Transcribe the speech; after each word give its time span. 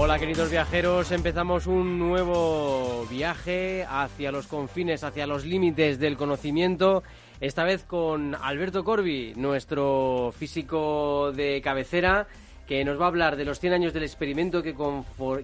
Hola 0.00 0.20
queridos 0.20 0.48
viajeros, 0.48 1.10
empezamos 1.10 1.66
un 1.66 1.98
nuevo 1.98 3.04
viaje 3.10 3.84
hacia 3.84 4.30
los 4.30 4.46
confines, 4.46 5.02
hacia 5.02 5.26
los 5.26 5.44
límites 5.44 5.98
del 5.98 6.16
conocimiento, 6.16 7.02
esta 7.40 7.64
vez 7.64 7.82
con 7.82 8.36
Alberto 8.36 8.84
Corbi, 8.84 9.32
nuestro 9.34 10.32
físico 10.38 11.32
de 11.32 11.60
cabecera, 11.62 12.28
que 12.68 12.84
nos 12.84 12.98
va 13.00 13.06
a 13.06 13.08
hablar 13.08 13.34
de 13.34 13.44
los 13.44 13.58
100 13.58 13.72
años 13.72 13.92
del 13.92 14.04
experimento 14.04 14.62
que, 14.62 14.76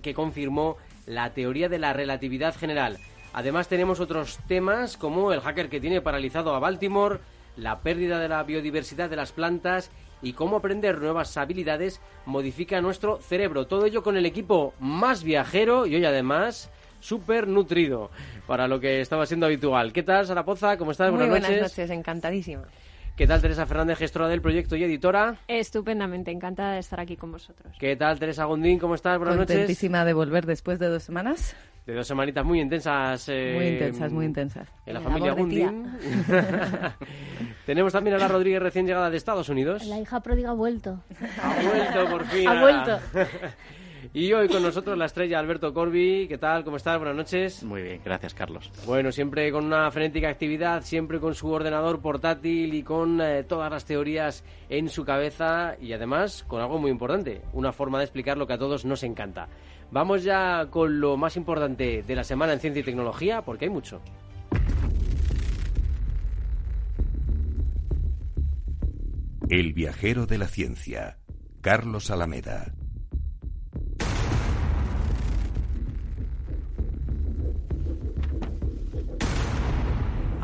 que 0.01 0.15
confirmó 0.15 0.77
la 1.05 1.35
teoría 1.35 1.69
de 1.69 1.81
la 1.81 1.93
relatividad 1.93 2.55
general. 2.55 2.99
Además 3.33 3.67
tenemos 3.67 3.99
otros 3.99 4.39
temas 4.47 4.97
como 4.97 5.33
el 5.33 5.41
hacker 5.41 5.69
que 5.69 5.81
tiene 5.81 6.01
paralizado 6.01 6.55
a 6.55 6.61
Baltimore, 6.61 7.19
la 7.57 7.81
pérdida 7.81 8.21
de 8.21 8.29
la 8.29 8.45
biodiversidad 8.45 9.11
de 9.11 9.17
las 9.17 9.33
plantas 9.33 9.91
y 10.25 10.33
cómo 10.33 10.57
aprender 10.57 11.01
nuevas 11.01 11.37
habilidades 11.37 12.01
modifica 12.27 12.81
nuestro 12.81 13.21
cerebro. 13.21 13.67
Todo 13.67 13.87
ello 13.87 14.03
con 14.03 14.17
el 14.17 14.27
equipo 14.27 14.75
más 14.81 15.23
viajero 15.23 15.87
y 15.87 15.95
hoy 15.95 16.05
además 16.05 16.71
súper 16.99 17.47
nutrido 17.47 18.11
para 18.47 18.67
lo 18.67 18.81
que 18.81 19.01
estaba 19.01 19.27
siendo 19.27 19.47
habitual. 19.47 19.93
¿Qué 19.93 20.03
tal, 20.03 20.27
Sara 20.27 20.45
Poza? 20.45 20.77
¿Cómo 20.79 20.91
estás? 20.91 21.13
Muy 21.13 21.29
buenas, 21.29 21.51
noches. 21.51 21.91
encantadísima. 21.91 22.65
¿Qué 23.17 23.29
tal 23.29 23.41
Teresa 23.41 23.65
Fernández, 23.65 23.99
gestora 23.99 24.27
del 24.27 24.41
proyecto 24.41 24.75
y 24.75 24.83
editora? 24.83 25.37
Estupendamente, 25.47 26.33
encantada 26.33 26.73
de 26.73 26.81
estar 26.81 26.99
aquí 26.99 27.17
con 27.17 27.31
vosotros. 27.31 27.77
¿Qué 27.79 27.95
tal 27.95 28.19
Teresa 28.19 28.47
Gondín? 28.47 28.81
¿Cómo 28.81 28.97
estás? 28.97 29.19
Buenas 29.19 29.37
noches. 29.37 29.55
Contentísima 29.55 30.05
de 30.05 30.15
volver 30.15 30.47
después 30.47 30.81
de 30.81 30.89
dos 30.89 31.05
semanas. 31.05 31.55
De 31.87 31.95
dos 31.95 32.07
semanitas 32.07 32.45
muy 32.45 32.61
intensas. 32.61 33.29
Eh, 33.29 33.53
muy 33.55 33.67
intensas, 33.67 34.13
muy 34.13 34.25
intensas. 34.25 34.69
En 34.87 34.95
la 34.95 35.01
familia 35.01 35.33
Gondín. 35.33 35.87
Tenemos 37.67 37.93
también 37.93 38.17
a 38.17 38.19
la 38.19 38.29
Rodríguez 38.29 38.63
recién 38.63 38.87
llegada 38.87 39.11
de 39.11 39.19
Estados 39.19 39.51
Unidos. 39.51 39.85
La 39.85 39.99
hija 40.01 40.21
pródiga 40.21 40.51
ha 40.51 40.55
vuelto. 40.55 40.99
Ha 41.43 41.63
vuelto 41.63 42.11
por 42.11 42.25
fin. 42.29 42.49
Ha 42.49 42.61
vuelto. 42.61 42.99
Y 44.13 44.33
hoy 44.33 44.49
con 44.49 44.63
nosotros 44.63 44.99
la 44.99 45.07
estrella 45.07 45.39
Alberto 45.39 45.73
Corbi. 45.73 46.29
¿Qué 46.29 46.37
tal? 46.37 46.63
¿Cómo 46.63 46.77
estás? 46.77 46.99
Buenas 46.99 47.17
noches. 47.17 47.65
Muy 47.65 47.83
bien, 47.83 48.01
gracias 48.05 48.35
Carlos. 48.35 48.71
Bueno, 48.87 49.11
siempre 49.11 49.51
con 49.51 49.65
una 49.65 49.91
frenética 49.91 50.29
actividad, 50.29 50.83
siempre 50.83 51.19
con 51.19 51.35
su 51.35 51.49
ordenador 51.51 52.01
portátil 52.01 52.75
y 52.75 52.83
con 52.83 53.21
eh, 53.21 53.45
todas 53.45 53.71
las 53.71 53.85
teorías 53.87 54.45
en 54.69 54.89
su 54.89 55.05
cabeza 55.05 55.77
y 55.81 55.93
además 55.95 56.45
con 56.47 56.61
algo 56.61 56.79
muy 56.79 56.91
importante, 56.91 57.43
una 57.55 57.73
forma 57.73 57.99
de 57.99 58.05
explicar 58.05 58.37
lo 58.37 58.47
que 58.47 58.53
a 58.53 58.59
todos 58.59 58.85
nos 58.85 59.03
encanta. 59.03 59.49
Vamos 59.91 60.25
ya 60.25 60.67
con 60.71 61.01
lo 61.01 61.17
más 61.17 61.37
importante 61.37 62.03
de 62.03 62.15
la 62.15 62.25
semana 62.25 62.53
en 62.53 62.61
ciencia 62.61 62.81
y 62.81 62.85
tecnología, 62.85 63.43
porque 63.43 63.67
hay 63.67 63.71
mucho. 63.71 64.01
El 69.49 69.73
viajero 69.73 70.27
de 70.27 70.39
la 70.39 70.49
ciencia, 70.49 71.19
Carlos 71.61 72.11
Alameda. 72.11 72.73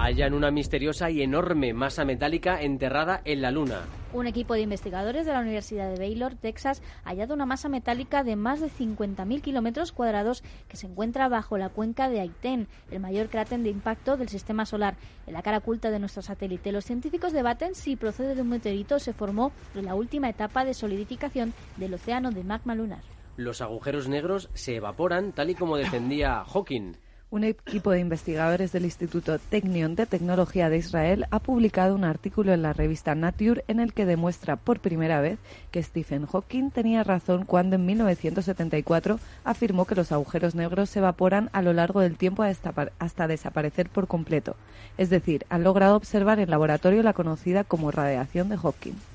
Hallan 0.02 0.32
una 0.32 0.50
misteriosa 0.50 1.10
y 1.10 1.22
enorme 1.22 1.74
masa 1.74 2.06
metálica 2.06 2.62
enterrada 2.62 3.20
en 3.24 3.42
la 3.42 3.50
Luna. 3.50 3.80
Un 4.14 4.26
equipo 4.26 4.54
de 4.54 4.62
investigadores 4.62 5.26
de 5.26 5.32
la 5.32 5.40
Universidad 5.40 5.90
de 5.90 5.98
Baylor, 5.98 6.34
Texas, 6.34 6.82
ha 7.04 7.10
hallado 7.10 7.34
una 7.34 7.44
masa 7.44 7.68
metálica 7.68 8.24
de 8.24 8.34
más 8.34 8.60
de 8.60 8.68
50.000 8.68 9.42
kilómetros 9.42 9.92
cuadrados 9.92 10.42
que 10.68 10.78
se 10.78 10.86
encuentra 10.86 11.28
bajo 11.28 11.58
la 11.58 11.68
cuenca 11.68 12.08
de 12.08 12.20
Aitén, 12.20 12.66
el 12.90 13.00
mayor 13.00 13.28
cráter 13.28 13.60
de 13.60 13.68
impacto 13.68 14.16
del 14.16 14.30
sistema 14.30 14.64
solar, 14.64 14.96
en 15.26 15.34
la 15.34 15.42
cara 15.42 15.58
oculta 15.58 15.90
de 15.90 15.98
nuestro 15.98 16.22
satélite. 16.22 16.72
Los 16.72 16.86
científicos 16.86 17.32
debaten 17.32 17.74
si 17.74 17.96
procede 17.96 18.34
de 18.34 18.42
un 18.42 18.48
meteorito 18.48 18.96
o 18.96 19.00
se 19.00 19.12
formó 19.12 19.52
en 19.74 19.84
la 19.84 19.94
última 19.94 20.30
etapa 20.30 20.64
de 20.64 20.74
solidificación 20.74 21.52
del 21.76 21.94
océano 21.94 22.30
de 22.30 22.42
magma 22.42 22.74
lunar. 22.74 23.02
Los 23.36 23.60
agujeros 23.60 24.08
negros 24.08 24.48
se 24.54 24.76
evaporan 24.76 25.32
tal 25.32 25.50
y 25.50 25.54
como 25.54 25.76
defendía 25.76 26.42
Hawking. 26.44 26.94
Un 27.32 27.44
equipo 27.44 27.92
de 27.92 28.00
investigadores 28.00 28.72
del 28.72 28.84
Instituto 28.84 29.38
Technion 29.38 29.94
de 29.94 30.06
Tecnología 30.06 30.68
de 30.68 30.78
Israel 30.78 31.26
ha 31.30 31.38
publicado 31.38 31.94
un 31.94 32.02
artículo 32.02 32.52
en 32.52 32.62
la 32.62 32.72
revista 32.72 33.14
Nature 33.14 33.62
en 33.68 33.78
el 33.78 33.92
que 33.92 34.04
demuestra 34.04 34.56
por 34.56 34.80
primera 34.80 35.20
vez 35.20 35.38
que 35.70 35.80
Stephen 35.80 36.26
Hawking 36.26 36.70
tenía 36.70 37.04
razón 37.04 37.44
cuando 37.44 37.76
en 37.76 37.86
1974 37.86 39.20
afirmó 39.44 39.84
que 39.84 39.94
los 39.94 40.10
agujeros 40.10 40.56
negros 40.56 40.90
se 40.90 40.98
evaporan 40.98 41.50
a 41.52 41.62
lo 41.62 41.72
largo 41.72 42.00
del 42.00 42.16
tiempo 42.16 42.42
hasta, 42.42 43.28
desaparecer 43.28 43.88
por 43.90 44.08
completo. 44.08 44.56
Es 44.98 45.08
decir, 45.08 45.46
han 45.50 45.62
logrado 45.62 45.94
observar 45.94 46.40
en 46.40 46.50
laboratorio 46.50 47.04
la 47.04 47.12
conocida 47.12 47.62
como 47.62 47.92
radiación 47.92 48.48
de 48.48 48.56
Hawking 48.56 49.09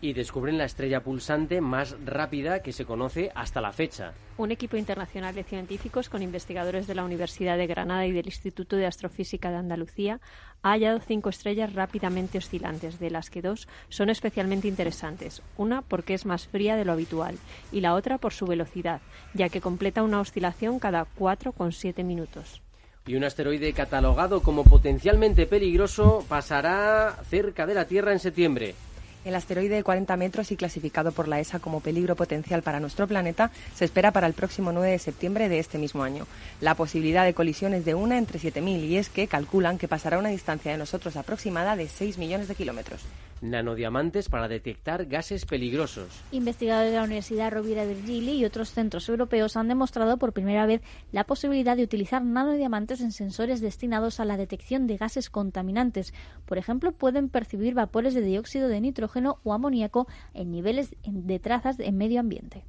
y 0.00 0.12
descubren 0.12 0.58
la 0.58 0.64
estrella 0.64 1.02
pulsante 1.02 1.60
más 1.60 1.96
rápida 2.04 2.62
que 2.62 2.72
se 2.72 2.84
conoce 2.84 3.30
hasta 3.34 3.60
la 3.60 3.72
fecha. 3.72 4.12
Un 4.36 4.52
equipo 4.52 4.76
internacional 4.76 5.34
de 5.34 5.44
científicos 5.44 6.08
con 6.08 6.22
investigadores 6.22 6.86
de 6.86 6.94
la 6.94 7.04
Universidad 7.04 7.56
de 7.56 7.66
Granada 7.66 8.06
y 8.06 8.12
del 8.12 8.26
Instituto 8.26 8.76
de 8.76 8.86
Astrofísica 8.86 9.50
de 9.50 9.56
Andalucía 9.56 10.20
ha 10.62 10.70
hallado 10.70 11.00
cinco 11.00 11.28
estrellas 11.28 11.74
rápidamente 11.74 12.38
oscilantes, 12.38 12.98
de 12.98 13.10
las 13.10 13.30
que 13.30 13.42
dos 13.42 13.68
son 13.88 14.10
especialmente 14.10 14.68
interesantes. 14.68 15.42
Una 15.56 15.82
porque 15.82 16.14
es 16.14 16.26
más 16.26 16.46
fría 16.46 16.76
de 16.76 16.84
lo 16.84 16.92
habitual 16.92 17.36
y 17.72 17.80
la 17.80 17.94
otra 17.94 18.18
por 18.18 18.32
su 18.32 18.46
velocidad, 18.46 19.00
ya 19.34 19.48
que 19.48 19.60
completa 19.60 20.02
una 20.02 20.20
oscilación 20.20 20.78
cada 20.78 21.06
4,7 21.18 22.04
minutos 22.04 22.62
y 23.06 23.16
un 23.16 23.24
asteroide 23.24 23.72
catalogado 23.72 24.42
como 24.42 24.64
potencialmente 24.64 25.46
peligroso 25.46 26.26
pasará 26.28 27.16
cerca 27.30 27.64
de 27.64 27.72
la 27.72 27.86
Tierra 27.86 28.12
en 28.12 28.18
septiembre. 28.18 28.74
El 29.24 29.34
asteroide 29.34 29.76
de 29.76 29.82
40 29.82 30.16
metros 30.16 30.52
y 30.52 30.56
clasificado 30.56 31.12
por 31.12 31.28
la 31.28 31.40
ESA 31.40 31.58
como 31.58 31.80
peligro 31.80 32.16
potencial 32.16 32.62
para 32.62 32.80
nuestro 32.80 33.06
planeta 33.06 33.50
se 33.74 33.84
espera 33.84 34.12
para 34.12 34.26
el 34.26 34.32
próximo 34.32 34.72
9 34.72 34.92
de 34.92 34.98
septiembre 34.98 35.48
de 35.48 35.58
este 35.58 35.78
mismo 35.78 36.02
año. 36.02 36.26
La 36.60 36.74
posibilidad 36.74 37.24
de 37.24 37.34
colisión 37.34 37.74
es 37.74 37.84
de 37.84 37.94
una 37.94 38.18
entre 38.18 38.38
7.000 38.38 38.84
y 38.84 38.96
es 38.96 39.08
que 39.08 39.26
calculan 39.26 39.78
que 39.78 39.88
pasará 39.88 40.16
a 40.16 40.20
una 40.20 40.28
distancia 40.28 40.72
de 40.72 40.78
nosotros 40.78 41.16
aproximada 41.16 41.76
de 41.76 41.88
6 41.88 42.18
millones 42.18 42.48
de 42.48 42.54
kilómetros 42.54 43.02
nanodiamantes 43.40 44.28
para 44.28 44.48
detectar 44.48 45.06
gases 45.06 45.46
peligrosos. 45.46 46.08
Investigadores 46.32 46.90
de 46.90 46.98
la 46.98 47.04
Universidad 47.04 47.52
Rovira 47.52 47.84
Virgili 47.84 48.32
y 48.32 48.44
otros 48.44 48.72
centros 48.72 49.08
europeos 49.08 49.56
han 49.56 49.68
demostrado 49.68 50.16
por 50.16 50.32
primera 50.32 50.66
vez 50.66 50.82
la 51.12 51.22
posibilidad 51.22 51.76
de 51.76 51.84
utilizar 51.84 52.24
nanodiamantes 52.24 53.00
en 53.00 53.12
sensores 53.12 53.60
destinados 53.60 54.18
a 54.18 54.24
la 54.24 54.36
detección 54.36 54.88
de 54.88 54.96
gases 54.96 55.30
contaminantes. 55.30 56.12
Por 56.46 56.58
ejemplo, 56.58 56.90
pueden 56.90 57.28
percibir 57.28 57.74
vapores 57.74 58.12
de 58.12 58.22
dióxido 58.22 58.66
de 58.66 58.80
nitrógeno 58.80 59.07
o 59.42 59.52
amoníaco 59.52 60.06
en 60.34 60.50
niveles 60.50 60.94
de 61.04 61.38
trazas 61.38 61.78
en 61.80 61.96
medio 61.96 62.20
ambiente 62.20 62.64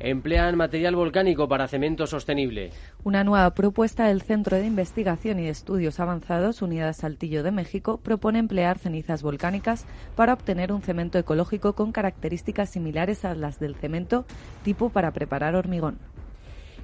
emplean 0.00 0.56
material 0.56 0.94
volcánico 0.94 1.48
para 1.48 1.68
cemento 1.68 2.06
sostenible. 2.06 2.70
Una 3.04 3.24
nueva 3.24 3.52
propuesta 3.54 4.06
del 4.06 4.22
Centro 4.22 4.56
de 4.56 4.66
Investigación 4.66 5.40
y 5.40 5.48
Estudios 5.48 5.98
Avanzados 6.00 6.62
Unidad 6.62 6.92
Saltillo 6.92 7.42
de 7.42 7.50
México 7.50 7.98
propone 7.98 8.38
emplear 8.38 8.78
cenizas 8.78 9.22
volcánicas 9.22 9.86
para 10.14 10.32
obtener 10.32 10.72
un 10.72 10.82
cemento 10.82 11.18
ecológico 11.18 11.74
con 11.74 11.92
características 11.92 12.70
similares 12.70 13.24
a 13.24 13.34
las 13.34 13.58
del 13.58 13.74
cemento 13.74 14.24
tipo 14.62 14.90
para 14.90 15.12
preparar 15.12 15.56
hormigón. 15.56 15.98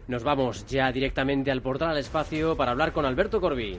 Nos 0.07 0.23
vamos 0.23 0.67
ya 0.67 0.93
directamente 0.93 1.51
al 1.51 1.63
portal 1.63 1.91
al 1.91 1.99
espacio 1.99 2.57
para 2.57 2.73
hablar 2.73 2.93
con 2.93 3.07
Alberto 3.07 3.41
Corbí. 3.41 3.79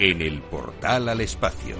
en 0.00 0.22
el 0.22 0.40
portal 0.40 1.10
al 1.10 1.20
espacio. 1.20 1.76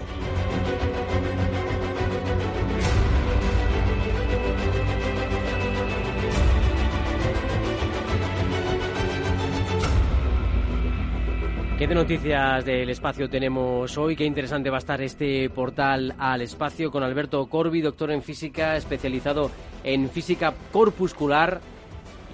¿Qué 11.79 11.87
de 11.89 11.95
noticias 11.95 12.63
del 12.67 12.91
espacio 12.91 13.31
tenemos 13.31 13.97
hoy? 13.97 14.15
Qué 14.15 14.27
interesante 14.27 14.69
va 14.69 14.77
a 14.77 14.81
estar 14.81 15.01
este 15.01 15.49
portal 15.49 16.15
al 16.19 16.43
espacio 16.43 16.91
con 16.91 17.03
Alberto 17.03 17.47
Corbi, 17.47 17.81
doctor 17.81 18.11
en 18.11 18.23
física, 18.23 18.77
especializado 18.77 19.51
en 19.83 20.11
física 20.11 20.53
corpuscular 20.71 21.63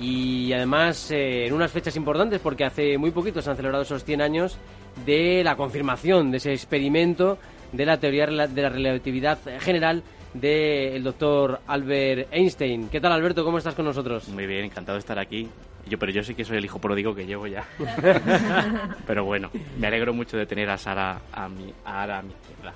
y 0.00 0.52
además 0.52 1.12
eh, 1.12 1.46
en 1.46 1.52
unas 1.52 1.70
fechas 1.70 1.94
importantes 1.94 2.40
porque 2.40 2.64
hace 2.64 2.98
muy 2.98 3.12
poquito 3.12 3.40
se 3.40 3.48
han 3.48 3.56
celebrado 3.56 3.84
esos 3.84 4.02
100 4.02 4.20
años 4.20 4.58
de 5.04 5.42
la 5.44 5.56
confirmación 5.56 6.30
de 6.30 6.38
ese 6.38 6.52
experimento 6.52 7.38
de 7.72 7.86
la 7.86 7.98
teoría 7.98 8.26
de 8.26 8.62
la 8.62 8.68
relatividad 8.68 9.38
general 9.60 10.02
del 10.40 11.02
doctor 11.02 11.60
Albert 11.66 12.28
Einstein. 12.30 12.88
¿Qué 12.88 13.00
tal 13.00 13.12
Alberto? 13.12 13.44
¿Cómo 13.44 13.58
estás 13.58 13.74
con 13.74 13.84
nosotros? 13.84 14.28
Muy 14.28 14.46
bien, 14.46 14.64
encantado 14.64 14.96
de 14.96 15.00
estar 15.00 15.18
aquí. 15.18 15.48
Yo, 15.88 15.98
pero 15.98 16.10
yo 16.10 16.22
sí 16.22 16.34
que 16.34 16.44
soy 16.44 16.58
el 16.58 16.64
hijo 16.64 16.80
pródigo 16.80 17.14
que 17.14 17.26
llevo 17.26 17.46
ya. 17.46 17.64
pero 19.06 19.24
bueno, 19.24 19.50
me 19.78 19.86
alegro 19.86 20.12
mucho 20.12 20.36
de 20.36 20.46
tener 20.46 20.68
a 20.68 20.76
Sara 20.76 21.20
a 21.32 21.48
mi, 21.48 21.72
a 21.84 22.02
Ara 22.02 22.18
a 22.18 22.22
mi 22.22 22.32
izquierda. 22.32 22.74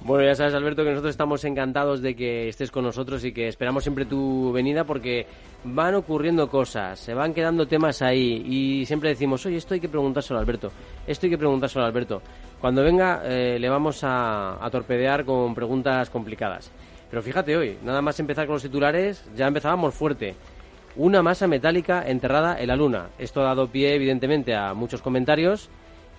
Bueno, 0.00 0.24
ya 0.24 0.34
sabes, 0.34 0.54
Alberto, 0.54 0.84
que 0.84 0.90
nosotros 0.90 1.10
estamos 1.10 1.44
encantados 1.44 2.00
de 2.00 2.14
que 2.14 2.48
estés 2.48 2.70
con 2.70 2.84
nosotros 2.84 3.24
y 3.24 3.32
que 3.32 3.48
esperamos 3.48 3.82
siempre 3.82 4.04
tu 4.04 4.52
venida 4.52 4.84
porque 4.84 5.26
van 5.64 5.94
ocurriendo 5.94 6.48
cosas, 6.48 6.98
se 6.98 7.14
van 7.14 7.34
quedando 7.34 7.66
temas 7.66 8.00
ahí 8.02 8.42
y 8.46 8.86
siempre 8.86 9.10
decimos, 9.10 9.44
oye, 9.46 9.56
esto 9.56 9.74
hay 9.74 9.80
que 9.80 9.88
preguntárselo 9.88 10.38
a 10.38 10.42
Alberto, 10.42 10.70
esto 11.06 11.26
hay 11.26 11.30
que 11.30 11.38
preguntárselo 11.38 11.84
a 11.84 11.88
Alberto. 11.88 12.22
Cuando 12.60 12.82
venga, 12.82 13.22
eh, 13.24 13.58
le 13.58 13.68
vamos 13.68 14.02
a, 14.02 14.64
a 14.64 14.70
torpedear 14.70 15.24
con 15.24 15.54
preguntas 15.54 16.10
complicadas. 16.10 16.70
Pero 17.10 17.22
fíjate 17.22 17.56
hoy, 17.56 17.78
nada 17.82 18.02
más 18.02 18.20
empezar 18.20 18.46
con 18.46 18.54
los 18.54 18.62
titulares, 18.62 19.24
ya 19.34 19.46
empezábamos 19.46 19.94
fuerte. 19.94 20.34
Una 20.96 21.22
masa 21.22 21.46
metálica 21.46 22.02
enterrada 22.06 22.60
en 22.60 22.68
la 22.68 22.76
Luna. 22.76 23.10
Esto 23.18 23.40
ha 23.40 23.44
dado 23.44 23.68
pie, 23.68 23.94
evidentemente, 23.94 24.54
a 24.54 24.74
muchos 24.74 25.00
comentarios 25.00 25.70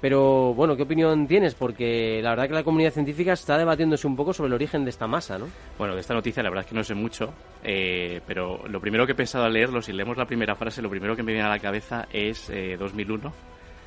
pero 0.02 0.54
bueno, 0.54 0.76
¿qué 0.76 0.84
opinión 0.84 1.28
tienes? 1.28 1.56
Porque 1.56 2.22
la 2.22 2.32
verdad 2.32 2.48
que 2.48 2.54
la 2.54 2.64
comunidad 2.64 2.92
científica 2.92 3.34
está 3.34 3.58
debatiéndose 3.58 4.08
un 4.08 4.16
poco 4.16 4.34
sobre 4.34 4.48
el 4.48 4.54
origen 4.54 4.84
de 4.84 4.90
esta 4.90 5.08
masa, 5.08 5.38
¿no? 5.38 5.48
Bueno, 5.78 5.96
de 5.96 6.02
esta 6.02 6.14
noticia 6.14 6.42
la 6.44 6.50
verdad 6.50 6.66
es 6.66 6.70
que 6.70 6.76
no 6.76 6.84
sé 6.84 6.94
mucho, 6.94 7.34
eh, 7.64 8.22
pero 8.26 8.62
lo 8.68 8.80
primero 8.80 9.06
que 9.06 9.12
he 9.12 9.16
pensado 9.16 9.46
al 9.46 9.54
leerlo, 9.54 9.82
si 9.82 9.94
leemos 9.94 10.18
la 10.18 10.26
primera 10.26 10.56
frase, 10.56 10.82
lo 10.82 10.90
primero 10.90 11.16
que 11.16 11.24
me 11.24 11.34
viene 11.34 11.48
a 11.48 11.52
la 11.52 11.60
cabeza 11.60 12.08
es 12.12 12.52
2001. 12.80 13.28
Eh, 13.28 13.34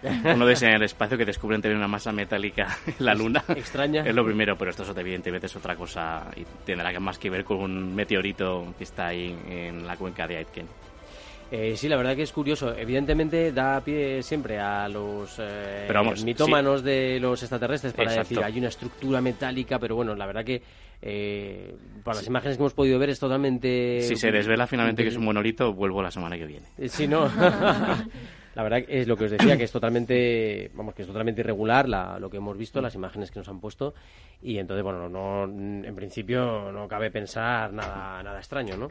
Uno 0.34 0.46
de 0.46 0.54
en 0.54 0.74
el 0.74 0.82
espacio 0.82 1.16
que 1.16 1.24
descubren 1.24 1.62
tener 1.62 1.76
una 1.76 1.86
masa 1.86 2.10
metálica 2.10 2.76
en 2.86 3.04
la 3.04 3.14
Luna. 3.14 3.44
Extraña. 3.48 4.02
Es 4.04 4.14
lo 4.14 4.24
primero, 4.24 4.56
pero 4.58 4.70
esto 4.70 4.82
es, 4.82 4.96
evidentemente 4.96 5.46
es 5.46 5.54
otra 5.54 5.76
cosa 5.76 6.28
y 6.34 6.44
tendrá 6.64 6.98
más 6.98 7.18
que 7.18 7.30
ver 7.30 7.44
con 7.44 7.58
un 7.58 7.94
meteorito 7.94 8.74
que 8.76 8.84
está 8.84 9.08
ahí 9.08 9.36
en 9.48 9.86
la 9.86 9.96
cuenca 9.96 10.26
de 10.26 10.38
Aitken. 10.38 10.66
Eh, 11.54 11.76
sí, 11.76 11.86
la 11.86 11.98
verdad 11.98 12.16
que 12.16 12.22
es 12.22 12.32
curioso. 12.32 12.74
Evidentemente 12.74 13.52
da 13.52 13.78
pie 13.82 14.22
siempre 14.22 14.58
a 14.58 14.88
los 14.88 15.36
eh, 15.38 15.86
mitómanos 16.24 16.82
de 16.82 17.20
los 17.20 17.42
extraterrestres 17.42 17.92
para 17.92 18.10
decir 18.10 18.42
hay 18.42 18.58
una 18.58 18.68
estructura 18.68 19.20
metálica, 19.20 19.78
pero 19.78 19.94
bueno, 19.94 20.14
la 20.14 20.24
verdad 20.24 20.46
que 20.46 20.62
eh, 21.02 21.76
para 22.02 22.16
las 22.16 22.26
imágenes 22.26 22.56
que 22.56 22.62
hemos 22.62 22.72
podido 22.72 22.98
ver 22.98 23.10
es 23.10 23.20
totalmente... 23.20 24.00
Si 24.00 24.16
se 24.16 24.30
desvela 24.30 24.66
finalmente 24.66 25.02
que 25.02 25.10
es 25.10 25.16
un 25.16 25.26
monolito, 25.26 25.74
vuelvo 25.74 26.00
la 26.00 26.10
semana 26.10 26.38
que 26.38 26.46
viene. 26.46 26.68
Eh, 26.78 26.88
sí, 26.88 27.06
no. 27.06 27.24
la 28.54 28.62
verdad 28.62 28.82
es 28.88 29.06
lo 29.06 29.14
que 29.18 29.26
os 29.26 29.30
decía, 29.32 29.54
que 29.54 29.64
es 29.64 29.72
totalmente, 29.72 30.70
vamos, 30.72 30.94
que 30.94 31.02
es 31.02 31.08
totalmente 31.08 31.42
irregular 31.42 31.86
lo 31.86 32.30
que 32.30 32.38
hemos 32.38 32.56
visto, 32.56 32.80
las 32.80 32.94
imágenes 32.94 33.30
que 33.30 33.40
nos 33.40 33.48
han 33.50 33.60
puesto, 33.60 33.92
y 34.40 34.56
entonces, 34.56 34.82
bueno, 34.82 35.06
no, 35.06 35.44
en 35.44 35.94
principio 35.94 36.72
no 36.72 36.88
cabe 36.88 37.10
pensar 37.10 37.74
nada, 37.74 38.22
nada 38.22 38.38
extraño, 38.38 38.78
¿no? 38.78 38.88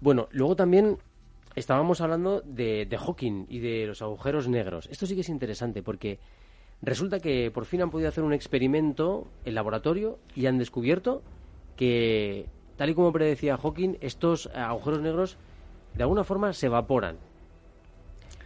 bueno, 0.00 0.28
luego 0.32 0.56
también 0.56 0.98
estábamos 1.54 2.00
hablando 2.00 2.40
de, 2.42 2.86
Hawking 2.98 3.46
y 3.48 3.58
de 3.60 3.86
los 3.86 4.02
agujeros 4.02 4.48
negros. 4.48 4.88
Esto 4.90 5.06
sí 5.06 5.14
que 5.14 5.20
es 5.20 5.28
interesante 5.28 5.82
porque 5.82 6.18
resulta 6.80 7.20
que 7.20 7.50
por 7.50 7.64
fin 7.64 7.82
han 7.82 7.90
podido 7.90 8.08
hacer 8.08 8.24
un 8.24 8.32
experimento 8.32 9.28
en 9.44 9.54
laboratorio 9.54 10.18
y 10.34 10.46
han 10.46 10.58
descubierto 10.58 11.22
que, 11.76 12.46
tal 12.76 12.90
y 12.90 12.94
como 12.94 13.12
predecía 13.12 13.56
Hawking, 13.56 13.96
estos 14.00 14.48
agujeros 14.48 15.00
negros 15.00 15.36
de 15.94 16.02
alguna 16.02 16.24
forma 16.24 16.52
se 16.52 16.66
evaporan. 16.66 17.16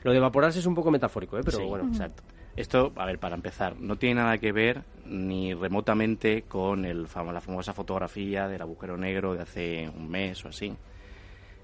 Lo 0.03 0.13
de 0.13 0.19
evaporarse 0.19 0.59
es 0.59 0.67
un 0.67 0.75
poco 0.75 0.91
metafórico, 0.91 1.39
¿eh? 1.39 1.43
pero 1.45 1.67
bueno. 1.67 1.89
Exacto. 1.89 2.23
Esto, 2.57 2.93
a 2.97 3.05
ver, 3.05 3.19
para 3.19 3.35
empezar, 3.35 3.79
no 3.79 3.97
tiene 3.97 4.23
nada 4.23 4.39
que 4.39 4.51
ver 4.51 4.83
ni 5.05 5.53
remotamente 5.53 6.43
con 6.43 6.87
el, 6.87 7.03
la 7.03 7.41
famosa 7.41 7.75
fotografía 7.75 8.49
del 8.49 8.63
agujero 8.63 8.97
negro 8.97 9.35
de 9.35 9.43
hace 9.43 9.89
un 9.95 10.09
mes 10.09 10.43
o 10.45 10.49
así. 10.49 10.75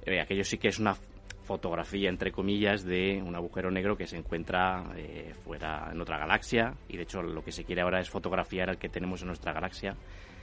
Eh, 0.05 0.21
aquello 0.21 0.45
sí 0.45 0.59
que 0.59 0.69
es 0.69 0.79
una 0.79 0.95
fotografía, 1.43 2.09
entre 2.09 2.33
comillas, 2.33 2.85
de 2.85 3.23
un 3.25 3.35
agujero 3.35 3.71
negro 3.71 3.97
que 3.97 4.07
se 4.07 4.17
encuentra 4.17 4.85
eh, 4.97 5.35
fuera 5.45 5.91
en 5.93 6.01
otra 6.01 6.19
galaxia 6.19 6.75
y 6.89 6.97
de 6.97 7.03
hecho 7.03 7.23
lo 7.23 7.45
que 7.45 7.53
se 7.53 7.65
quiere 7.65 7.83
ahora 7.83 8.01
es 8.01 8.09
fotografiar 8.09 8.71
al 8.71 8.79
que 8.79 8.89
tenemos 8.89 9.21
en 9.23 9.29
nuestra 9.29 9.53
galaxia. 9.53 9.97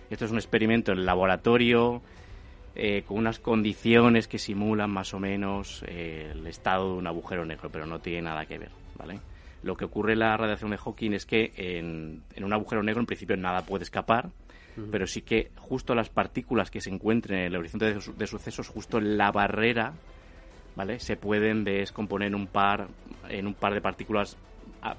Esto 0.10 0.26
es 0.26 0.32
un 0.32 0.38
experimento 0.38 0.92
en 0.92 1.06
laboratorio 1.06 2.02
eh, 2.76 3.04
con 3.08 3.18
unas 3.18 3.40
condiciones 3.40 4.28
que 4.28 4.38
simulan 4.38 4.90
más 4.92 5.14
o 5.14 5.20
menos 5.20 5.84
eh, 5.88 6.32
el 6.34 6.46
estado 6.48 6.94
de 6.94 6.98
un 7.00 7.08
agujero 7.08 7.46
negro, 7.46 7.70
pero 7.70 7.86
no 7.86 8.00
tiene 8.00 8.24
nada 8.24 8.46
que 8.46 8.58
ver, 8.58 8.72
¿vale? 8.98 9.20
Lo 9.64 9.76
que 9.76 9.86
ocurre 9.86 10.14
en 10.14 10.20
la 10.20 10.38
radiación 10.38 10.72
de 10.72 10.78
Hawking 10.78 11.12
es 11.12 11.26
que 11.26 11.52
en, 11.56 12.24
un 12.42 12.54
agujero 12.54 12.82
negro 12.82 13.02
en 13.02 13.06
principio 13.06 13.36
nada 13.36 13.66
puede 13.66 13.84
escapar, 13.84 14.30
pero 14.92 15.06
sí 15.06 15.24
que 15.24 15.52
justo 15.58 15.94
las 15.94 16.10
partículas 16.10 16.72
que 16.72 16.80
se 16.80 16.90
encuentren 16.90 17.40
en 17.40 17.46
el 17.48 17.58
horizonte 17.58 17.94
de, 17.94 18.00
de 18.18 18.28
sucesos, 18.28 18.70
justo 18.70 18.98
en 18.98 19.18
la 19.18 19.30
barrera 19.30 19.94
se 20.98 21.18
pueden 21.18 21.64
descomponer 21.64 22.34
un 22.36 22.48
par, 22.48 22.88
en 23.28 23.48
un 23.48 23.54
par 23.54 23.74
de 23.74 23.82
partículas, 23.82 24.38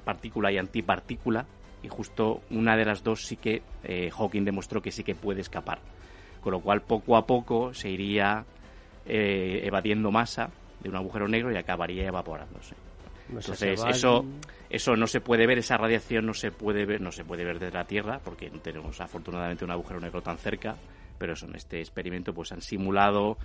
partícula 0.04 0.52
y 0.52 0.58
antipartícula, 0.58 1.46
y 1.82 1.88
justo 1.88 2.42
una 2.50 2.76
de 2.76 2.84
las 2.84 3.02
dos 3.02 3.24
sí 3.24 3.36
que 3.36 3.62
eh, 3.84 4.10
Hawking 4.10 4.44
demostró 4.44 4.82
que 4.82 4.90
sí 4.90 5.02
que 5.02 5.14
puede 5.14 5.40
escapar. 5.40 5.80
Con 6.42 6.52
lo 6.52 6.60
cual, 6.60 6.82
poco 6.82 7.16
a 7.16 7.26
poco 7.26 7.74
se 7.74 7.90
iría 7.90 8.44
eh, 9.06 9.60
evadiendo 9.64 10.10
masa 10.10 10.50
de 10.80 10.88
un 10.88 10.96
agujero 10.96 11.28
negro 11.28 11.52
y 11.52 11.56
acabaría 11.56 12.06
evaporándose. 12.06 12.74
Entonces, 13.28 13.80
eso, 13.88 14.24
eso 14.68 14.96
no 14.96 15.06
se 15.06 15.20
puede 15.20 15.46
ver, 15.46 15.58
esa 15.58 15.76
radiación 15.76 16.26
no 16.26 16.34
se 16.34 16.50
puede 16.50 16.84
ver, 16.84 17.00
no 17.00 17.12
se 17.12 17.24
puede 17.24 17.44
ver 17.44 17.58
desde 17.58 17.74
la 17.78 17.84
Tierra, 17.84 18.20
porque 18.24 18.50
no 18.50 18.58
tenemos 18.58 19.00
afortunadamente 19.00 19.64
un 19.64 19.70
agujero 19.70 20.00
negro 20.00 20.20
tan 20.20 20.36
cerca, 20.36 20.76
pero 21.16 21.34
eso 21.34 21.46
en 21.46 21.54
este 21.54 21.78
experimento 21.78 22.34
pues 22.34 22.50
han 22.50 22.60
simulado 22.60 23.38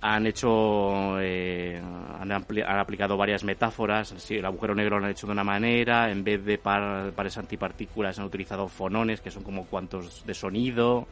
han 0.00 0.26
hecho 0.26 1.18
eh, 1.20 1.80
han, 1.80 2.32
aplicado 2.32 3.16
varias 3.16 3.44
metáforas 3.44 4.30
el 4.30 4.44
agujero 4.44 4.74
negro 4.74 4.98
lo 4.98 5.06
han 5.06 5.12
hecho 5.12 5.26
de 5.26 5.32
una 5.32 5.44
manera 5.44 6.10
en 6.10 6.22
vez 6.22 6.44
de 6.44 6.58
pares 6.58 7.38
antipartículas 7.38 8.18
han 8.18 8.26
utilizado 8.26 8.68
fonones 8.68 9.20
que 9.20 9.30
son 9.30 9.42
como 9.42 9.64
cuantos 9.64 10.24
de 10.26 10.34
sonido 10.34 11.06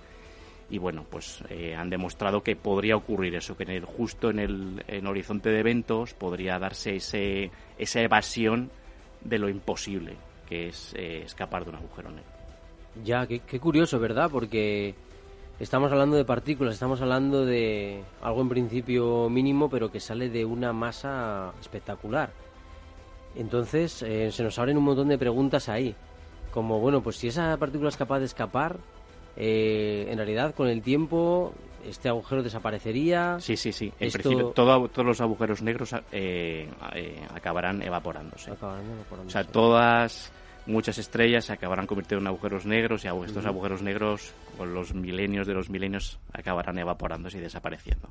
y 0.69 0.79
bueno 0.79 1.05
pues 1.09 1.43
eh, 1.49 1.75
han 1.75 1.89
demostrado 1.89 2.43
que 2.43 2.57
podría 2.57 2.97
ocurrir 2.97 3.35
eso 3.35 3.57
que 3.57 3.65
en 3.65 3.71
el, 3.71 3.85
justo 3.85 4.31
en 4.31 4.39
el 4.39 5.07
horizonte 5.07 5.51
de 5.51 5.61
eventos 5.61 6.15
podría 6.15 6.59
darse 6.59 6.97
ese 6.97 7.51
esa 7.79 8.01
evasión 8.01 8.71
de 9.23 9.39
lo 9.39 9.49
imposible 9.49 10.17
que 10.49 10.69
es 10.69 10.95
eh, 10.95 11.23
escapar 11.25 11.65
de 11.65 11.71
un 11.71 11.77
agujero 11.77 12.11
negro. 12.11 12.31
Ya 13.03 13.27
qué, 13.27 13.41
qué 13.41 13.59
curioso 13.59 13.99
verdad 13.99 14.31
porque 14.31 14.95
Estamos 15.61 15.93
hablando 15.93 16.17
de 16.17 16.25
partículas, 16.25 16.75
estamos 16.75 17.01
hablando 17.01 17.45
de 17.45 18.03
algo 18.23 18.41
en 18.41 18.49
principio 18.49 19.29
mínimo, 19.31 19.71
pero 19.71 19.91
que 19.91 20.01
sale 20.01 20.29
de 20.29 20.45
una 20.45 20.73
masa 20.73 21.53
espectacular. 21.61 22.33
Entonces, 23.37 24.03
eh, 24.03 24.33
se 24.33 24.43
nos 24.43 24.59
abren 24.59 24.77
un 24.77 24.85
montón 24.85 25.09
de 25.09 25.19
preguntas 25.19 25.69
ahí. 25.69 25.95
Como, 26.51 26.81
bueno, 26.81 27.03
pues 27.03 27.17
si 27.17 27.29
esa 27.29 27.57
partícula 27.57 27.89
es 27.89 27.97
capaz 27.97 28.19
de 28.19 28.25
escapar, 28.25 28.79
eh, 29.37 30.07
en 30.09 30.17
realidad 30.17 30.55
con 30.55 30.69
el 30.69 30.83
tiempo 30.83 31.53
este 31.87 32.09
agujero 32.09 32.43
desaparecería. 32.43 33.37
Sí, 33.39 33.57
sí, 33.57 33.71
sí. 33.73 33.93
En 34.01 34.11
principio, 34.11 34.49
todos 34.49 35.07
los 35.07 35.21
agujeros 35.21 35.63
negros 35.63 35.95
eh, 36.11 36.69
acabarán 37.33 37.81
evaporándose. 37.83 38.51
Acabarán 38.51 38.91
evaporándose. 38.91 39.39
O 39.39 39.43
sea, 39.43 39.51
todas 39.51 40.33
muchas 40.67 40.99
estrellas 40.99 41.45
se 41.47 41.53
acabarán 41.53 41.87
convirtiendo 41.87 42.23
en 42.23 42.27
agujeros 42.29 42.67
negros 42.67 43.05
y 43.05 43.09
estos 43.09 43.47
agujeros 43.47 43.83
negros 43.83 44.33
con 44.57 44.75
los 44.75 44.95
milenios 44.95 45.47
de 45.47 45.55
los 45.55 45.71
milenios 45.71 46.19
acabarán 46.33 46.79
evaporándose 46.79 47.39
y 47.39 47.41
desapareciendo. 47.41 48.11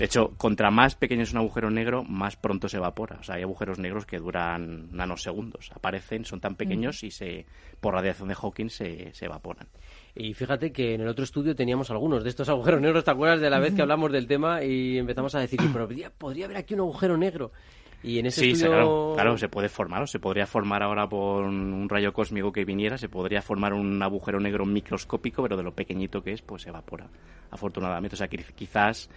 De 0.00 0.06
hecho, 0.06 0.32
contra 0.38 0.70
más 0.70 0.94
pequeño 0.94 1.24
es 1.24 1.32
un 1.32 1.40
agujero 1.40 1.70
negro, 1.70 2.04
más 2.04 2.34
pronto 2.34 2.70
se 2.70 2.78
evapora. 2.78 3.18
O 3.20 3.22
sea, 3.22 3.34
hay 3.34 3.42
agujeros 3.42 3.78
negros 3.78 4.06
que 4.06 4.18
duran 4.18 4.88
nanosegundos. 4.92 5.70
Aparecen, 5.74 6.24
son 6.24 6.40
tan 6.40 6.54
pequeños 6.54 7.04
y 7.04 7.10
se, 7.10 7.44
por 7.80 7.92
radiación 7.92 8.28
de 8.28 8.34
Hawking 8.34 8.70
se, 8.70 9.12
se 9.12 9.26
evaporan. 9.26 9.68
Y 10.14 10.32
fíjate 10.32 10.72
que 10.72 10.94
en 10.94 11.02
el 11.02 11.08
otro 11.08 11.24
estudio 11.24 11.54
teníamos 11.54 11.90
algunos 11.90 12.24
de 12.24 12.30
estos 12.30 12.48
agujeros 12.48 12.80
negros, 12.80 13.04
¿te 13.04 13.10
acuerdas 13.10 13.42
de 13.42 13.50
la 13.50 13.60
vez 13.60 13.74
que 13.74 13.82
hablamos 13.82 14.10
del 14.10 14.26
tema 14.26 14.64
y 14.64 14.96
empezamos 14.96 15.34
a 15.34 15.40
decir, 15.40 15.60
pero 15.70 15.86
podría, 15.86 16.08
podría 16.08 16.46
haber 16.46 16.56
aquí 16.56 16.72
un 16.72 16.80
agujero 16.80 17.18
negro? 17.18 17.52
Y 18.02 18.18
en 18.18 18.26
ese 18.26 18.40
Sí, 18.40 18.50
estudio... 18.52 18.70
claro, 18.70 19.12
claro, 19.14 19.36
se 19.38 19.48
puede 19.48 19.68
formar, 19.68 20.02
o 20.02 20.06
se 20.06 20.18
podría 20.18 20.46
formar 20.46 20.82
ahora 20.82 21.06
por 21.08 21.44
un 21.44 21.86
rayo 21.88 22.12
cósmico 22.14 22.50
que 22.50 22.64
viniera, 22.64 22.96
se 22.96 23.08
podría 23.10 23.42
formar 23.42 23.74
un 23.74 24.02
agujero 24.02 24.40
negro 24.40 24.64
microscópico, 24.64 25.42
pero 25.42 25.56
de 25.56 25.62
lo 25.62 25.74
pequeñito 25.74 26.22
que 26.22 26.32
es, 26.32 26.40
pues 26.40 26.62
se 26.62 26.70
evapora, 26.70 27.06
afortunadamente. 27.50 28.14
O 28.14 28.16
sea, 28.16 28.28
que 28.28 28.38
quizás, 28.38 29.10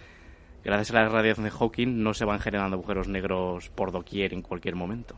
gracias 0.62 0.90
a 0.90 1.02
la 1.02 1.08
radiación 1.08 1.44
de 1.44 1.50
Hawking, 1.50 2.02
no 2.02 2.12
se 2.12 2.26
van 2.26 2.40
generando 2.40 2.76
agujeros 2.76 3.08
negros 3.08 3.70
por 3.70 3.90
doquier 3.90 4.34
en 4.34 4.42
cualquier 4.42 4.74
momento. 4.74 5.14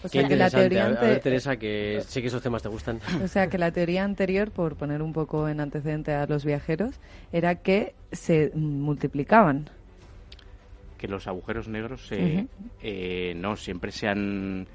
O 0.00 0.02
Qué 0.02 0.08
sea, 0.08 0.28
que 0.28 0.34
la 0.36 0.46
interesante. 0.46 0.68
teoría 0.76 0.86
A- 0.86 1.00
ver, 1.00 1.20
Teresa, 1.20 1.56
que 1.56 2.00
sé 2.04 2.20
que 2.20 2.26
esos 2.26 2.42
temas 2.42 2.62
te 2.62 2.68
gustan. 2.68 2.98
O 3.22 3.28
sea, 3.28 3.46
que 3.48 3.58
la 3.58 3.70
teoría 3.70 4.02
anterior, 4.02 4.50
por 4.50 4.74
poner 4.74 5.00
un 5.02 5.12
poco 5.12 5.48
en 5.48 5.60
antecedente 5.60 6.12
a 6.12 6.26
los 6.26 6.44
viajeros, 6.44 6.98
era 7.32 7.54
que 7.56 7.94
se 8.10 8.50
multiplicaban. 8.54 9.70
Que 10.98 11.08
los 11.08 11.26
agujeros 11.26 11.68
negros 11.68 12.10
eh, 12.12 13.32
no 13.36 13.56
siempre 13.56 13.92
se 13.92 14.08
han 14.08 14.66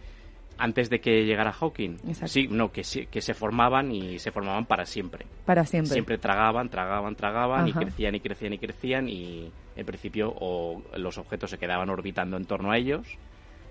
antes 0.58 0.90
de 0.90 1.00
que 1.00 1.26
llegara 1.26 1.52
Hawking. 1.52 1.98
Exacto. 2.08 2.28
Sí, 2.28 2.48
no, 2.50 2.72
que, 2.72 2.84
se 2.84 3.34
formaban 3.34 3.92
y 3.92 4.20
se 4.20 4.32
formaban 4.32 4.66
para 4.66 4.86
siempre. 4.86 5.26
Para 5.46 5.66
siempre. 5.66 5.94
Siempre 5.94 6.18
tragaban, 6.18 6.70
tragaban, 6.70 7.16
tragaban 7.16 7.68
y 7.68 7.74
crecían 7.74 8.16
y 8.16 8.20
crecían 8.20 8.54
y 8.54 8.58
crecían 8.58 9.10
y 9.10 9.52
en 9.76 9.86
principio 9.86 10.34
o 10.40 10.82
los 10.98 11.18
objetos 11.18 11.50
se 11.50 11.58
quedaban 11.58 11.90
orbitando 11.90 12.38
en 12.38 12.46
torno 12.46 12.72
a 12.72 12.78
ellos, 12.78 13.18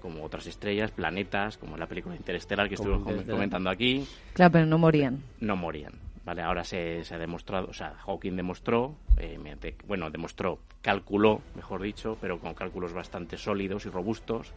como 0.01 0.25
otras 0.25 0.47
estrellas, 0.47 0.91
planetas, 0.91 1.57
como 1.57 1.75
en 1.75 1.81
la 1.81 1.87
película 1.87 2.17
Interestelar 2.17 2.69
que 2.69 2.77
Como 2.77 2.97
estuvimos 2.97 3.25
comentando 3.25 3.71
aquí, 3.71 4.07
Claro, 4.33 4.53
pero 4.53 4.67
no 4.67 4.79
morían. 4.79 5.23
no 5.41 5.57
morían. 5.57 5.93
Vale, 6.25 6.43
ahora 6.43 6.63
se, 6.63 7.03
se 7.05 7.15
ha 7.17 7.19
demostrado, 7.19 7.67
o 7.69 7.73
sea, 7.73 7.95
Hawking 8.07 8.37
demostró, 8.37 8.95
eh, 9.17 9.39
mediante- 9.39 9.75
bueno, 9.89 10.09
demostró, 10.09 10.61
calculó, 10.81 11.41
mejor 11.57 11.83
dicho, 11.83 12.17
pero 12.21 12.39
con 12.39 12.55
cálculos 12.55 12.93
bastante 12.93 13.37
sólidos 13.37 13.87
y 13.87 13.91
robustos, 13.91 14.53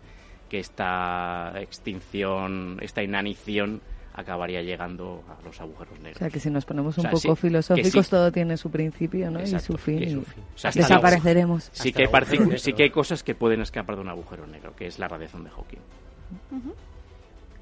que 0.47 0.59
esta 0.59 1.53
extinción, 1.59 2.77
esta 2.81 3.01
inanición 3.01 3.81
acabaría 4.13 4.61
llegando 4.61 5.23
a 5.27 5.43
los 5.43 5.59
agujeros 5.59 5.97
O 5.99 6.03
negros. 6.03 6.19
sea, 6.19 6.29
que 6.29 6.39
si 6.39 6.49
nos 6.51 6.65
ponemos 6.65 6.97
O 6.97 7.01
un 7.01 7.03
sea, 7.03 7.11
poco 7.11 7.35
sí, 7.35 7.41
filosóficos, 7.41 8.05
sí. 8.05 8.11
todo 8.11 8.31
tiene 8.31 8.55
su 8.57 8.69
principio 8.69 9.31
¿no? 9.31 9.41
y 9.41 9.47
su 9.59 9.75
fin. 9.77 10.03
y 10.03 10.11
su 10.11 10.19
y 10.21 10.23
fin. 10.25 10.43
O 10.53 10.57
sea, 10.57 10.69
hasta 10.69 10.81
desapareceremos. 10.81 11.69
Sí 11.73 11.91
que, 11.91 12.03
hay 12.03 12.57
sí 12.59 12.73
que 12.73 12.83
hay 12.83 12.91
cosas 12.91 13.23
que 13.23 13.33
pueden 13.35 13.61
escapar 13.61 13.95
de 13.95 14.03
un 14.03 14.09
agujero 14.09 14.45
negro, 14.47 14.73
que 14.75 14.85
es 14.85 14.99
la 14.99 15.07
radiación 15.07 15.43
de 15.43 15.49
Hawking. 15.49 15.79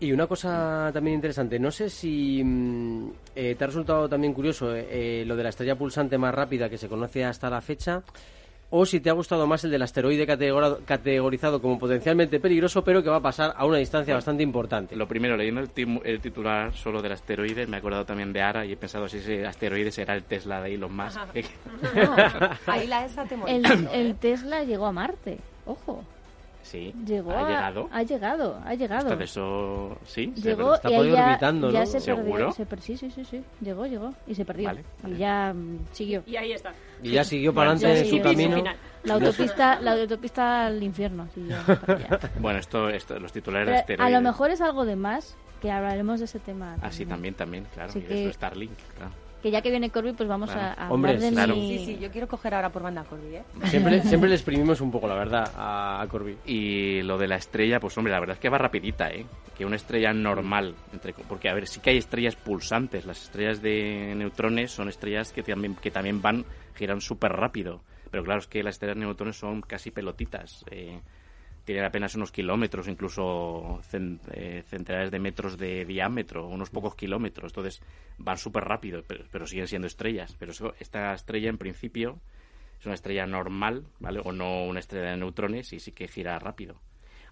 Y 0.03 0.11
una 0.11 0.27
cosa 0.27 0.89
también 0.93 1.15
interesante, 1.15 1.57
no 1.57 1.71
sé 1.71 1.89
si 1.89 2.43
mm, 2.43 3.07
eh, 3.37 3.55
te 3.55 3.63
ha 3.63 3.67
resultado 3.67 4.09
también 4.09 4.33
curioso 4.33 4.75
eh, 4.75 5.21
eh, 5.21 5.23
lo 5.25 5.37
de 5.37 5.43
la 5.43 5.49
estrella 5.49 5.77
pulsante 5.77 6.17
más 6.17 6.35
rápida 6.35 6.69
que 6.69 6.77
se 6.77 6.89
conoce 6.89 7.23
hasta 7.23 7.49
la 7.49 7.61
fecha, 7.61 8.03
o 8.69 8.85
si 8.85 8.99
te 8.99 9.09
ha 9.09 9.13
gustado 9.13 9.47
más 9.47 9.63
el 9.63 9.71
del 9.71 9.81
asteroide 9.81 10.25
categorizado 10.25 11.61
como 11.61 11.79
potencialmente 11.79 12.41
peligroso, 12.41 12.83
pero 12.83 13.01
que 13.01 13.09
va 13.09 13.17
a 13.17 13.21
pasar 13.21 13.53
a 13.55 13.65
una 13.65 13.77
distancia 13.77 14.13
bastante 14.13 14.43
importante. 14.43 14.93
Lo 14.97 15.07
primero, 15.07 15.37
leyendo 15.37 15.61
el, 15.61 15.69
el 16.03 16.19
titular 16.19 16.73
solo 16.75 17.01
del 17.01 17.13
asteroide, 17.13 17.65
me 17.67 17.77
he 17.77 17.79
acordado 17.79 18.03
también 18.03 18.33
de 18.33 18.41
Ara 18.41 18.65
y 18.65 18.73
he 18.73 18.75
pensado 18.77 19.07
si 19.07 19.19
ese 19.19 19.45
asteroide 19.45 19.89
será 19.91 20.15
el 20.15 20.23
Tesla 20.23 20.59
de 20.61 20.73
Elon 20.73 20.93
Musk. 20.93 21.17
Ahí 22.67 22.87
la 22.87 23.05
ESA 23.05 23.23
te 23.23 23.35
El, 23.35 23.39
molesta. 23.39 23.93
el 23.95 24.15
Tesla 24.15 24.63
llegó 24.65 24.87
a 24.87 24.91
Marte. 24.91 25.37
Ojo. 25.65 26.03
Sí, 26.63 26.93
Llegó 27.05 27.31
ha 27.31 27.45
a- 27.45 27.49
llegado. 27.49 27.89
Ha 27.91 28.01
llegado, 28.03 28.59
ha 28.65 28.73
llegado. 28.73 29.01
Entonces 29.03 29.29
eso, 29.31 29.97
sí, 30.05 30.33
se 30.35 30.41
Llegó 30.41 30.73
está 30.73 30.89
y 30.89 31.11
ya, 31.11 31.27
orbitando, 31.27 31.69
ya 31.71 31.79
¿no? 31.81 31.85
se 31.85 31.99
¿Seguro? 31.99 32.31
perdió. 32.31 32.51
se 32.53 32.65
per- 32.65 32.81
sí, 32.81 32.97
sí, 32.97 33.11
sí, 33.11 33.23
sí. 33.23 33.43
Llegó, 33.61 33.85
llegó 33.85 34.13
y 34.25 34.33
se 34.35 34.43
perdió. 34.43 34.65
Vale, 34.69 34.83
vale. 35.03 35.15
Y 35.15 35.17
ya 35.19 35.53
mm, 35.53 35.79
siguió. 35.91 36.23
Y 36.25 36.35
ahí 36.35 36.51
está. 36.53 36.73
Y 37.03 37.11
ya 37.11 37.23
siguió 37.23 37.53
para 37.53 37.71
adelante 37.71 37.99
en 37.99 38.05
siguió. 38.05 38.23
su 38.23 38.29
camino. 38.29 38.55
Final. 38.57 38.75
La 39.03 39.13
autopista, 39.15 39.79
la 39.81 39.91
autopista 39.93 40.65
al 40.67 40.81
infierno. 40.81 41.27
Bueno, 42.39 42.59
esto, 42.59 42.89
esto 42.89 43.19
los 43.19 43.31
titulares 43.31 43.75
de 43.77 43.83
Pero 43.85 44.03
a 44.03 44.09
lo 44.09 44.21
mejor 44.21 44.49
es 44.51 44.61
algo 44.61 44.85
de 44.85 44.95
más 44.95 45.35
que 45.61 45.71
hablaremos 45.71 46.19
de 46.19 46.25
ese 46.25 46.39
tema. 46.39 46.75
Ah, 46.81 46.91
sí, 46.91 47.05
también, 47.05 47.33
también, 47.35 47.65
claro. 47.73 47.89
Así 47.89 47.99
y 47.99 48.01
de 48.03 48.07
que- 48.07 48.23
eso 48.25 48.33
Starlink, 48.33 48.71
claro. 48.97 49.11
Que 49.43 49.51
ya 49.51 49.61
que 49.61 49.71
viene 49.71 49.89
Corby, 49.89 50.13
pues 50.13 50.29
vamos 50.29 50.49
a, 50.51 50.71
a 50.71 50.89
Hombre, 50.89 51.11
hablar 51.11 51.29
de 51.29 51.35
claro. 51.35 51.55
mi... 51.57 51.77
Sí, 51.77 51.85
sí, 51.85 51.97
yo 51.99 52.09
quiero 52.09 52.29
coger 52.29 52.53
ahora 52.55 52.69
por 52.69 52.81
banda 52.81 53.03
Corby, 53.03 53.35
¿eh? 53.35 53.43
Siempre, 53.65 54.01
siempre 54.01 54.29
le 54.29 54.35
exprimimos 54.35 54.79
un 54.79 54.89
poco, 54.89 55.05
la 55.05 55.15
verdad, 55.15 55.51
a, 55.57 56.01
a 56.01 56.07
Corby. 56.07 56.37
Y 56.45 57.01
lo 57.01 57.17
de 57.17 57.27
la 57.27 57.35
estrella, 57.35 57.81
pues 57.81 57.97
hombre, 57.97 58.13
la 58.13 58.21
verdad 58.21 58.35
es 58.35 58.39
que 58.39 58.47
va 58.47 58.57
rapidita, 58.57 59.09
¿eh? 59.09 59.25
Que 59.57 59.65
una 59.65 59.75
estrella 59.75 60.13
normal, 60.13 60.75
entre, 60.93 61.13
porque 61.13 61.49
a 61.49 61.53
ver, 61.53 61.67
sí 61.67 61.81
que 61.81 61.89
hay 61.89 61.97
estrellas 61.97 62.37
pulsantes. 62.37 63.05
Las 63.05 63.21
estrellas 63.21 63.61
de 63.61 64.13
neutrones 64.15 64.71
son 64.71 64.87
estrellas 64.87 65.33
que 65.33 65.43
también, 65.43 65.75
que 65.75 65.91
también 65.91 66.21
van, 66.21 66.45
giran 66.75 67.01
súper 67.01 67.33
rápido. 67.33 67.81
Pero 68.11 68.23
claro, 68.23 68.39
es 68.39 68.47
que 68.47 68.63
las 68.63 68.75
estrellas 68.75 68.95
de 68.95 69.05
neutrones 69.05 69.35
son 69.35 69.61
casi 69.61 69.91
pelotitas. 69.91 70.63
Eh, 70.71 71.01
tienen 71.65 71.85
apenas 71.85 72.15
unos 72.15 72.31
kilómetros, 72.31 72.87
incluso 72.87 73.79
cen- 73.91 74.19
eh, 74.31 74.63
centenares 74.67 75.11
de 75.11 75.19
metros 75.19 75.57
de 75.57 75.85
diámetro, 75.85 76.47
unos 76.47 76.69
pocos 76.69 76.95
kilómetros. 76.95 77.51
Entonces 77.51 77.81
van 78.17 78.37
súper 78.37 78.63
rápido, 78.65 79.03
pero, 79.07 79.23
pero 79.31 79.47
siguen 79.47 79.67
siendo 79.67 79.87
estrellas. 79.87 80.35
Pero 80.37 80.51
eso- 80.51 80.73
esta 80.79 81.13
estrella, 81.13 81.49
en 81.49 81.57
principio, 81.57 82.19
es 82.79 82.85
una 82.85 82.95
estrella 82.95 83.25
normal, 83.25 83.85
¿vale? 83.99 84.19
O 84.23 84.31
no 84.33 84.65
una 84.65 84.79
estrella 84.79 85.11
de 85.11 85.17
neutrones 85.17 85.71
y 85.73 85.79
sí 85.79 85.91
que 85.93 86.07
gira 86.07 86.37
rápido. 86.39 86.75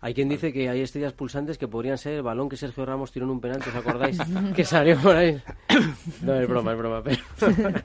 Hay 0.04 0.16
quien 0.16 0.30
dice 0.30 0.52
que 0.52 0.68
hay 0.68 0.82
estrellas 0.82 1.14
pulsantes 1.14 1.60
que 1.60 1.68
podrían 1.68 1.98
ser 1.98 2.14
el 2.14 2.24
balón 2.24 2.50
que 2.50 2.58
Sergio 2.58 2.86
Ramos 2.86 3.12
tiró 3.12 3.26
en 3.26 3.32
un 3.34 3.40
penalti, 3.42 3.70
¿os 3.70 3.76
acordáis? 3.76 4.18
que 4.56 4.64
salió 4.66 4.98
por 5.00 5.16
ahí. 5.16 5.40
No, 6.24 6.34
es 6.36 6.48
broma, 6.48 6.72
es 6.72 6.78
broma. 6.80 7.04
Pero, 7.04 7.18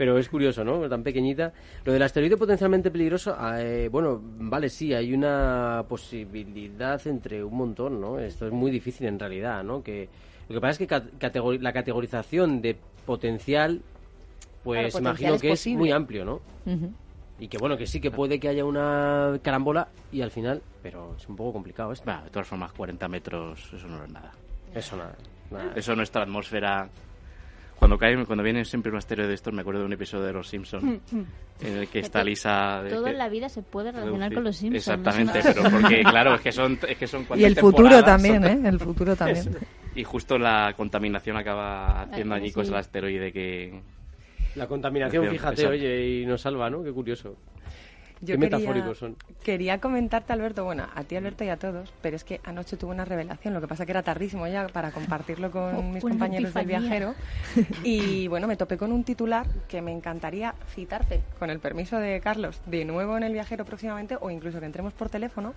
pero 0.00 0.16
es 0.16 0.30
curioso, 0.30 0.64
¿no? 0.64 0.88
Tan 0.88 1.02
pequeñita. 1.02 1.52
Lo 1.84 1.92
del 1.92 2.00
asteroide 2.02 2.38
potencialmente 2.38 2.90
peligroso, 2.90 3.36
eh, 3.58 3.90
bueno, 3.92 4.18
vale, 4.22 4.70
sí, 4.70 4.94
hay 4.94 5.12
una 5.12 5.84
posibilidad 5.86 7.06
entre 7.06 7.44
un 7.44 7.54
montón, 7.54 8.00
¿no? 8.00 8.18
Esto 8.18 8.46
es 8.46 8.52
muy 8.52 8.70
difícil 8.70 9.06
en 9.08 9.18
realidad, 9.18 9.62
¿no? 9.62 9.82
Que, 9.82 10.08
lo 10.48 10.54
que 10.54 10.60
pasa 10.62 10.70
es 10.70 10.78
que 10.78 10.86
cat- 10.86 11.10
categori- 11.18 11.60
la 11.60 11.74
categorización 11.74 12.62
de 12.62 12.78
potencial, 13.04 13.82
pues 14.64 14.78
Claro, 14.78 14.92
potencial 14.92 15.02
imagino 15.02 15.34
es 15.34 15.42
que 15.42 15.48
posible. 15.50 15.74
es 15.74 15.78
muy 15.80 15.90
amplio, 15.92 16.24
¿no? 16.24 16.40
Ujú. 16.64 16.92
Y 17.38 17.48
que 17.48 17.58
bueno, 17.58 17.76
que 17.76 17.86
sí, 17.86 18.00
que 18.00 18.10
puede 18.10 18.40
que 18.40 18.48
haya 18.48 18.64
una 18.64 19.38
carambola 19.42 19.88
y 20.10 20.22
al 20.22 20.30
final, 20.30 20.62
pero 20.82 21.14
es 21.18 21.28
un 21.28 21.36
poco 21.36 21.52
complicado 21.52 21.92
esto. 21.92 22.06
Bah, 22.06 22.22
de 22.24 22.30
todas 22.30 22.48
formas, 22.48 22.72
40 22.72 23.06
metros, 23.06 23.70
eso 23.70 23.86
no 23.86 24.02
es 24.02 24.10
nada. 24.10 24.32
Eso 24.74 24.96
nada. 24.96 25.14
nada. 25.50 25.72
Eso 25.76 25.94
nuestra 25.94 26.22
atmósfera. 26.22 26.88
Cuando 27.80 27.98
cae, 27.98 28.24
cuando 28.26 28.44
viene 28.44 28.64
siempre 28.64 28.92
un 28.92 28.98
asteroide 28.98 29.28
de 29.28 29.34
estos, 29.34 29.52
me 29.52 29.62
acuerdo 29.62 29.80
de 29.80 29.86
un 29.86 29.92
episodio 29.94 30.24
de 30.26 30.32
Los 30.34 30.48
Simpsons 30.48 31.00
en 31.12 31.76
el 31.76 31.88
que 31.88 31.98
está 32.00 32.22
Lisa. 32.22 32.82
de 32.82 32.90
Todo 32.90 33.06
en 33.08 33.18
la 33.18 33.28
vida 33.28 33.48
se 33.48 33.62
puede 33.62 33.90
relacionar 33.90 34.30
reducir- 34.30 34.34
con 34.34 34.44
los 34.44 34.56
Simpsons. 34.56 34.76
Exactamente, 34.98 35.40
pero 35.42 35.62
porque, 35.70 36.02
claro, 36.04 36.34
es 36.34 36.40
que 36.42 36.52
son, 36.52 36.78
es 36.86 36.96
que 36.98 37.06
son 37.06 37.26
Y 37.36 37.44
el 37.44 37.56
futuro 37.56 38.04
también, 38.04 38.42
son- 38.42 38.66
¿eh? 38.66 38.68
El 38.68 38.78
futuro 38.78 39.16
también. 39.16 39.56
Y 39.96 40.04
justo 40.04 40.38
la 40.38 40.74
contaminación 40.76 41.36
acaba 41.38 42.02
haciendo 42.02 42.34
Ah, 42.34 42.36
allí 42.38 42.48
sí. 42.48 42.54
con 42.54 42.66
el 42.66 42.74
asteroide 42.74 43.32
que. 43.32 43.80
La 44.56 44.66
contaminación, 44.66 45.24
Exacto. 45.26 45.56
fíjate, 45.56 45.66
oye, 45.68 46.06
y 46.20 46.26
nos 46.26 46.42
salva, 46.42 46.68
¿no? 46.68 46.82
Qué 46.84 46.92
curioso. 46.92 47.36
Yo 48.22 48.34
Qué 48.36 48.40
quería- 48.40 48.58
metafóricos 48.58 48.98
son. 48.98 49.16
Quería 49.42 49.80
comentarte, 49.80 50.32
Alberto, 50.32 50.64
bueno, 50.64 50.86
a 50.94 51.04
ti, 51.04 51.16
Alberto, 51.16 51.42
y 51.44 51.48
a 51.48 51.56
todos, 51.56 51.90
pero 52.02 52.16
es 52.16 52.24
que 52.24 52.40
anoche 52.44 52.76
tuve 52.76 52.90
una 52.92 53.06
revelación, 53.06 53.54
lo 53.54 53.60
que 53.62 53.66
pasa 53.68 53.86
que 53.86 53.92
era 53.92 54.02
tardísimo 54.02 54.46
ya 54.46 54.66
para 54.68 54.90
compartirlo 54.90 55.50
con 55.50 55.92
mis 55.94 56.02
compañeros 56.02 56.52
del 56.52 56.66
viajero. 56.66 57.14
Y 57.82 58.28
bueno, 58.28 58.46
me 58.46 58.56
topé 58.56 58.76
con 58.76 58.92
un 58.92 59.04
titular 59.04 59.46
que 59.68 59.80
me 59.80 59.92
encantaría 59.92 60.54
citarte, 60.74 61.20
con 61.38 61.48
el 61.50 61.60
permiso 61.60 61.96
de 61.98 62.20
Carlos, 62.20 62.60
de 62.66 62.84
nuevo 62.84 63.16
en 63.16 63.22
el 63.22 63.32
viajero 63.32 63.64
próximamente, 63.64 64.16
o 64.20 64.30
incluso 64.30 64.60
que 64.60 64.66
entremos 64.66 64.92
por 64.92 65.08
teléfono, 65.08 65.54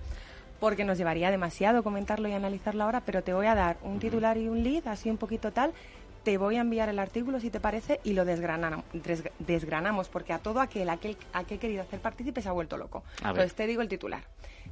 porque 0.62 0.86
nos 0.86 0.98
llevaría 0.98 1.30
demasiado 1.30 1.84
comentarlo 1.84 2.30
y 2.30 2.32
analizarlo 2.34 2.86
ahora, 2.86 3.02
pero 3.02 3.22
te 3.24 3.34
voy 3.34 3.48
a 3.48 3.56
dar 3.56 3.76
un 3.84 4.00
titular 4.00 4.38
y 4.38 4.48
un 4.48 4.64
lead, 4.64 4.88
así 4.88 5.10
un 5.10 5.18
poquito 5.18 5.52
tal. 5.52 5.72
Te 6.24 6.38
voy 6.38 6.56
a 6.56 6.62
enviar 6.62 6.88
el 6.88 7.00
artículo 7.00 7.40
si 7.42 7.50
te 7.50 7.60
parece 7.60 8.00
y 8.04 8.14
lo 8.14 8.24
desgranam- 8.24 8.84
desg- 8.94 9.32
desgranamos, 9.40 10.08
porque 10.08 10.32
a 10.32 10.40
todo 10.40 10.62
aquel, 10.62 10.90
aquel 10.90 11.18
a 11.34 11.44
que 11.44 11.56
he 11.56 11.58
querido 11.58 11.82
hacer 11.82 12.00
partícipe 12.00 12.42
se 12.42 12.48
ha 12.48 12.54
vuelto 12.54 12.78
loco. 12.78 13.04
A 13.22 13.28
ver. 13.28 13.42
Entonces 13.42 13.56
te 13.56 13.68
digo 13.68 13.82
el 13.82 13.90
titular. 13.90 14.24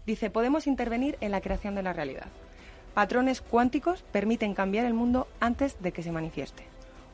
Dice, 0.06 0.30
podemos 0.30 0.66
intervenir 0.66 1.18
en 1.20 1.32
la 1.32 1.42
creación 1.42 1.76
de 1.76 1.84
la 1.84 1.92
realidad. 1.92 2.28
Patrones 2.94 3.42
cuánticos 3.42 4.04
permiten 4.12 4.54
cambiar 4.54 4.86
el 4.86 4.94
mundo 4.94 5.28
antes 5.42 5.76
de 5.82 5.92
que 5.92 6.04
se 6.04 6.12
manifieste. 6.12 6.64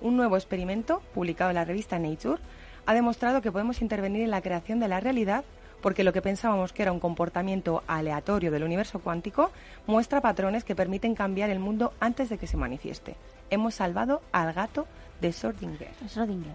Un 0.02 0.16
nuevo 0.18 0.36
experimento, 0.38 1.02
publicado 1.16 1.50
en 1.50 1.56
la 1.56 1.66
revista 1.66 1.98
Nature, 1.98 2.42
ha 2.86 2.94
demostrado 2.94 3.42
que 3.42 3.52
podemos 3.52 3.82
intervenir 3.82 4.22
en 4.22 4.32
la 4.32 4.42
creación 4.42 4.80
de 4.80 4.88
la 4.88 5.00
realidad 5.00 5.44
porque 5.82 6.04
lo 6.04 6.14
que 6.14 6.22
pensábamos 6.22 6.74
que 6.74 6.82
era 6.84 6.92
un 6.92 7.00
comportamiento 7.00 7.84
aleatorio 7.88 8.52
del 8.52 8.64
universo 8.64 9.00
cuántico 9.00 9.52
muestra 9.86 10.22
patrones 10.22 10.64
que 10.64 10.76
permiten 10.76 11.16
cambiar 11.16 11.50
el 11.50 11.60
mundo 11.60 11.94
antes 12.00 12.30
de 12.30 12.38
que 12.38 12.48
se 12.48 12.58
manifieste. 12.58 13.16
Hemos 13.50 13.76
salvado 13.76 14.22
al 14.32 14.54
gato 14.54 14.88
de 15.22 15.30
Schrödinger. 15.30 15.90
Schrödinger. 16.08 16.54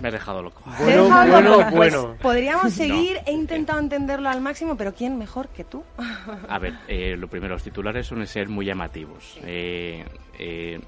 Me 0.00 0.08
he 0.08 0.12
dejado 0.12 0.42
loco. 0.42 0.62
¿Te 0.78 0.82
he 0.82 0.86
Bueno, 0.86 1.04
dejado 1.04 1.30
bueno, 1.32 1.50
loco? 1.50 1.70
Pues 1.76 1.94
bueno. 1.94 2.16
podríamos 2.22 2.72
seguir, 2.72 3.18
he 3.26 3.32
intentado 3.32 3.78
entenderlo 3.78 4.28
al 4.30 4.40
máximo, 4.40 4.74
pero 4.76 4.94
¿quién 4.94 5.18
mejor 5.18 5.48
que 5.48 5.64
tú? 5.64 5.82
A 6.48 6.58
ver, 6.58 6.74
eh, 6.88 7.14
lo 7.18 7.28
primero, 7.28 7.54
los 7.54 7.62
titulares 7.62 8.06
suelen 8.06 8.26
ser 8.26 8.48
muy 8.48 8.64
llamativos. 8.64 9.38
Eh, 9.42 10.04
eh, 10.38 10.80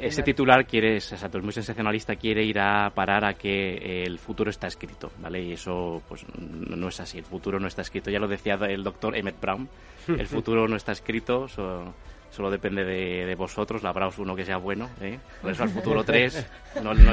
ese 0.00 0.22
titular 0.22 0.66
quiere, 0.66 0.96
es 0.98 1.10
exacto, 1.12 1.38
es 1.38 1.44
muy 1.44 1.52
sensacionalista, 1.52 2.16
quiere 2.16 2.44
ir 2.44 2.58
a 2.60 2.90
parar 2.94 3.24
a 3.24 3.34
que 3.34 4.02
el 4.04 4.18
futuro 4.18 4.50
está 4.50 4.66
escrito, 4.68 5.10
¿vale? 5.18 5.42
Y 5.42 5.52
eso, 5.52 6.02
pues, 6.08 6.24
no 6.38 6.88
es 6.88 7.00
así. 7.00 7.18
El 7.18 7.24
futuro 7.24 7.58
no 7.58 7.66
está 7.66 7.82
escrito. 7.82 8.10
Ya 8.10 8.18
lo 8.18 8.28
decía 8.28 8.54
el 8.54 8.82
doctor 8.84 9.16
Emmett 9.16 9.40
Brown. 9.40 9.68
El 10.08 10.26
futuro 10.26 10.68
no 10.68 10.76
está 10.76 10.92
escrito, 10.92 11.48
so- 11.48 11.94
solo 12.30 12.50
depende 12.50 12.84
de, 12.84 13.24
de 13.24 13.34
vosotros. 13.36 13.82
Labraos 13.82 14.18
uno 14.18 14.36
que 14.36 14.44
sea 14.44 14.58
bueno, 14.58 14.90
¿eh? 15.00 15.18
Por 15.40 15.50
eso 15.52 15.62
al 15.62 15.70
futuro 15.70 16.04
3. 16.04 16.46
No, 16.82 16.92
no- 16.94 17.12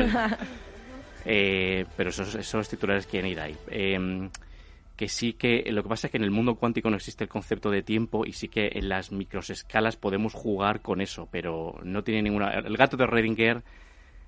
eh, 1.25 1.85
pero 1.95 2.09
esos, 2.09 2.33
esos 2.35 2.67
titulares 2.69 3.05
quieren 3.05 3.31
ir 3.31 3.39
ahí. 3.39 3.55
Eh, 3.69 4.29
que 5.01 5.09
sí 5.09 5.33
que 5.33 5.65
lo 5.71 5.81
que 5.81 5.89
pasa 5.89 6.05
es 6.05 6.11
que 6.11 6.17
en 6.17 6.23
el 6.23 6.29
mundo 6.29 6.53
cuántico 6.53 6.91
no 6.91 6.95
existe 6.95 7.23
el 7.23 7.27
concepto 7.27 7.71
de 7.71 7.81
tiempo 7.81 8.23
y 8.23 8.33
sí 8.33 8.49
que 8.49 8.69
en 8.73 8.87
las 8.87 9.11
microescalas 9.11 9.95
podemos 9.95 10.35
jugar 10.35 10.81
con 10.81 11.01
eso, 11.01 11.27
pero 11.31 11.79
no 11.81 12.03
tiene 12.03 12.21
ninguna. 12.21 12.51
El 12.51 12.77
gato 12.77 12.97
de 12.97 13.07
Redinger 13.07 13.63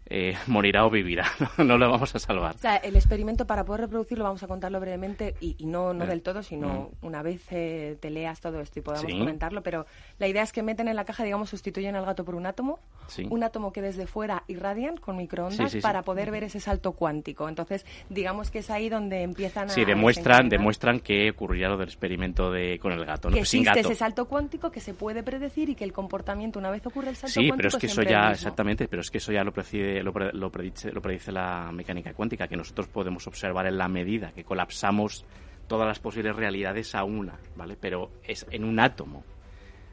eh, 0.05 0.35
morirá 0.47 0.85
o 0.85 0.89
vivirá, 0.89 1.25
no, 1.57 1.77
lo 1.77 1.89
vamos 1.89 2.13
a 2.15 2.19
salvar. 2.19 2.55
O 2.55 2.59
sea, 2.59 2.75
el 2.77 2.95
experimento 2.95 3.47
para 3.47 3.63
poder 3.63 3.81
reproducirlo 3.81 4.23
vamos 4.25 4.43
a 4.43 4.47
contarlo 4.47 4.79
brevemente 4.79 5.35
y, 5.39 5.55
y 5.57 5.65
no, 5.65 5.93
no 5.93 6.03
Eh, 6.03 6.07
del 6.07 6.21
todo, 6.21 6.43
sino 6.43 6.91
una 7.01 7.21
vez 7.23 7.41
eh, 7.51 7.97
te 7.99 8.09
leas 8.09 8.41
todo 8.41 8.59
esto 8.59 8.79
y 8.79 8.81
podamos 8.81 9.09
Sí. 9.11 9.17
comentarlo. 9.17 9.63
Pero 9.63 9.85
la 10.19 10.27
idea 10.27 10.43
es 10.43 10.51
que 10.51 10.61
meten 10.63 10.87
en 10.87 10.95
la 10.95 11.05
caja, 11.05 11.23
digamos, 11.23 11.49
sustituyen 11.49 11.95
al 11.95 12.05
gato 12.05 12.25
por 12.25 12.35
un 12.35 12.45
átomo, 12.45 12.79
Sí. 13.07 13.25
un 13.29 13.43
átomo 13.43 13.71
que 13.73 13.81
desde 13.81 14.07
fuera 14.07 14.43
irradian 14.47 14.97
con 14.97 15.17
microondas 15.17 15.57
Sí, 15.71 15.77
sí, 15.77 15.77
sí. 15.77 15.81
para 15.81 16.01
poder 16.03 16.31
ver 16.31 16.43
ese 16.43 16.59
salto 16.59 16.93
cuántico. 16.93 17.47
Entonces, 17.49 17.85
digamos 18.09 18.51
que 18.51 18.59
es 18.59 18.69
ahí 18.69 18.89
donde 18.89 19.21
empiezan 19.23 19.65
a. 19.65 19.69
Sí, 19.69 19.85
demuestran, 19.85 20.49
demuestran 20.49 20.99
que 20.99 21.31
ocurrirá 21.31 21.69
lo 21.69 21.77
del 21.77 21.87
experimento 21.87 22.51
de, 22.51 22.77
con 22.79 22.91
el 22.91 23.05
gato, 23.05 23.29
¿no? 23.29 23.33
que 23.35 23.41
Pues 23.41 23.49
sin 23.49 23.61
existe 23.61 23.79
gato. 23.81 23.89
ese 23.91 23.99
salto 23.99 24.25
cuántico 24.27 24.71
que 24.71 24.79
se 24.79 24.93
puede 24.93 25.23
predecir 25.23 25.69
y 25.69 25.75
que 25.75 25.83
el 25.83 25.93
comportamiento, 25.93 26.59
una 26.59 26.71
vez 26.71 26.85
ocurre 26.85 27.09
el 27.09 27.15
salto 27.15 27.33
Sí, 27.33 27.47
cuántico, 27.47 27.57
pero 27.57 27.69
es 27.69 27.75
que 27.77 27.85
eso 27.87 28.01
ya, 28.03 28.31
exactamente, 28.31 28.87
pero 28.87 29.01
es 29.01 29.09
que 29.11 29.17
eso 29.19 29.31
ya 29.31 29.43
lo, 29.43 29.51
predice, 29.93 30.03
lo, 30.03 30.13
pre- 30.13 30.33
lo 30.33 30.51
predice, 30.51 30.91
lo 30.91 31.01
predice 31.01 31.31
la 31.31 31.71
mecánica 31.71 32.13
cuántica, 32.13 32.47
que 32.47 32.55
nosotros 32.57 32.87
podemos 32.87 33.25
observar 33.27 33.65
en 33.67 33.77
la 33.77 33.87
medida 33.87 34.31
que 34.31 34.43
colapsamos 34.43 35.25
todas 35.67 35.87
las 35.87 35.99
posibles 35.99 36.35
realidades 36.35 36.93
a 36.95 37.03
una, 37.03 37.35
¿vale? 37.55 37.77
Pero 37.79 38.11
es 38.23 38.45
en 38.51 38.63
un 38.65 38.79
átomo, 38.79 39.23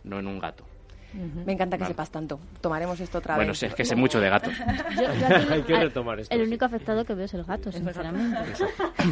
no 0.04 0.18
en 0.18 0.26
un 0.26 0.38
gato. 0.38 0.64
Me 1.12 1.54
encanta 1.54 1.76
que 1.76 1.82
Vale. 1.82 1.92
sepas 1.94 2.08
tanto. 2.12 2.38
Tomaremos 2.60 3.00
esto 3.00 3.18
otra 3.18 3.34
Bueno, 3.34 3.50
vez. 3.50 3.58
sí, 3.58 3.66
es 3.66 3.74
que 3.74 3.84
sé 3.84 3.96
mucho 3.96 4.20
de 4.20 4.28
gatos. 4.30 4.52
Yo, 4.96 5.02
yo 5.02 5.26
aquí- 5.36 5.52
Hay 5.54 5.62
que 5.62 5.74
retomar 5.76 6.20
esto, 6.20 6.32
El 6.32 6.42
único 6.42 6.64
afectado 6.66 7.04
que 7.04 7.14
veo 7.14 7.24
es 7.24 7.34
el 7.34 7.42
gato, 7.42 7.72
sinceramente. 7.72 8.38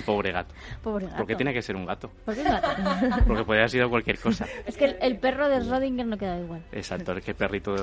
Pobre 0.07 0.31
gato. 0.31 0.55
Pobre 0.85 1.07
gato. 1.07 1.17
¿Por 1.17 1.27
qué 1.27 1.35
tiene 1.35 1.53
que 1.53 1.61
ser 1.61 1.75
un 1.75 1.85
gato? 1.87 2.09
¿Por 2.25 2.35
qué 2.37 2.43
el 2.43 2.47
gato? 2.49 2.69
Porque 3.27 3.43
podría 3.43 3.63
haber 3.63 3.71
sido 3.71 3.91
cualquier 3.91 4.17
cosa. 4.21 4.47
es 4.65 4.77
que 4.77 4.85
el, 4.85 4.97
el 5.01 5.19
perro 5.19 5.49
de 5.49 5.57
Schrödinger 5.59 6.05
no 6.07 6.17
queda 6.17 6.39
igual. 6.39 6.63
Exacto, 6.71 7.15
es 7.15 7.25
que 7.25 7.35
perrito... 7.35 7.75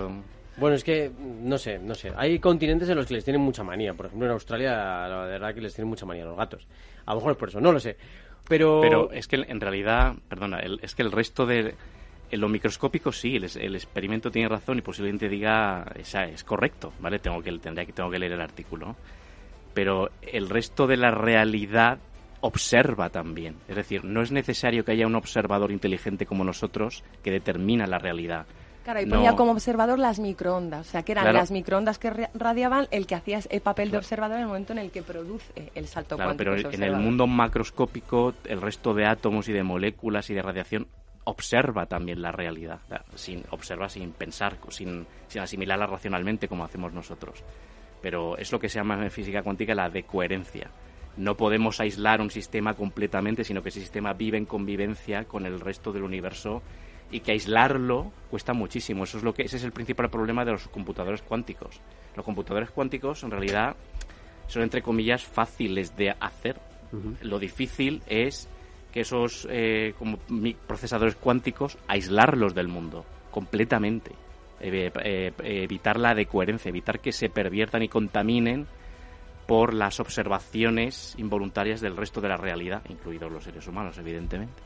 Bueno, 0.57 0.75
es 0.75 0.83
que, 0.83 1.12
no 1.19 1.57
sé, 1.57 1.79
no 1.79 1.95
sé. 1.95 2.12
Hay 2.15 2.39
continentes 2.39 2.88
en 2.89 2.95
los 2.95 3.05
que 3.05 3.15
les 3.15 3.24
tienen 3.25 3.41
mucha 3.41 3.63
manía. 3.63 3.93
Por 3.93 4.05
ejemplo, 4.05 4.25
en 4.27 4.31
Australia, 4.33 5.07
la 5.07 5.25
verdad 5.25 5.53
que 5.53 5.62
les 5.62 5.74
tienen 5.74 5.89
mucha 5.89 6.05
manía 6.05 6.24
a 6.24 6.27
los 6.27 6.38
gatos. 6.38 6.65
A 7.05 7.12
lo 7.13 7.17
mejor 7.19 7.31
es 7.33 7.38
por 7.38 7.50
eso, 7.50 7.59
no 7.59 7.71
lo 7.71 7.79
sé. 7.79 7.97
Pero, 8.47 9.12
es 9.12 9.27
que 9.27 9.38
en 9.38 9.59
realidad, 9.59 10.15
perdona, 10.29 10.59
el- 10.59 10.79
es 10.81 10.95
que 10.95 11.01
el 11.01 11.12
resto 11.12 11.45
de... 11.45 11.75
En 12.31 12.41
lo 12.41 12.50
microscópico 12.50 13.12
sí, 13.12 13.35
el, 13.35 13.43
el 13.59 13.75
experimento 13.75 14.31
tiene 14.31 14.50
razón 14.50 14.79
y 14.79 14.81
posiblemente 14.81 15.29
diga, 15.29 15.85
es 15.95 16.43
correcto, 16.43 16.91
¿vale? 17.00 17.19
Tengo 17.19 17.41
que, 17.41 17.51
tendría 17.59 17.85
que, 17.85 17.93
tengo 17.93 18.09
que 18.09 18.17
leer 18.17 18.31
el 18.31 18.41
artículo. 18.41 18.95
Pero 19.74 20.09
el 20.21 20.50
resto 20.50 20.88
de 20.88 20.97
la 20.97 21.12
realidad 21.12 22.00
observa 22.41 23.09
también. 23.09 23.55
Es 23.67 23.75
decir, 23.75 24.03
no 24.05 24.21
es 24.21 24.31
necesario 24.31 24.83
que 24.83 24.93
haya 24.93 25.05
un 25.05 25.15
observador 25.15 25.71
inteligente 25.71 26.25
como 26.25 26.43
nosotros 26.43 27.03
que 27.24 27.31
determina 27.31 27.85
la 27.88 28.00
realidad. 28.00 28.45
Claro, 28.86 29.02
y 29.02 29.06
No. 29.08 29.15
ponía 29.15 29.36
como 29.36 29.52
observador 29.52 30.00
las 30.00 30.19
microondas, 30.19 30.88
o 30.88 30.91
sea, 30.91 31.02
que 31.04 31.12
eran 31.12 31.24
Claro. 31.26 31.39
las 31.39 31.50
microondas 31.52 31.98
que 32.00 32.12
ra- 32.12 32.30
radiaban 32.36 32.88
el 32.91 33.08
que 33.08 33.15
hacía 33.15 33.39
el 33.50 33.60
papel 33.62 33.88
de 33.88 33.91
Claro. 33.93 34.00
observador 34.04 34.36
en 34.38 34.41
el 34.43 34.48
momento 34.48 34.71
en 34.74 34.80
el 34.80 34.91
que 34.91 35.02
produce 35.02 35.71
el 35.76 35.88
salto 35.88 36.15
Claro, 36.15 36.30
cuántico. 36.38 36.52
pero 36.56 36.71
en 36.74 36.84
el 36.84 36.95
mundo 36.95 37.26
macroscópico, 37.26 38.34
el 38.45 38.62
resto 38.62 38.93
de 38.93 39.06
átomos 39.08 39.50
y 39.50 39.54
de 39.54 39.63
moléculas 39.63 40.30
y 40.30 40.36
de 40.36 40.41
radiación 40.43 40.88
observa 41.24 41.88
también 41.88 42.21
la 42.21 42.32
realidad, 42.32 42.80
sin 43.15 43.43
observa 43.50 43.89
sin 43.89 44.12
pensar, 44.12 44.58
sin, 44.69 45.08
sin 45.28 45.41
asimilarla 45.41 45.88
racionalmente 45.88 46.48
como 46.48 46.63
hacemos 46.63 46.93
nosotros. 46.93 47.43
Pero 48.04 48.38
es 48.38 48.52
lo 48.52 48.60
que 48.60 48.69
se 48.69 48.78
llama 48.78 49.04
en 49.04 49.10
física 49.10 49.41
cuántica 49.41 49.74
la 49.74 49.89
decoherencia. 49.89 50.69
No 51.17 51.36
podemos 51.36 51.80
aislar 51.80 52.21
un 52.21 52.30
sistema 52.30 52.76
completamente, 52.76 53.43
sino 53.43 53.63
que 53.63 53.69
ese 53.69 53.80
sistema 53.80 54.13
vive 54.13 54.38
en 54.38 54.45
convivencia 54.45 55.24
con 55.24 55.48
el 55.48 55.60
resto 55.60 55.91
del 55.91 56.04
universo 56.04 56.62
y 57.15 57.21
que 57.21 57.32
aislarlo 57.32 58.12
cuesta 58.30 58.54
muchísimo. 58.54 59.06
Eso 59.06 59.17
es 59.17 59.23
lo 59.23 59.34
que 59.34 59.43
ese 59.43 59.56
es 59.56 59.63
el 59.63 59.71
principal 59.71 60.10
problema 60.10 60.43
de 60.43 60.51
los 60.51 60.67
computadores 60.67 61.21
cuánticos. 61.21 61.80
Los 62.13 62.25
computadores 62.25 62.71
cuánticos 62.71 63.23
en 63.23 63.32
realidad 63.32 63.78
son 64.47 64.63
entre 64.63 64.82
comillas 64.82 65.23
fáciles 65.23 65.95
de 65.95 66.10
hacer. 66.19 66.60
Lo 67.21 67.39
difícil 67.39 68.01
es 68.08 68.49
que 68.91 69.01
esos 69.01 69.47
eh, 69.49 69.93
como 69.97 70.19
procesadores 70.67 71.15
cuánticos 71.15 71.78
aislarlos 71.88 72.54
del 72.54 72.67
mundo 72.67 73.06
completamente. 73.32 74.12
Eh, 74.60 74.91
eh, 75.04 75.34
evitar 75.39 75.97
la 75.97 76.13
decoherencia, 76.13 76.67
evitar 76.67 76.99
que 76.99 77.13
se 77.13 77.30
perviertan 77.30 77.84
y 77.84 77.88
contaminen 77.88 78.67
por 79.47 79.73
las 79.73 80.01
observaciones 80.01 81.15
involuntarias 81.17 81.80
del 81.80 81.95
resto 81.95 82.19
de 82.19 82.30
la 82.30 82.38
realidad, 82.38 82.82
incluidos 82.89 83.32
los 83.32 83.43
seres 83.45 83.67
humanos, 83.67 83.97
evidentemente. 83.97 84.64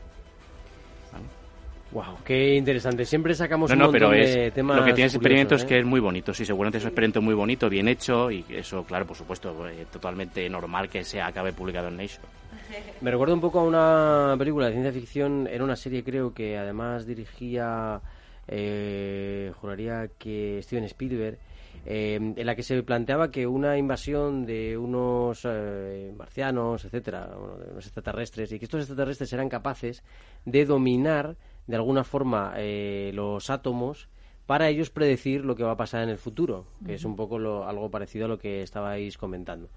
Wow, 1.92 2.16
qué 2.24 2.54
interesante. 2.56 3.04
Siempre 3.04 3.34
sacamos 3.34 3.70
No, 3.70 3.74
un 3.74 3.78
no, 3.78 3.84
montón 3.86 4.10
pero 4.10 4.10
de 4.10 4.46
es, 4.46 4.54
temas 4.54 4.78
lo 4.78 4.84
que 4.84 4.92
tiene 4.92 5.08
experimento 5.08 5.54
es 5.54 5.64
que 5.64 5.76
¿eh? 5.76 5.80
es 5.80 5.86
muy 5.86 6.00
bonito, 6.00 6.32
sí, 6.32 6.44
seguramente 6.44 6.78
es 6.78 6.84
un 6.84 6.88
experimento 6.88 7.22
muy 7.22 7.34
bonito, 7.34 7.68
bien 7.68 7.88
hecho 7.88 8.30
y 8.30 8.44
eso, 8.50 8.84
claro, 8.84 9.06
por 9.06 9.16
supuesto, 9.16 9.68
eh, 9.68 9.86
totalmente 9.90 10.48
normal 10.48 10.88
que 10.88 11.04
se 11.04 11.20
acabe 11.20 11.52
publicado 11.52 11.88
en 11.88 11.96
Nature. 11.96 12.28
Me 13.00 13.10
recuerda 13.10 13.34
un 13.34 13.40
poco 13.40 13.60
a 13.60 13.64
una 13.64 14.36
película 14.38 14.66
de 14.66 14.72
ciencia 14.72 14.92
ficción, 14.92 15.46
era 15.50 15.64
una 15.64 15.76
serie 15.76 16.04
creo 16.04 16.32
que 16.32 16.58
además 16.58 17.06
dirigía, 17.06 18.00
eh, 18.46 19.52
juraría 19.60 20.08
que 20.18 20.60
Steven 20.62 20.84
Spielberg, 20.84 21.38
eh, 21.86 22.16
en 22.36 22.46
la 22.46 22.54
que 22.54 22.62
se 22.62 22.82
planteaba 22.82 23.30
que 23.30 23.46
una 23.46 23.78
invasión 23.78 24.44
de 24.44 24.76
unos 24.76 25.46
eh, 25.48 26.12
marcianos, 26.16 26.84
etcétera, 26.84 27.30
bueno, 27.38 27.56
de 27.56 27.70
unos 27.70 27.86
extraterrestres, 27.86 28.52
y 28.52 28.58
que 28.58 28.66
estos 28.66 28.80
extraterrestres 28.80 29.32
eran 29.32 29.48
capaces 29.48 30.02
de 30.44 30.66
dominar 30.66 31.36
de 31.70 31.76
alguna 31.76 32.04
forma 32.04 32.52
eh, 32.56 33.12
los 33.14 33.48
átomos 33.48 34.08
para 34.46 34.68
ellos 34.68 34.90
predecir 34.90 35.44
lo 35.44 35.54
que 35.54 35.62
va 35.62 35.72
a 35.72 35.76
pasar 35.76 36.02
en 36.02 36.08
el 36.08 36.18
futuro, 36.18 36.66
que 36.84 36.94
es 36.94 37.04
un 37.04 37.14
poco 37.14 37.38
lo- 37.38 37.66
algo 37.68 37.88
parecido 37.90 38.24
a 38.24 38.28
lo 38.28 38.38
que 38.38 38.62
estabais 38.62 39.16
comentando. 39.16 39.68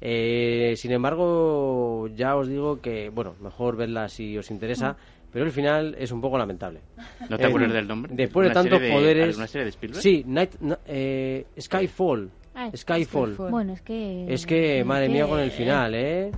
Eh, 0.00 0.74
sin 0.76 0.92
embargo, 0.92 2.08
ya 2.14 2.36
os 2.36 2.46
digo 2.48 2.80
que, 2.80 3.08
bueno, 3.08 3.34
mejor 3.40 3.76
verla 3.76 4.08
si 4.08 4.36
os 4.36 4.50
interesa, 4.50 4.96
pero 5.32 5.44
el 5.46 5.50
final 5.50 5.96
es 5.98 6.12
un 6.12 6.20
poco 6.20 6.36
lamentable. 6.38 6.80
¿No 7.28 7.36
te 7.38 7.44
Eh, 7.44 7.46
acuerdas 7.46 7.72
del 7.72 7.88
nombre? 7.88 8.14
Después 8.14 8.44
de 8.44 8.48
¿Una 8.48 8.54
tantos 8.54 8.78
serie 8.78 8.88
de- 8.88 8.94
poderes... 8.94 9.36
¿Una 9.36 9.46
serie 9.46 9.64
de 9.64 9.70
Spielberg? 9.70 10.02
Sí, 10.02 10.24
Night, 10.26 10.54
na- 10.60 10.78
eh, 10.86 11.46
Skyfall. 11.58 12.30
Ah, 12.54 12.70
Skyfall. 12.76 13.28
Skyfall. 13.34 13.50
Bueno, 13.50 13.72
es 13.72 13.82
que... 13.82 14.32
Es 14.32 14.46
que, 14.46 14.84
madre 14.84 15.08
mía, 15.08 15.26
con 15.26 15.40
el 15.40 15.50
final, 15.50 15.94
¿eh? 15.94 16.30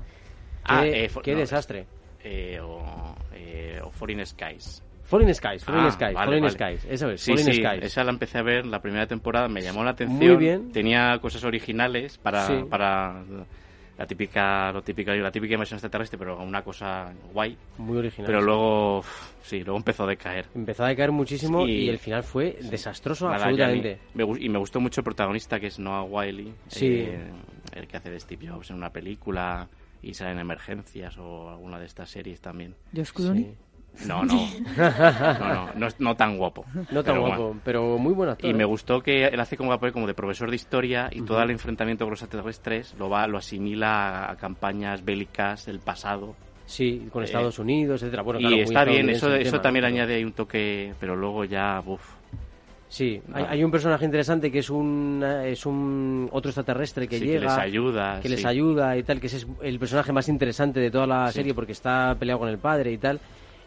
Ah, 0.64 0.82
qué 0.84 1.04
eh, 1.06 1.10
qué 1.22 1.32
no, 1.32 1.38
desastre. 1.40 1.86
Eh, 2.22 2.60
o, 2.62 2.82
eh, 3.34 3.80
o 3.82 3.90
Foreign 3.90 4.24
Skies. 4.24 4.82
Falling 5.10 5.34
Skies, 5.34 5.64
Falling 5.64 5.84
Ah, 5.86 5.90
Skies, 5.90 6.14
vale, 6.14 6.26
Falling 6.40 6.42
vale. 6.44 6.50
Skies. 6.78 6.92
Eso 6.92 7.10
es, 7.10 7.20
Sí, 7.20 7.32
Falling 7.32 7.46
sí, 7.46 7.52
Skies. 7.62 7.82
esa 7.84 8.04
la 8.04 8.10
empecé 8.12 8.38
a 8.38 8.42
ver 8.42 8.64
la 8.64 8.80
primera 8.80 9.06
temporada, 9.06 9.48
me 9.48 9.60
llamó 9.60 9.82
la 9.84 9.90
atención. 9.90 10.18
Muy 10.18 10.36
bien. 10.36 10.70
Tenía 10.72 11.18
cosas 11.20 11.42
originales 11.44 12.16
para, 12.18 12.46
Sí. 12.46 12.54
para 12.70 13.22
la 13.98 14.06
típica, 14.06 14.72
lo 14.72 14.80
típica, 14.82 15.12
la 15.14 15.30
típica 15.30 15.54
invasión 15.54 15.76
extraterrestre, 15.76 16.16
pero 16.18 16.38
una 16.42 16.62
cosa 16.62 17.12
guay. 17.34 17.54
Muy 17.76 17.98
original. 17.98 18.26
Pero 18.26 18.40
luego, 18.40 19.02
sí, 19.42 19.62
luego 19.62 19.76
empezó 19.76 20.04
a 20.04 20.06
decaer. 20.06 20.46
Empezó 20.54 20.84
a 20.84 20.88
decaer 20.88 21.12
muchísimo 21.12 21.66
Sí. 21.66 21.72
y 21.72 21.88
el 21.90 21.98
final 21.98 22.22
fue 22.22 22.56
desastroso 22.70 23.26
Nada, 23.26 23.36
absolutamente. 23.44 23.98
me 24.14 24.24
y 24.38 24.48
me 24.48 24.58
gustó 24.58 24.80
mucho 24.80 25.00
el 25.00 25.04
protagonista, 25.04 25.60
que 25.60 25.66
es 25.66 25.78
Noah 25.78 26.04
Wiley, 26.04 26.54
Sí. 26.68 26.86
eh, 26.86 27.30
el 27.74 27.86
que 27.86 27.96
hace 27.98 28.10
de 28.10 28.20
Steve 28.20 28.48
Jobs 28.48 28.70
en 28.70 28.76
una 28.76 28.90
película 28.90 29.68
y 30.02 30.14
sale 30.14 30.30
en 30.30 30.38
emergencias 30.38 31.18
o 31.18 31.50
alguna 31.50 31.78
de 31.78 31.84
estas 31.84 32.08
series 32.08 32.40
también. 32.40 32.74
Josh 32.96 33.10
Clooney. 33.12 33.54
Sí. 33.94 34.06
No, 34.08 34.24
no, 34.24 34.48
no, 34.76 35.68
no, 35.74 35.88
no, 35.98 36.16
tan 36.16 36.38
guapo. 36.38 36.64
No 36.90 37.02
tan 37.02 37.14
pero 37.14 37.20
guapo, 37.20 37.42
bueno. 37.44 37.60
pero 37.64 37.98
muy 37.98 38.14
buen 38.14 38.30
actor. 38.30 38.48
Y 38.48 38.54
me 38.54 38.62
¿eh? 38.62 38.66
gustó 38.66 39.02
que 39.02 39.26
él 39.26 39.38
hace 39.40 39.56
como 39.56 39.70
papel 39.70 39.92
como 39.92 40.06
de 40.06 40.14
profesor 40.14 40.48
de 40.48 40.56
historia 40.56 41.08
y 41.12 41.22
todo 41.22 41.42
el 41.42 41.50
enfrentamiento 41.50 42.04
con 42.04 42.12
los 42.12 42.22
extraterrestres 42.22 42.94
lo 42.98 43.10
va, 43.10 43.26
lo 43.26 43.38
asimila 43.38 44.30
a, 44.30 44.36
campañas 44.36 45.04
bélicas 45.04 45.66
del 45.66 45.80
pasado. 45.80 46.34
Sí, 46.66 47.08
con 47.12 47.22
Eh, 47.22 47.26
Estados 47.26 47.58
Unidos, 47.58 48.02
etcétera. 48.02 48.24
Y 48.38 48.60
está 48.60 48.84
bien, 48.84 49.10
eso, 49.10 49.34
eso 49.34 49.60
también 49.60 49.84
añade 49.84 50.24
un 50.24 50.32
toque, 50.32 50.94
pero 50.98 51.16
luego 51.16 51.44
ya, 51.44 51.82
uff, 51.84 52.20
Sí, 52.90 53.22
hay, 53.32 53.62
un 53.62 53.70
personaje 53.70 54.04
interesante 54.04 54.50
que 54.50 54.58
es 54.58 54.68
un 54.68 55.24
es 55.44 55.64
un 55.64 56.28
otro 56.32 56.48
extraterrestre 56.48 57.06
que 57.06 57.20
llega, 57.20 57.38
que 57.38 57.46
les 57.46 57.58
ayuda, 57.58 58.20
que 58.20 58.28
les 58.28 58.44
ayuda 58.44 58.96
y 58.96 59.04
tal, 59.04 59.20
que 59.20 59.28
es 59.28 59.46
el 59.62 59.78
personaje 59.78 60.12
más 60.12 60.28
interesante 60.28 60.80
de 60.80 60.90
toda 60.90 61.06
la 61.06 61.30
serie 61.30 61.54
porque 61.54 61.70
está 61.70 62.16
peleado 62.18 62.40
con 62.40 62.48
el 62.48 62.58
padre 62.58 62.90
y 62.90 62.98
tal. 62.98 63.20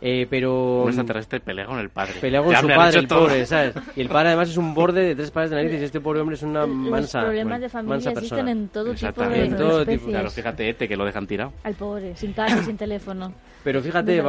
Eh, 0.06 0.28
pero... 0.30 0.82
Un 0.82 0.90
extraterrestre 0.90 1.40
pelea 1.40 1.66
con 1.66 1.80
el 1.80 1.90
padre. 1.90 2.16
Pelea 2.20 2.44
con 2.44 2.54
su 2.54 2.68
padre, 2.68 3.00
el 3.00 3.08
pobre, 3.08 3.46
¿sabes? 3.46 3.74
Y 3.96 4.02
el 4.02 4.10
padre 4.10 4.30
además 4.30 4.50
es 4.50 4.58
un 4.58 4.74
borde 4.74 5.02
de 5.02 5.16
tres 5.16 5.32
pares 5.32 5.50
de 5.50 5.56
narices 5.56 5.80
y 5.80 5.84
este 5.86 6.02
pobre 6.02 6.20
hombre 6.20 6.36
es 6.36 6.44
una 6.44 6.66
mansa 6.66 7.20
Los 7.20 7.28
problemas 7.28 7.62
de 7.62 7.70
familia 7.70 8.12
existen 8.12 8.50
en 8.50 8.68
todo 8.68 8.94
tipo 8.94 9.24
de 9.24 9.46
en 9.46 9.56
todo 9.56 9.86
tipo. 9.86 10.08
Claro, 10.08 10.30
fíjate 10.30 10.70
este 10.70 10.90
que 10.90 10.98
lo 10.98 11.06
dejan 11.06 11.26
tirado. 11.26 11.54
Al 11.64 11.76
pobre, 11.76 12.18
sin 12.18 12.34
casa, 12.34 12.62
sin 12.64 12.76
teléfono. 12.76 13.34
Pero 13.64 13.82
fíjate, 13.82 14.22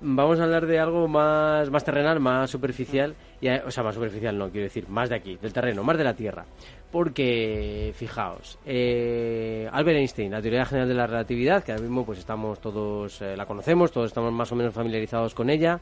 vamos 0.00 0.40
a 0.40 0.44
hablar 0.44 0.64
de 0.64 0.78
algo 0.78 1.06
más, 1.08 1.70
más 1.70 1.84
terrenal, 1.84 2.20
más 2.20 2.48
superficial. 2.50 3.14
Y, 3.38 3.48
o 3.48 3.70
sea, 3.70 3.82
más 3.82 3.94
superficial 3.94 4.36
no, 4.36 4.48
quiero 4.48 4.64
decir, 4.64 4.88
más 4.88 5.10
de 5.10 5.16
aquí, 5.16 5.36
del 5.36 5.52
terreno, 5.52 5.84
más 5.84 5.98
de 5.98 6.04
la 6.04 6.14
Tierra. 6.14 6.46
Porque, 6.90 7.92
fijaos, 7.94 8.58
eh, 8.64 9.68
Albert 9.70 9.98
Einstein, 9.98 10.32
la 10.32 10.40
teoría 10.40 10.64
general 10.64 10.88
de 10.88 10.94
la 10.94 11.06
relatividad, 11.06 11.62
que 11.62 11.72
ahora 11.72 11.82
mismo 11.82 12.06
pues 12.06 12.18
estamos 12.18 12.60
todos, 12.60 13.20
eh, 13.20 13.36
la 13.36 13.44
conocemos, 13.44 13.92
todos 13.92 14.06
estamos 14.06 14.32
más 14.32 14.50
o 14.52 14.56
menos 14.56 14.72
familiarizados 14.72 15.34
con 15.34 15.50
ella. 15.50 15.80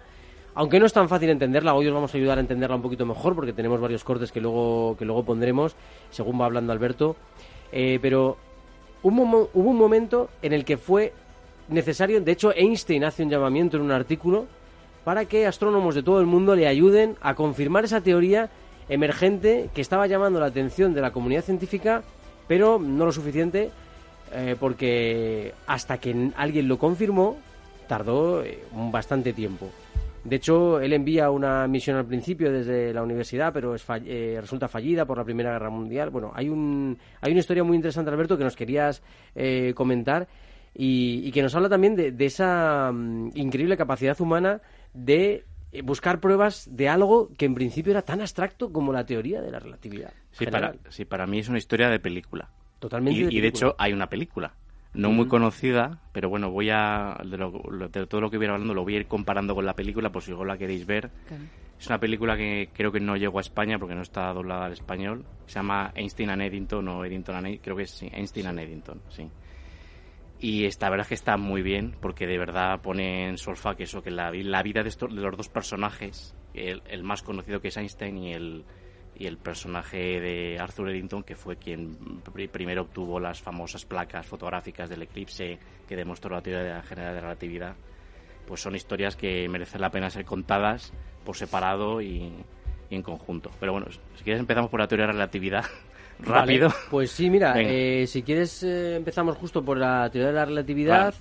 Aunque 0.54 0.80
no 0.80 0.86
es 0.86 0.92
tan 0.92 1.08
fácil 1.08 1.30
entenderla, 1.30 1.74
hoy 1.74 1.86
os 1.86 1.94
vamos 1.94 2.12
a 2.12 2.16
ayudar 2.16 2.38
a 2.38 2.40
entenderla 2.40 2.74
un 2.74 2.82
poquito 2.82 3.06
mejor 3.06 3.36
porque 3.36 3.52
tenemos 3.52 3.80
varios 3.80 4.02
cortes 4.02 4.32
que 4.32 4.40
luego, 4.40 4.96
que 4.98 5.04
luego 5.04 5.22
pondremos, 5.22 5.76
según 6.10 6.40
va 6.40 6.46
hablando 6.46 6.72
Alberto. 6.72 7.14
Eh, 7.70 8.00
pero 8.02 8.36
hubo 9.02 9.48
un 9.52 9.76
momento 9.76 10.30
en 10.42 10.54
el 10.54 10.64
que 10.64 10.76
fue 10.76 11.12
necesario, 11.68 12.20
de 12.20 12.32
hecho 12.32 12.52
Einstein 12.52 13.04
hace 13.04 13.22
un 13.22 13.30
llamamiento 13.30 13.76
en 13.76 13.82
un 13.82 13.92
artículo 13.92 14.46
para 15.04 15.26
que 15.26 15.46
astrónomos 15.46 15.94
de 15.94 16.02
todo 16.02 16.20
el 16.20 16.26
mundo 16.26 16.56
le 16.56 16.66
ayuden 16.66 17.16
a 17.20 17.34
confirmar 17.34 17.84
esa 17.84 18.00
teoría 18.00 18.50
emergente 18.88 19.70
que 19.74 19.80
estaba 19.80 20.06
llamando 20.06 20.40
la 20.40 20.46
atención 20.46 20.94
de 20.94 21.00
la 21.00 21.12
comunidad 21.12 21.42
científica, 21.42 22.02
pero 22.46 22.78
no 22.78 23.04
lo 23.04 23.12
suficiente, 23.12 23.70
eh, 24.32 24.56
porque 24.58 25.52
hasta 25.66 25.98
que 25.98 26.30
alguien 26.36 26.68
lo 26.68 26.78
confirmó, 26.78 27.36
tardó 27.88 28.42
eh, 28.42 28.58
bastante 28.72 29.32
tiempo. 29.32 29.70
De 30.24 30.36
hecho, 30.36 30.80
él 30.80 30.92
envía 30.92 31.30
una 31.30 31.68
misión 31.68 31.96
al 31.96 32.04
principio 32.04 32.50
desde 32.50 32.92
la 32.92 33.02
universidad, 33.02 33.52
pero 33.52 33.76
es 33.76 33.84
eh, 33.88 34.38
resulta 34.40 34.66
fallida 34.66 35.04
por 35.04 35.18
la 35.18 35.24
Primera 35.24 35.52
Guerra 35.52 35.70
Mundial. 35.70 36.10
Bueno, 36.10 36.32
hay, 36.34 36.48
un, 36.48 36.98
hay 37.20 37.30
una 37.30 37.40
historia 37.40 37.62
muy 37.62 37.76
interesante, 37.76 38.10
Alberto, 38.10 38.36
que 38.36 38.42
nos 38.42 38.56
querías 38.56 39.02
comentar 39.74 40.26
y, 40.78 41.30
que 41.32 41.42
nos 41.42 41.54
habla 41.54 41.68
también 41.68 41.96
de, 41.96 42.26
esa 42.26 42.90
mm, 42.92 43.30
increíble 43.34 43.76
capacidad 43.76 44.20
humana 44.20 44.60
de 44.92 45.44
buscar 45.82 46.20
pruebas 46.20 46.68
de 46.70 46.88
algo 46.88 47.30
que 47.36 47.44
en 47.44 47.54
principio 47.54 47.90
era 47.90 48.02
tan 48.02 48.20
abstracto 48.20 48.72
como 48.72 48.92
la 48.92 49.04
teoría 49.04 49.40
de 49.40 49.50
la 49.50 49.58
relatividad. 49.58 50.12
Sí, 50.32 50.46
para, 50.46 50.74
sí 50.88 51.04
para 51.04 51.26
mí 51.26 51.38
es 51.38 51.48
una 51.48 51.58
historia 51.58 51.88
de 51.88 51.98
película. 51.98 52.50
Totalmente. 52.78 53.34
Y 53.34 53.40
de, 53.40 53.48
hecho 53.48 53.74
hay 53.78 53.92
una 53.92 54.08
película. 54.08 54.54
No 54.94 55.10
muy 55.10 55.28
conocida, 55.28 56.00
pero 56.12 56.30
bueno, 56.30 56.50
voy 56.50 56.70
a. 56.70 57.18
De, 57.22 58.06
todo 58.06 58.20
lo 58.20 58.30
que 58.30 58.38
voy 58.38 58.46
hablando 58.46 58.72
lo 58.72 58.82
voy 58.82 58.94
a 58.94 58.98
ir 59.00 59.06
comparando 59.06 59.54
con 59.54 59.66
la 59.66 59.74
película, 59.74 60.10
por 60.10 60.22
si 60.22 60.30
luego 60.30 60.44
la 60.44 60.56
queréis 60.56 60.86
ver. 60.86 61.10
Es 61.78 61.86
una 61.88 62.00
película 62.00 62.36
que 62.36 62.70
creo 62.72 62.90
que 62.90 63.00
no 63.00 63.16
llegó 63.16 63.38
a 63.38 63.42
España 63.42 63.78
porque 63.78 63.94
no 63.94 64.00
está 64.00 64.32
doblada 64.32 64.66
al 64.66 64.72
español. 64.72 65.24
Se 65.46 65.56
llama 65.56 65.92
Einstein 65.94 66.30
and 66.30 66.42
Eddington 66.42 66.88
o 66.88 67.04
Eddington 67.04 67.36
and 67.36 67.46
Eddington. 67.46 67.64
Creo 67.64 67.76
que 67.76 67.82
es 67.82 68.02
Einstein 68.02 68.46
and 68.46 68.58
Eddington, 68.58 69.02
sí. 69.10 69.28
Y 70.38 70.66
esta 70.66 70.90
verdad 70.90 71.04
es 71.04 71.08
que 71.08 71.14
está 71.14 71.36
muy 71.36 71.62
bien, 71.62 71.96
porque 72.00 72.26
de 72.26 72.38
verdad 72.38 72.80
pone 72.80 73.28
en 73.28 73.38
solfa 73.38 73.74
que 73.74 73.84
eso, 73.84 74.02
que 74.02 74.10
la, 74.10 74.30
la 74.32 74.62
vida 74.62 74.82
de, 74.82 74.90
estos, 74.90 75.14
de 75.14 75.20
los 75.20 75.36
dos 75.36 75.48
personajes, 75.48 76.34
el, 76.52 77.02
más 77.02 77.22
conocido 77.22 77.60
que 77.60 77.68
es 77.68 77.76
Einstein 77.76 78.18
y 78.18 78.32
el, 78.34 78.64
y 79.14 79.26
el 79.26 79.38
personaje 79.38 80.20
de 80.20 80.58
Arthur 80.60 80.90
Eddington, 80.90 81.22
que 81.22 81.36
fue 81.36 81.56
quien 81.56 81.96
primero 82.52 82.82
obtuvo 82.82 83.18
las 83.18 83.40
famosas 83.40 83.86
placas 83.86 84.26
fotográficas 84.26 84.90
del 84.90 85.02
eclipse 85.02 85.58
que 85.88 85.96
demostró 85.96 86.34
la 86.34 86.42
teoría 86.42 86.82
general 86.82 87.14
de 87.14 87.20
relatividad, 87.22 87.76
pues 88.46 88.60
son 88.60 88.74
historias 88.74 89.16
que 89.16 89.48
merecen 89.48 89.80
la 89.80 89.90
pena 89.90 90.10
ser 90.10 90.26
contadas 90.26 90.92
por 91.24 91.36
separado 91.36 92.02
y, 92.02 92.30
y 92.90 92.94
en 92.94 93.02
conjunto. 93.02 93.50
Pero 93.58 93.72
bueno, 93.72 93.86
si 93.90 94.22
quieres 94.22 94.40
empezamos 94.40 94.70
por 94.70 94.80
la 94.80 94.88
teoría 94.88 95.06
de 95.06 95.12
relatividad. 95.12 95.64
rápido. 96.20 96.70
pues 96.90 97.10
sí, 97.10 97.30
mira, 97.30 97.54
eh, 97.60 98.06
si 98.06 98.22
quieres 98.22 98.62
eh, 98.62 98.96
empezamos 98.96 99.36
justo 99.36 99.64
por 99.64 99.78
la 99.78 100.08
teoría 100.10 100.28
de 100.28 100.34
la 100.34 100.44
relatividad. 100.44 101.14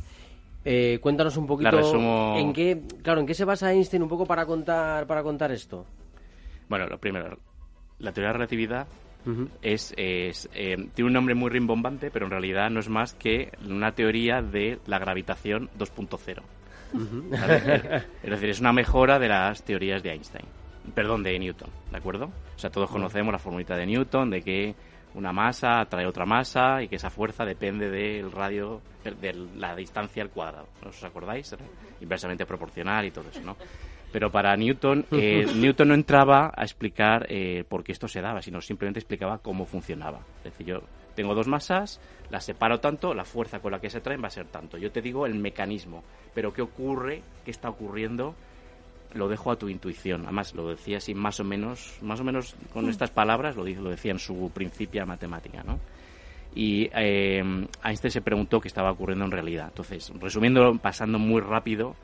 Eh, 0.68 0.98
cuéntanos 1.00 1.38
un 1.38 1.46
poquito 1.46 2.36
en 2.36 2.52
qué, 2.52 2.82
claro, 3.04 3.20
en 3.20 3.28
qué 3.28 3.36
se 3.36 3.46
basa 3.46 3.72
Einstein 3.72 4.02
un 4.02 4.10
poco 4.10 4.26
para 4.26 4.46
contar 4.48 5.06
para 5.06 5.22
contar 5.22 5.52
esto. 5.52 5.86
Bueno, 6.68 6.88
lo 6.88 6.98
primero, 6.98 7.38
la 8.00 8.12
teoría 8.12 8.30
de 8.30 8.34
la 8.34 8.38
relatividad 8.40 8.88
es, 9.62 9.94
tiene 9.96 10.90
un 11.00 11.14
nombre 11.14 11.36
muy 11.36 11.52
rimbombante, 11.52 12.10
pero 12.10 12.26
en 12.26 12.32
realidad 12.32 12.72
no 12.72 12.80
es 12.80 12.90
más 12.90 13.14
que 13.14 13.52
una 13.68 13.92
teoría 13.92 14.42
de 14.42 14.80
la 14.88 14.98
gravitación 14.98 15.70
2.0. 15.78 16.42
es 18.24 18.30
decir, 18.30 18.50
es 18.50 18.60
una 18.60 18.74
mejora 18.74 19.20
de 19.20 19.28
las 19.28 19.62
teorías 19.64 20.02
de 20.02 20.14
Einstein 20.14 20.46
perdón, 20.94 21.24
de 21.24 21.38
Newton, 21.40 21.70
¿de 21.92 21.98
acuerdo? 21.98 22.26
O 22.56 22.60
sea, 22.60 22.70
todos 22.70 22.90
conocemos 22.90 23.32
la 23.32 23.40
formulita 23.40 23.76
de 23.76 23.86
Newton 23.86 24.30
de 24.30 24.42
que 24.42 24.76
una 25.16 25.32
masa 25.32 25.80
atrae 25.80 26.06
otra 26.06 26.26
masa 26.26 26.84
y 26.84 26.88
que 26.88 26.98
esa 26.98 27.10
fuerza 27.10 27.46
depende 27.46 27.90
del 27.90 28.32
radio, 28.32 28.82
de 29.04 29.34
la 29.56 29.76
distancia 29.76 30.22
al 30.22 30.30
cuadrado. 30.30 30.68
¿No 30.84 30.90
os 30.90 31.04
acordáis? 31.04 31.56
Inversamente 32.02 32.46
proporcional 32.46 33.06
y 33.06 33.12
todo 33.12 33.30
eso, 33.30 33.42
¿no? 33.42 33.56
Pero 34.12 34.32
para 34.32 34.56
Newton, 34.56 35.06
eh, 35.12 35.46
Newton 35.56 35.90
no 35.90 35.94
entraba 35.94 36.54
a 36.56 36.64
explicar 36.64 37.26
eh, 37.30 37.66
por 37.68 37.84
qué 37.84 37.92
esto 37.92 38.08
se 38.08 38.22
daba, 38.22 38.42
sino 38.42 38.62
simplemente 38.62 39.00
explicaba 39.00 39.40
cómo 39.40 39.66
funcionaba. 39.66 40.20
Es 40.38 40.52
decir, 40.52 40.68
yo 40.68 40.84
tengo 41.16 41.34
dos 41.34 41.48
masas, 41.48 42.00
las 42.30 42.46
separo 42.46 42.80
tanto, 42.80 43.14
la 43.14 43.26
fuerza 43.26 43.60
con 43.60 43.72
la 43.72 43.80
que 43.80 43.90
se 43.90 44.02
traen 44.02 44.24
va 44.24 44.28
a 44.28 44.32
ser 44.32 44.48
tanto. 44.48 44.78
Yo 44.78 44.92
te 44.92 45.02
digo 45.02 45.26
el 45.26 45.36
mecanismo, 45.36 46.04
pero 46.34 46.54
qué 46.54 46.62
ocurre, 46.62 47.24
qué 47.44 47.52
está 47.52 47.70
ocurriendo 47.70 48.36
lo 49.16 49.28
dejo 49.28 49.52
a 49.52 49.56
tu 49.58 49.70
intuición. 49.70 50.24
Además, 50.24 50.54
lo 50.54 50.70
decía 50.70 50.98
así 50.98 51.14
más 51.14 51.40
o 51.40 51.44
menos, 51.44 51.98
más 52.02 52.20
o 52.20 52.24
menos 52.24 52.56
con 52.74 52.90
estas 52.90 53.12
palabras, 53.12 53.56
lo, 53.56 53.66
lo 53.66 53.90
decía 53.90 54.12
en 54.12 54.20
su 54.20 54.52
principia 54.54 55.06
matemática, 55.06 55.64
¿no? 55.64 55.80
Y 56.54 56.90
eh, 56.96 57.44
Einstein 57.84 58.12
se 58.12 58.22
preguntó 58.22 58.62
qué 58.62 58.70
estaba 58.70 58.92
ocurriendo 58.92 59.26
en 59.26 59.32
realidad. 59.32 59.68
Entonces, 59.68 60.12
resumiendo, 60.20 60.78
pasando 60.78 61.20
muy 61.20 61.42
rápido, 61.42 61.96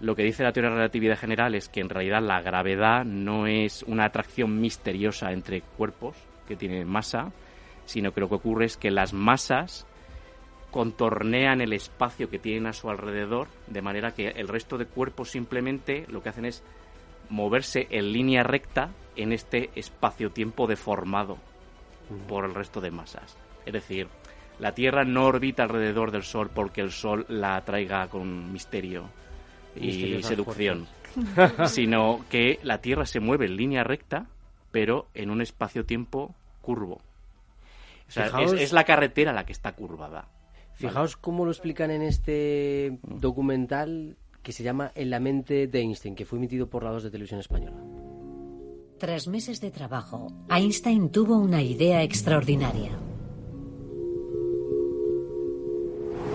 lo 0.00 0.14
que 0.14 0.22
dice 0.22 0.44
la 0.44 0.52
teoría 0.52 0.70
de 0.70 0.76
la 0.76 0.80
relatividad 0.82 1.18
general 1.18 1.54
es 1.54 1.68
que 1.68 1.80
en 1.80 1.88
realidad 1.88 2.22
la 2.22 2.40
gravedad 2.42 3.04
no 3.04 3.46
es 3.46 3.82
una 3.84 4.04
atracción 4.04 4.60
misteriosa 4.60 5.32
entre 5.32 5.62
cuerpos 5.62 6.16
que 6.46 6.56
tienen 6.56 6.88
masa, 6.88 7.32
sino 7.84 8.12
que 8.12 8.20
lo 8.20 8.28
que 8.28 8.36
ocurre 8.36 8.66
es 8.66 8.76
que 8.76 8.90
las 8.90 9.12
masas 9.12 9.86
contornean 10.72 11.60
el 11.60 11.72
espacio 11.74 12.28
que 12.28 12.40
tienen 12.40 12.66
a 12.66 12.72
su 12.72 12.90
alrededor, 12.90 13.46
de 13.68 13.82
manera 13.82 14.12
que 14.12 14.28
el 14.28 14.48
resto 14.48 14.78
de 14.78 14.86
cuerpos 14.86 15.30
simplemente 15.30 16.06
lo 16.08 16.22
que 16.22 16.30
hacen 16.30 16.46
es 16.46 16.64
moverse 17.28 17.86
en 17.90 18.10
línea 18.10 18.42
recta 18.42 18.90
en 19.14 19.32
este 19.32 19.70
espacio-tiempo 19.76 20.66
deformado 20.66 21.36
por 22.26 22.46
el 22.46 22.54
resto 22.54 22.80
de 22.80 22.90
masas. 22.90 23.36
Es 23.66 23.72
decir, 23.74 24.08
la 24.58 24.72
Tierra 24.72 25.04
no 25.04 25.26
orbita 25.26 25.62
alrededor 25.62 26.10
del 26.10 26.24
Sol 26.24 26.50
porque 26.52 26.80
el 26.80 26.90
Sol 26.90 27.26
la 27.28 27.56
atraiga 27.56 28.08
con 28.08 28.50
misterio 28.50 29.10
y 29.76 30.22
seducción, 30.22 30.88
sino 31.66 32.24
que 32.30 32.58
la 32.62 32.78
Tierra 32.78 33.04
se 33.04 33.20
mueve 33.20 33.44
en 33.44 33.56
línea 33.56 33.84
recta, 33.84 34.26
pero 34.70 35.08
en 35.14 35.30
un 35.30 35.42
espacio-tiempo 35.42 36.34
curvo. 36.62 37.00
O 38.08 38.10
sea, 38.10 38.26
es 38.58 38.72
la 38.72 38.84
carretera 38.84 39.32
la 39.32 39.44
que 39.44 39.52
está 39.52 39.72
curvada. 39.72 40.28
Fijaos 40.82 41.16
cómo 41.16 41.44
lo 41.44 41.52
explican 41.52 41.92
en 41.92 42.02
este 42.02 42.98
documental 43.04 44.16
que 44.42 44.50
se 44.50 44.64
llama 44.64 44.90
En 44.96 45.10
la 45.10 45.20
mente 45.20 45.68
de 45.68 45.78
Einstein, 45.78 46.16
que 46.16 46.24
fue 46.24 46.40
emitido 46.40 46.68
por 46.68 46.82
la 46.82 46.90
2 46.90 47.04
de 47.04 47.10
Televisión 47.12 47.38
Española. 47.38 47.76
Tras 48.98 49.28
meses 49.28 49.60
de 49.60 49.70
trabajo, 49.70 50.32
Einstein 50.50 51.10
tuvo 51.10 51.36
una 51.36 51.62
idea 51.62 52.02
extraordinaria. 52.02 52.98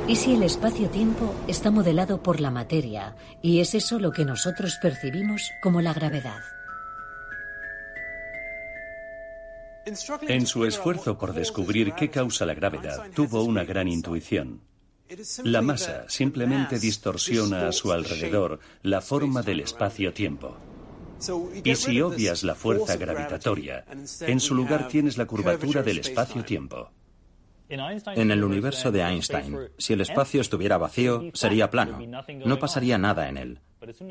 ¿Y 0.07 0.15
si 0.15 0.35
el 0.35 0.43
espacio-tiempo 0.43 1.35
está 1.49 1.69
modelado 1.69 2.23
por 2.23 2.39
la 2.39 2.49
materia 2.49 3.17
y 3.41 3.59
es 3.59 3.75
eso 3.75 3.99
lo 3.99 4.13
que 4.13 4.23
nosotros 4.23 4.77
percibimos 4.81 5.51
como 5.61 5.81
la 5.81 5.93
gravedad? 5.93 6.39
En 10.27 10.45
su 10.45 10.65
esfuerzo 10.65 11.17
por 11.17 11.33
descubrir 11.33 11.93
qué 11.93 12.09
causa 12.09 12.45
la 12.45 12.53
gravedad, 12.53 13.09
tuvo 13.15 13.43
una 13.43 13.63
gran 13.63 13.87
intuición. 13.87 14.61
La 15.43 15.61
masa 15.61 16.05
simplemente 16.09 16.79
distorsiona 16.79 17.69
a 17.69 17.71
su 17.71 17.91
alrededor 17.91 18.59
la 18.83 18.99
forma 18.99 19.41
del 19.41 19.61
espacio-tiempo. 19.61 20.57
Y 21.63 21.75
si 21.75 22.01
obvias 22.01 22.43
la 22.43 22.55
fuerza 22.55 22.97
gravitatoria, 22.97 23.85
en 24.21 24.39
su 24.39 24.53
lugar 24.53 24.87
tienes 24.89 25.17
la 25.17 25.25
curvatura 25.25 25.81
del 25.81 25.99
espacio-tiempo. 25.99 26.91
En 27.69 28.31
el 28.31 28.43
universo 28.43 28.91
de 28.91 29.01
Einstein, 29.01 29.57
si 29.77 29.93
el 29.93 30.01
espacio 30.01 30.41
estuviera 30.41 30.77
vacío, 30.77 31.31
sería 31.33 31.69
plano. 31.69 31.99
No 32.45 32.59
pasaría 32.59 32.97
nada 32.97 33.27
en 33.27 33.37
él. 33.37 33.59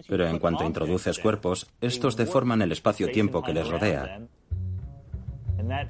Pero 0.09 0.27
en 0.27 0.39
cuanto 0.39 0.65
introduces 0.65 1.19
cuerpos, 1.19 1.67
estos 1.81 2.17
deforman 2.17 2.62
el 2.62 2.73
espacio-tiempo 2.73 3.43
que 3.43 3.55
les 3.55 3.69
rodea. 3.69 4.21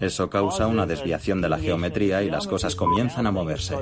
Eso 0.00 0.30
causa 0.30 0.66
una 0.66 0.86
desviación 0.86 1.40
de 1.40 1.48
la 1.48 1.58
geometría 1.58 2.22
y 2.22 2.30
las 2.30 2.46
cosas 2.46 2.74
comienzan 2.74 3.26
a 3.26 3.30
moverse. 3.30 3.76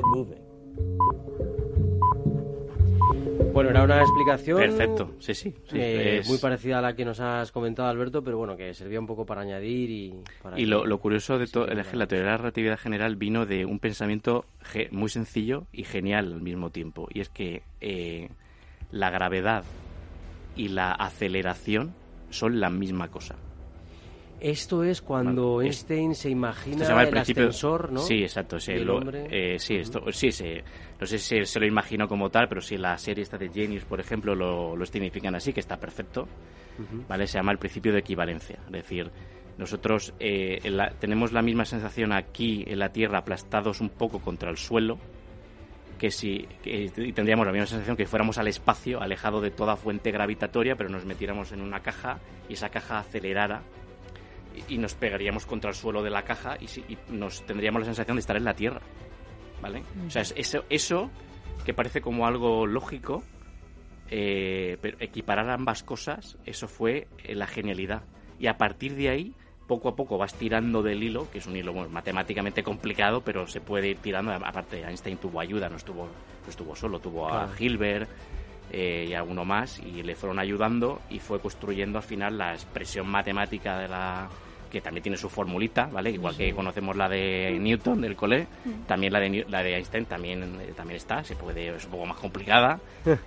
Bueno, 3.54 3.70
era 3.70 3.84
una 3.84 4.00
explicación. 4.00 4.58
Perfecto, 4.58 5.14
sí, 5.20 5.32
sí. 5.32 5.54
Eh, 5.72 6.22
muy 6.26 6.38
parecida 6.38 6.80
a 6.80 6.82
la 6.82 6.96
que 6.96 7.04
nos 7.04 7.20
has 7.20 7.52
comentado, 7.52 7.88
Alberto, 7.88 8.24
pero 8.24 8.36
bueno, 8.36 8.56
que 8.56 8.74
servía 8.74 8.98
un 8.98 9.06
poco 9.06 9.24
para 9.24 9.42
añadir 9.42 9.90
y. 9.90 10.14
y 10.56 10.66
lo, 10.66 10.98
curioso 10.98 11.38
de 11.38 11.46
todo 11.46 11.68
es 11.68 11.86
que 11.86 11.96
la 11.96 12.08
teoría 12.08 12.24
de 12.24 12.30
la 12.32 12.36
relatividad 12.38 12.78
general 12.78 13.14
vino 13.14 13.46
de 13.46 13.64
un 13.64 13.78
pensamiento 13.78 14.44
muy 14.90 15.08
sencillo 15.08 15.66
y 15.72 15.84
genial 15.84 16.32
al 16.32 16.42
mismo 16.42 16.70
tiempo. 16.70 17.06
Y 17.14 17.20
es 17.20 17.28
que 17.28 17.62
eh, 17.80 18.28
la 18.90 19.10
gravedad 19.10 19.62
y 20.56 20.68
la 20.68 20.90
aceleración 20.90 21.94
son 22.30 22.58
la 22.58 22.70
misma 22.70 23.08
cosa. 23.08 23.36
Esto 24.44 24.84
es 24.84 25.00
cuando 25.00 25.62
Einstein 25.62 26.14
se 26.14 26.28
imagina 26.28 27.02
el, 27.02 27.16
ascensor, 27.16 27.90
¿no? 27.90 28.00
Sí, 28.00 28.24
exacto. 28.24 28.60
Sí, 28.60 28.72
eh, 28.74 29.56
sí, 29.58 29.76
esto, 29.76 30.04
sí, 30.12 30.28
no 31.00 31.06
sé 31.06 31.18
si 31.18 31.46
se 31.46 31.60
lo 31.60 31.66
imagino 31.66 32.06
como 32.06 32.28
tal, 32.28 32.46
pero 32.46 32.60
si 32.60 32.76
la 32.76 32.98
serie 32.98 33.22
esta 33.22 33.38
de 33.38 33.48
Genius, 33.48 33.86
por 33.86 34.00
ejemplo, 34.00 34.34
lo, 34.34 34.76
lo 34.76 34.84
significan 34.84 35.34
así, 35.34 35.54
que 35.54 35.60
está 35.60 35.78
perfecto, 35.78 36.28
¿vale? 37.08 37.26
Se 37.26 37.38
llama 37.38 37.52
el 37.52 37.58
principio 37.58 37.94
de 37.94 38.00
equivalencia. 38.00 38.58
Es 38.66 38.72
decir, 38.72 39.10
nosotros 39.56 40.12
eh, 40.20 40.58
tenemos 41.00 41.32
la 41.32 41.40
misma 41.40 41.64
sensación 41.64 42.12
aquí 42.12 42.64
en 42.66 42.80
la 42.80 42.90
Tierra, 42.90 43.20
aplastados 43.20 43.80
un 43.80 43.88
poco 43.88 44.18
contra 44.18 44.50
el 44.50 44.58
suelo, 44.58 44.98
que 45.98 46.10
si 46.10 46.46
y 46.66 47.12
tendríamos 47.12 47.46
la 47.46 47.52
misma 47.52 47.66
sensación 47.66 47.96
que 47.96 48.04
fuéramos 48.04 48.36
al 48.36 48.48
espacio, 48.48 49.00
alejado 49.00 49.40
de 49.40 49.52
toda 49.52 49.76
fuente 49.76 50.10
gravitatoria, 50.10 50.76
pero 50.76 50.90
nos 50.90 51.06
metiéramos 51.06 51.52
en 51.52 51.62
una 51.62 51.80
caja 51.80 52.18
y 52.46 52.52
esa 52.52 52.68
caja 52.68 52.98
acelerara 52.98 53.62
y, 54.68 54.78
nos 54.78 54.94
pegaríamos 54.94 55.46
contra 55.46 55.70
el 55.70 55.76
suelo 55.76 56.02
de 56.02 56.10
la 56.10 56.22
caja 56.22 56.56
y, 56.60 56.98
nos 57.12 57.44
tendríamos 57.46 57.80
la 57.80 57.86
sensación 57.86 58.16
de 58.16 58.20
estar 58.20 58.36
en 58.36 58.44
la 58.44 58.54
Tierra. 58.54 58.80
¿Vale? 59.60 59.82
O 60.06 60.10
sea, 60.10 60.22
eso, 60.22 60.64
eso 60.68 61.10
que 61.64 61.72
parece 61.72 62.00
como 62.00 62.26
algo 62.26 62.66
lógico, 62.66 63.22
eh, 64.10 64.76
pero 64.80 64.98
equiparar 65.00 65.48
ambas 65.50 65.82
cosas, 65.82 66.36
eso 66.44 66.68
fue 66.68 67.08
eh, 67.22 67.34
la 67.34 67.46
genialidad. 67.46 68.02
Y 68.38 68.46
a 68.46 68.58
partir 68.58 68.94
de 68.94 69.08
ahí, 69.08 69.34
poco 69.66 69.88
a 69.88 69.96
poco 69.96 70.18
vas 70.18 70.34
tirando 70.34 70.82
del 70.82 71.02
hilo, 71.02 71.30
que 71.30 71.38
es 71.38 71.46
un 71.46 71.56
hilo 71.56 71.72
matemáticamente 71.88 72.62
complicado, 72.62 73.22
pero 73.22 73.46
se 73.46 73.60
puede 73.60 73.88
ir 73.88 73.98
tirando. 73.98 74.32
Aparte, 74.32 74.82
Einstein 74.82 75.16
tuvo 75.16 75.40
ayuda, 75.40 75.68
no 75.70 75.76
estuvo, 75.76 76.04
no 76.04 76.50
estuvo 76.50 76.76
solo, 76.76 76.98
tuvo 76.98 77.28
a 77.28 77.48
Hilbert 77.58 78.08
eh, 78.76 79.06
y 79.08 79.14
alguno 79.14 79.44
más, 79.44 79.78
y 79.78 80.02
le 80.02 80.16
fueron 80.16 80.40
ayudando 80.40 81.00
y 81.08 81.20
fue 81.20 81.38
construyendo 81.38 81.98
al 81.98 82.04
final 82.04 82.36
la 82.36 82.54
expresión 82.54 83.06
matemática 83.06 83.78
de 83.78 83.86
la, 83.86 84.28
que 84.68 84.80
también 84.80 85.04
tiene 85.04 85.16
su 85.16 85.28
formulita, 85.28 85.86
¿vale? 85.86 86.10
Igual 86.10 86.36
que 86.36 86.52
conocemos 86.52 86.96
la 86.96 87.08
de 87.08 87.56
Newton 87.60 88.00
del 88.00 88.16
cole, 88.16 88.48
también 88.88 89.12
la 89.12 89.20
de, 89.20 89.46
la 89.48 89.62
de 89.62 89.76
Einstein 89.76 90.06
también, 90.06 90.42
eh, 90.60 90.72
también 90.74 90.96
está, 90.96 91.22
se 91.22 91.36
puede, 91.36 91.68
es 91.68 91.84
un 91.84 91.92
poco 91.92 92.06
más 92.06 92.16
complicada 92.16 92.80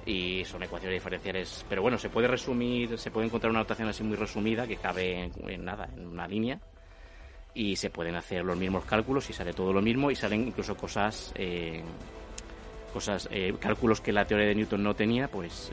y 0.05 0.43
son 0.43 0.63
ecuaciones 0.63 0.97
diferenciales, 0.97 1.65
pero 1.69 1.81
bueno, 1.81 1.97
se 1.97 2.09
puede 2.09 2.27
resumir, 2.27 2.97
se 2.97 3.09
puede 3.09 3.27
encontrar 3.27 3.49
una 3.49 3.59
notación 3.59 3.87
así 3.87 4.03
muy 4.03 4.17
resumida 4.17 4.67
que 4.67 4.75
cabe 4.75 5.31
en, 5.47 5.63
nada, 5.63 5.87
en 5.95 6.07
una 6.07 6.27
línea 6.27 6.59
y 7.53 7.77
se 7.77 7.89
pueden 7.89 8.15
hacer 8.17 8.43
los 8.43 8.57
mismos 8.57 8.83
cálculos 8.83 9.29
y 9.29 9.33
sale 9.33 9.53
todo 9.53 9.71
lo 9.71 9.81
mismo 9.81 10.11
y 10.11 10.15
salen 10.15 10.45
incluso 10.45 10.75
cosas 10.75 11.31
eh, 11.35 11.81
cosas, 12.97 13.29
eh, 13.31 13.53
cálculos 13.59 14.01
que 14.01 14.11
la 14.11 14.25
teoría 14.25 14.47
de 14.47 14.55
Newton 14.55 14.81
no 14.81 14.95
tenía, 14.95 15.27
pues 15.27 15.71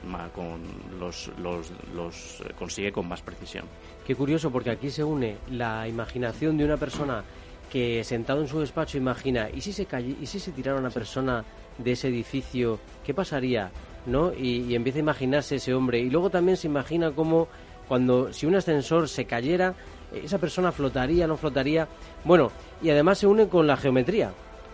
los, 1.01 2.43
consigue 2.59 2.93
con 2.93 3.09
más 3.09 3.23
precisión. 3.23 3.65
Qué 4.07 4.15
curioso, 4.15 4.51
porque 4.51 4.69
aquí 4.69 4.91
se 4.91 5.03
une 5.03 5.39
la 5.51 5.89
imaginación 5.89 6.59
de 6.59 6.67
una 6.67 6.77
persona 6.77 7.25
que 7.71 8.05
sentado 8.05 8.43
en 8.43 8.49
su 8.49 8.61
despacho 8.61 8.99
imagina, 8.99 9.49
¿y 9.49 9.63
si 9.63 9.73
se, 9.73 9.89
¿y 10.21 10.27
si 10.27 10.39
se 10.39 10.53
tirara 10.53 10.79
una 10.79 10.91
persona 10.91 11.43
de 11.79 11.93
ese 11.93 12.09
edificio? 12.09 12.79
¿Qué 13.03 13.15
pasaría? 13.15 13.71
¿No? 14.05 14.31
Y, 14.35 14.75
empieza 14.75 14.99
a 14.99 15.01
imaginarse 15.01 15.57
ese 15.57 15.73
hombre. 15.73 16.01
Y 16.01 16.11
luego 16.11 16.29
también 16.29 16.59
se 16.59 16.67
imagina 16.67 17.13
cómo 17.13 17.49
cuando 17.89 18.35
si 18.35 18.45
un 18.45 18.55
ascensor 18.55 19.09
se 19.09 19.25
cayera, 19.25 19.75
esa 20.13 20.37
persona 20.37 20.73
flotaría, 20.73 21.27
no 21.27 21.39
flotaría. 21.39 21.89
Bueno, 22.23 22.51
y 22.83 22.91
además 22.91 23.17
se 23.17 23.27
une 23.27 23.49
con 23.49 23.67
la 23.67 23.79
geometría 23.79 24.31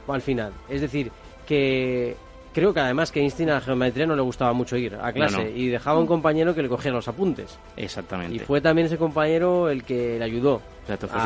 al 0.08 0.20
final. 0.20 0.52
Es 0.68 0.80
decir, 0.80 1.12
que 1.46 2.16
Creo 2.52 2.74
que 2.74 2.80
además 2.80 3.12
que 3.12 3.20
Einstein 3.20 3.50
a 3.50 3.54
la 3.54 3.60
geometría 3.60 4.06
no 4.06 4.16
le 4.16 4.22
gustaba 4.22 4.52
mucho 4.52 4.76
ir 4.76 4.96
a 4.96 5.12
clase 5.12 5.52
y 5.54 5.68
dejaba 5.68 6.00
un 6.00 6.06
compañero 6.06 6.52
que 6.54 6.62
le 6.62 6.68
cogía 6.68 6.90
los 6.90 7.06
apuntes. 7.06 7.58
Exactamente. 7.76 8.34
Y 8.36 8.38
fue 8.40 8.60
también 8.60 8.86
ese 8.86 8.98
compañero 8.98 9.70
el 9.70 9.84
que 9.84 10.18
le 10.18 10.24
ayudó. 10.24 10.60
Exacto, 10.82 11.06
fue, 11.06 11.20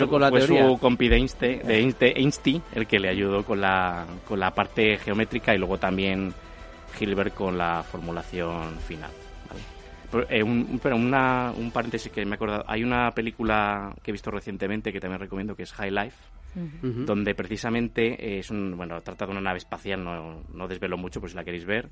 su, 0.00 0.08
con 0.08 0.20
la 0.20 0.30
compi 0.80 1.08
de 1.08 1.16
Einstein, 1.16 2.62
el 2.74 2.86
que 2.88 2.98
le 2.98 3.08
ayudó 3.08 3.44
con 3.44 3.60
la, 3.60 4.04
con 4.26 4.40
la 4.40 4.52
parte 4.52 4.98
geométrica 4.98 5.54
y 5.54 5.58
luego 5.58 5.78
también 5.78 6.34
Hilbert 6.98 7.34
con 7.34 7.56
la 7.56 7.84
formulación 7.84 8.76
final. 8.80 9.10
Pero, 10.10 10.26
eh, 10.28 10.42
un, 10.42 10.80
pero 10.82 10.96
una, 10.96 11.52
un 11.56 11.70
paréntesis 11.70 12.10
que 12.10 12.24
me 12.24 12.32
he 12.32 12.34
acordado. 12.34 12.64
Hay 12.66 12.82
una 12.82 13.12
película 13.12 13.94
que 14.02 14.10
he 14.10 14.12
visto 14.12 14.32
recientemente 14.32 14.92
que 14.92 15.00
también 15.00 15.20
recomiendo 15.20 15.54
que 15.54 15.62
es 15.62 15.72
High 15.72 15.92
Life 15.92 16.16
donde 16.56 17.34
precisamente 17.34 18.38
es 18.38 18.50
un, 18.50 18.76
bueno, 18.76 19.00
trata 19.02 19.26
de 19.26 19.32
una 19.32 19.40
nave 19.40 19.58
espacial, 19.58 20.02
no, 20.02 20.42
no 20.52 20.68
desvelo 20.68 20.96
mucho 20.96 21.20
por 21.20 21.28
si 21.28 21.36
la 21.36 21.44
queréis 21.44 21.66
ver, 21.66 21.90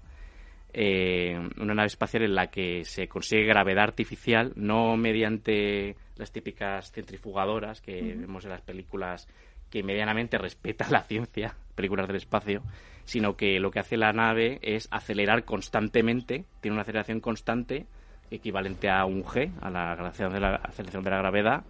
eh, 0.76 1.38
una 1.60 1.72
nave 1.72 1.86
espacial 1.86 2.24
en 2.24 2.34
la 2.34 2.48
que 2.48 2.84
se 2.84 3.06
consigue 3.06 3.44
gravedad 3.44 3.84
artificial, 3.84 4.52
no 4.56 4.96
mediante 4.96 5.94
las 6.16 6.32
típicas 6.32 6.90
centrifugadoras 6.90 7.80
que 7.80 8.02
vemos 8.02 8.44
en 8.44 8.50
las 8.50 8.60
películas 8.60 9.28
que 9.70 9.84
medianamente 9.84 10.36
respetan 10.36 10.90
la 10.90 11.02
ciencia, 11.02 11.54
películas 11.76 12.08
del 12.08 12.16
espacio, 12.16 12.62
sino 13.04 13.36
que 13.36 13.60
lo 13.60 13.70
que 13.70 13.78
hace 13.78 13.96
la 13.96 14.12
nave 14.12 14.58
es 14.62 14.88
acelerar 14.90 15.44
constantemente, 15.44 16.44
tiene 16.60 16.74
una 16.74 16.82
aceleración 16.82 17.20
constante 17.20 17.86
equivalente 18.30 18.88
a 18.90 19.04
un 19.04 19.22
G, 19.22 19.52
a 19.60 19.70
la 19.70 19.92
aceleración 19.92 20.32
de 20.32 20.40
la, 20.40 20.54
aceleración 20.56 21.04
de 21.04 21.10
la 21.10 21.18
gravedad, 21.18 21.64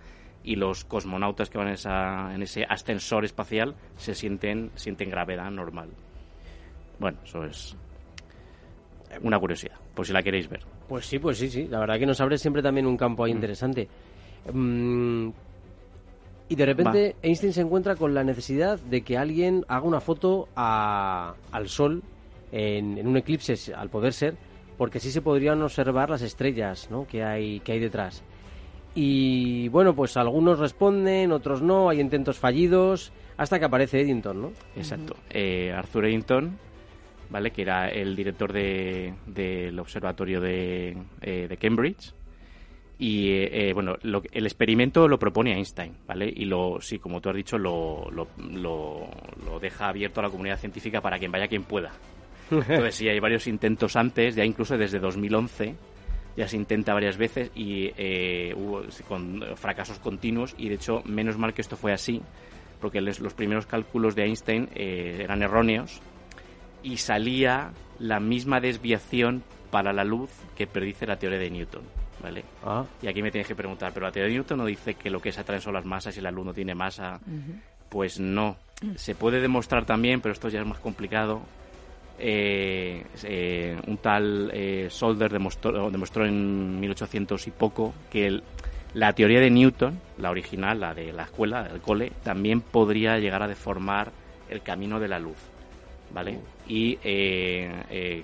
y 0.45 0.57
los 0.57 0.85
cosmonautas 0.85 1.49
que 1.49 1.59
van 1.59 1.69
en, 1.69 1.75
esa, 1.75 2.35
en 2.35 2.43
ese 2.43 2.65
ascensor 2.69 3.25
espacial 3.25 3.75
se 3.97 4.15
sienten, 4.15 4.71
sienten 4.75 5.11
gravedad 5.11 5.51
normal. 5.51 5.89
Bueno, 6.99 7.19
eso 7.25 7.45
es 7.45 7.77
una 9.23 9.39
curiosidad, 9.39 9.77
por 9.95 10.07
si 10.07 10.13
la 10.13 10.23
queréis 10.23 10.49
ver. 10.49 10.61
Pues 10.89 11.07
sí, 11.07 11.19
pues 11.19 11.39
sí, 11.39 11.49
sí. 11.49 11.67
La 11.69 11.81
verdad 11.81 11.99
que 11.99 12.07
nos 12.07 12.21
abre 12.21 12.37
siempre 12.37 12.63
también 12.63 12.87
un 12.87 12.97
campo 12.97 13.25
ahí 13.25 13.33
mm. 13.33 13.37
interesante. 13.37 13.89
Mm, 14.53 15.29
y 16.49 16.57
de 16.57 16.67
repente 16.67 17.17
Einstein 17.23 17.55
se 17.55 17.63
encuentra 17.63 17.97
con 17.97 18.13
la 18.13 18.23
necesidad 18.23 18.79
de 18.79 19.01
que 19.01 19.17
alguien 19.17 19.65
haga 19.67 19.87
una 19.87 20.01
foto 20.01 20.49
al 20.55 21.69
Sol 21.69 22.03
en, 22.53 22.99
en, 22.99 23.07
un 23.07 23.17
eclipse, 23.17 23.75
al 23.75 23.89
poder 23.89 24.13
ser, 24.13 24.37
porque 24.77 24.99
así 24.99 25.11
se 25.11 25.23
podrían 25.23 25.63
observar 25.63 26.11
las 26.11 26.21
estrellas 26.21 26.89
¿no? 26.91 27.07
que, 27.07 27.25
hay, 27.25 27.61
que 27.61 27.73
hay 27.73 27.81
detrás. 27.81 28.23
Y 28.95 29.69
bueno, 29.69 29.95
pues 29.95 30.17
algunos 30.17 30.59
responden, 30.59 31.33
otros 31.33 31.63
no, 31.63 31.89
hay 31.89 32.01
intentos 32.01 32.39
fallidos, 32.39 33.13
hasta 33.37 33.59
que 33.59 33.65
aparece 33.65 34.01
Eddington, 34.01 34.41
¿no? 34.41 34.53
Exacto. 34.77 35.17
Eh, 35.31 35.73
Arthur 35.73 36.07
Eddington, 36.07 36.57
¿vale? 37.29 37.51
Que 37.51 37.63
era 37.63 37.89
el 37.89 38.15
director 38.15 38.53
del 38.53 39.15
de, 39.27 39.75
observatorio 39.81 40.41
de, 40.41 40.97
eh, 41.21 41.47
de, 41.49 41.57
Cambridge. 41.57 42.15
Y 42.97 43.31
eh, 43.31 43.73
bueno, 43.75 43.97
el 44.01 44.47
experimento 44.47 45.09
lo 45.09 45.19
propone 45.19 45.53
Einstein, 45.53 45.97
¿vale? 46.07 46.33
Y 46.33 46.45
lo, 46.45 46.81
sí, 46.81 47.01
como 47.01 47.21
tú 47.21 47.31
has 47.31 47.35
dicho, 47.35 47.59
lo, 47.59 48.09
lo, 48.13 48.29
lo, 48.39 49.09
lo 49.45 49.59
deja 49.59 49.89
abierto 49.89 50.21
a 50.21 50.23
la 50.23 50.31
comunidad 50.31 50.59
científica 50.59 51.01
para 51.01 51.19
quien 51.19 51.33
vaya 51.33 51.49
quien 51.49 51.65
pueda. 51.65 51.91
Entonces 52.53 52.95
sí, 52.95 53.09
hay 53.09 53.19
varios 53.19 53.49
intentos 53.49 53.97
antes, 53.97 54.37
ya 54.37 54.45
incluso 54.45 54.79
desde 54.79 55.01
2011 55.01 55.75
ya 56.37 56.49
se 56.49 56.57
intenta 56.57 56.95
varias 56.95 57.17
veces 57.17 57.51
y 57.55 57.93
eh, 57.97 58.55
hubo 58.57 58.83
con 59.07 59.45
fracasos 59.57 59.99
continuos 59.99 60.55
y 60.59 60.69
de 60.69 60.75
hecho 60.77 61.03
menos 61.05 61.39
mal 61.39 61.55
que 61.55 61.63
esto 61.63 61.77
fue 61.77 61.93
así 61.93 62.21
porque 62.81 63.01
los 63.01 63.35
primeros 63.35 63.67
cálculos 63.67 64.15
de 64.15 64.25
Einstein 64.25 64.69
eh, 64.75 65.21
eran 65.23 65.43
erróneos 65.43 66.03
y 66.83 66.99
salía 66.99 67.73
la 67.99 68.21
misma 68.21 68.61
desviación 68.61 69.43
para 69.71 69.93
la 69.93 70.05
luz 70.05 70.31
que 70.55 70.67
predice 70.67 71.07
la 71.07 71.17
teoría 71.17 71.39
de 71.39 71.51
Newton. 71.51 71.83
¿Vale? 72.23 72.45
Ah. 72.63 72.85
Y 73.03 73.09
aquí 73.09 73.23
me 73.23 73.31
tienes 73.31 73.49
que 73.49 73.55
preguntar, 73.55 73.93
¿pero 73.93 74.07
la 74.07 74.13
teoría 74.13 74.29
de 74.29 74.35
Newton 74.35 74.59
no 74.59 74.67
dice 74.67 74.95
que 74.95 75.11
lo 75.11 75.21
que 75.21 75.33
se 75.33 75.41
atraen 75.41 75.61
son 75.61 75.75
las 75.75 75.85
masas 75.85 76.17
y 76.17 76.21
la 76.21 76.31
luz 76.31 76.45
no 76.45 76.55
tiene 76.55 76.75
masa? 76.75 77.19
Pues 77.89 78.21
no. 78.21 78.57
Se 78.97 79.15
puede 79.15 79.41
demostrar 79.41 79.85
también, 79.85 80.21
pero 80.21 80.33
esto 80.33 80.49
ya 80.49 80.61
es 80.61 80.67
más 80.67 80.79
complicado, 80.79 81.43
eh, 82.19 83.05
eh, 83.25 83.77
un 83.87 83.99
tal 83.99 84.51
eh, 84.55 84.89
Solder 84.89 85.33
demostró, 85.33 85.91
demostró 85.91 86.25
en 86.25 86.79
1800 86.81 87.47
y 87.49 87.51
poco 87.51 87.93
que 88.11 88.41
la 88.95 89.13
teoría 89.13 89.41
de 89.41 89.51
Newton, 89.51 89.99
la 90.19 90.31
original, 90.31 90.81
la 90.81 90.95
de 90.95 91.13
la 91.13 91.25
escuela, 91.25 91.65
del 91.65 91.81
cole, 91.81 92.13
también 92.23 92.61
podría 92.61 93.19
llegar 93.19 93.43
a 93.43 93.49
deformar 93.49 94.13
el 94.49 94.63
camino 94.63 95.01
de 95.01 95.09
la 95.09 95.19
luz. 95.19 95.39
¿vale? 96.13 96.39
Y 96.69 96.97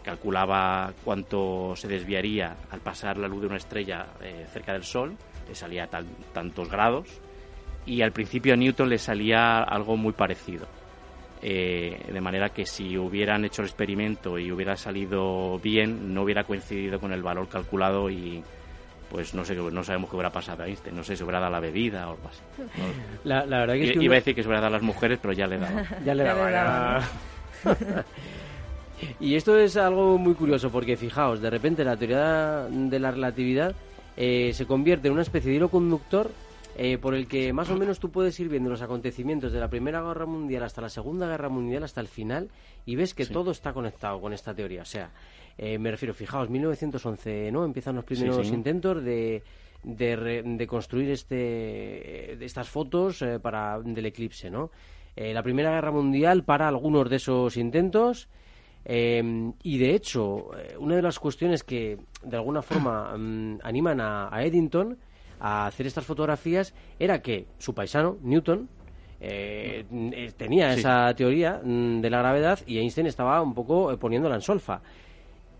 calculaba 0.02 0.92
cuánto 1.04 1.74
se 1.74 1.88
desviaría 1.88 2.54
al 2.70 2.78
pasar 2.80 3.18
la 3.18 3.26
luz 3.26 3.40
de 3.40 3.46
una 3.48 3.56
estrella 3.56 4.06
cerca 4.52 4.72
del 4.72 4.84
Sol, 4.84 5.16
le 5.48 5.56
salía 5.56 5.88
tantos 6.32 6.70
grados, 6.70 7.08
y 7.86 8.02
al 8.02 8.12
principio 8.12 8.54
a 8.54 8.56
Newton 8.56 8.88
le 8.88 8.98
salía 8.98 9.64
algo 9.64 9.96
muy 9.96 10.12
parecido. 10.12 10.68
Eh, 11.42 11.98
de 12.12 12.20
manera 12.20 12.50
que 12.50 12.66
si 12.66 12.98
hubieran 12.98 13.46
hecho 13.46 13.62
el 13.62 13.68
experimento 13.68 14.38
y 14.38 14.52
hubiera 14.52 14.76
salido 14.76 15.58
bien, 15.58 16.12
no 16.12 16.22
hubiera 16.22 16.44
coincidido 16.44 17.00
con 17.00 17.12
el 17.12 17.22
valor 17.22 17.48
calculado 17.48 18.10
y 18.10 18.42
pues 19.10 19.34
no 19.34 19.44
sé 19.44 19.56
no 19.56 19.82
sabemos 19.82 20.10
qué 20.10 20.16
hubiera 20.16 20.30
pasado 20.30 20.62
a 20.62 20.68
Einstein, 20.68 20.94
no 20.94 21.02
sé 21.02 21.16
si 21.16 21.22
hubiera 21.24 21.40
dado 21.40 21.52
la 21.52 21.60
bebida 21.60 22.08
o 22.08 22.12
algo 22.12 22.28
así. 22.28 22.40
La, 23.24 23.44
verdad 23.44 23.74
que 23.74 23.94
Iba 24.00 24.14
a 24.14 24.18
decir 24.18 24.34
que 24.34 24.42
se 24.42 24.48
hubiera 24.48 24.60
dado 24.60 24.74
a 24.74 24.78
las 24.78 24.82
mujeres, 24.82 25.18
pero 25.20 25.32
ya 25.32 25.46
le 25.46 25.58
daba. 25.58 25.82
ya 26.04 26.14
le 26.14 26.24
daba. 26.24 27.02
y 29.20 29.34
esto 29.34 29.56
es 29.56 29.76
algo 29.78 30.18
muy 30.18 30.34
curioso 30.34 30.70
porque 30.70 30.96
fijaos, 30.96 31.40
de 31.40 31.50
repente 31.50 31.84
la 31.84 31.96
teoría 31.96 32.66
de 32.68 32.98
la 33.00 33.10
relatividad 33.10 33.74
eh, 34.16 34.52
se 34.52 34.66
convierte 34.66 35.08
en 35.08 35.14
una 35.14 35.22
especie 35.22 35.50
de 35.50 35.56
hilo 35.56 35.70
conductor 35.70 36.30
eh, 36.82 36.96
por 36.96 37.14
el 37.14 37.28
que 37.28 37.52
más 37.52 37.68
o 37.68 37.76
menos 37.76 38.00
tú 38.00 38.10
puedes 38.10 38.40
ir 38.40 38.48
viendo 38.48 38.70
los 38.70 38.80
acontecimientos 38.80 39.52
de 39.52 39.60
la 39.60 39.68
Primera 39.68 40.00
Guerra 40.00 40.24
Mundial 40.24 40.62
hasta 40.62 40.80
la 40.80 40.88
Segunda 40.88 41.28
Guerra 41.28 41.50
Mundial, 41.50 41.84
hasta 41.84 42.00
el 42.00 42.08
final, 42.08 42.48
y 42.86 42.96
ves 42.96 43.12
que 43.12 43.26
todo 43.26 43.50
está 43.50 43.74
conectado 43.74 44.18
con 44.18 44.32
esta 44.32 44.54
teoría. 44.54 44.80
O 44.80 44.86
sea, 44.86 45.10
eh, 45.58 45.76
me 45.76 45.90
refiero, 45.90 46.14
fijaos, 46.14 46.48
1911, 46.48 47.52
¿no? 47.52 47.66
Empiezan 47.66 47.96
los 47.96 48.06
primeros 48.06 48.48
intentos 48.48 49.04
de, 49.04 49.42
de, 49.82 50.66
construir 50.66 51.10
este, 51.10 52.42
estas 52.42 52.70
fotos 52.70 53.20
eh, 53.20 53.38
para, 53.38 53.78
del 53.80 54.06
eclipse, 54.06 54.50
¿no? 54.50 54.70
la 55.16 55.42
Primera 55.42 55.72
Guerra 55.72 55.90
Mundial 55.90 56.44
para 56.44 56.66
algunos 56.66 57.10
de 57.10 57.16
esos 57.16 57.58
intentos. 57.58 58.30
y 58.86 59.78
de 59.78 59.94
hecho, 59.94 60.48
una 60.78 60.96
de 60.96 61.02
las 61.02 61.18
cuestiones 61.18 61.62
que 61.62 61.98
de 62.24 62.36
alguna 62.38 62.62
forma 62.62 63.14
mm, 63.18 63.58
animan 63.62 64.00
a, 64.00 64.34
a 64.34 64.42
Eddington 64.46 64.96
a 65.40 65.66
hacer 65.66 65.86
estas 65.86 66.04
fotografías 66.04 66.74
era 66.98 67.22
que 67.22 67.46
su 67.58 67.74
paisano, 67.74 68.18
Newton, 68.22 68.68
eh, 69.22 69.84
eh, 69.90 70.32
tenía 70.34 70.72
esa 70.72 71.12
teoría 71.14 71.60
mm, 71.62 72.00
de 72.00 72.08
la 72.08 72.18
gravedad 72.18 72.58
y 72.66 72.78
Einstein 72.78 73.06
estaba 73.06 73.42
un 73.42 73.52
poco 73.52 73.92
eh, 73.92 73.96
poniéndola 73.98 74.34
en 74.34 74.40
solfa. 74.40 74.80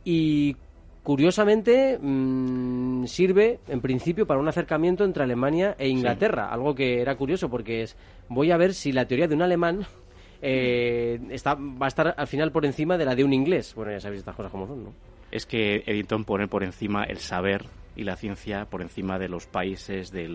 Y 0.03 0.57
curiosamente 1.03 1.99
mm, 2.01 3.05
sirve 3.07 3.61
en 3.69 3.81
principio 3.81 4.27
para 4.27 4.41
un 4.41 4.49
acercamiento 4.49 5.05
entre 5.05 5.25
Alemania 5.25 5.75
e 5.79 5.89
Inglaterra, 5.89 6.49
algo 6.51 6.75
que 6.75 7.01
era 7.03 7.17
curioso 7.17 7.51
porque 7.51 7.83
es 7.83 7.97
voy 8.29 8.51
a 8.51 8.57
ver 8.57 8.73
si 8.73 8.93
la 8.93 9.07
teoría 9.07 9.29
de 9.29 9.35
un 9.35 9.43
alemán 9.43 9.87
está, 10.41 11.55
va 11.55 11.87
a 11.87 11.89
estar 11.89 12.15
al 12.17 12.27
final 12.27 12.51
por 12.53 12.65
encima 12.65 12.97
de 12.97 13.05
la 13.05 13.15
de 13.15 13.25
un 13.25 13.35
inglés. 13.35 13.75
Bueno, 13.75 13.93
ya 13.93 14.01
sabéis 14.01 14.21
estas 14.21 14.37
cosas 14.37 14.53
como 14.53 14.67
son, 14.67 14.85
¿no? 14.85 14.93
Es 15.31 15.47
que 15.47 15.85
Eddington 15.87 16.25
pone 16.25 16.49
por 16.49 16.65
encima 16.65 17.05
el 17.05 17.19
saber 17.19 17.67
y 17.97 18.05
la 18.05 18.17
ciencia 18.17 18.67
por 18.67 18.83
encima 18.83 19.19
de 19.19 19.29
los 19.29 19.47
países, 19.47 20.11
de, 20.11 20.29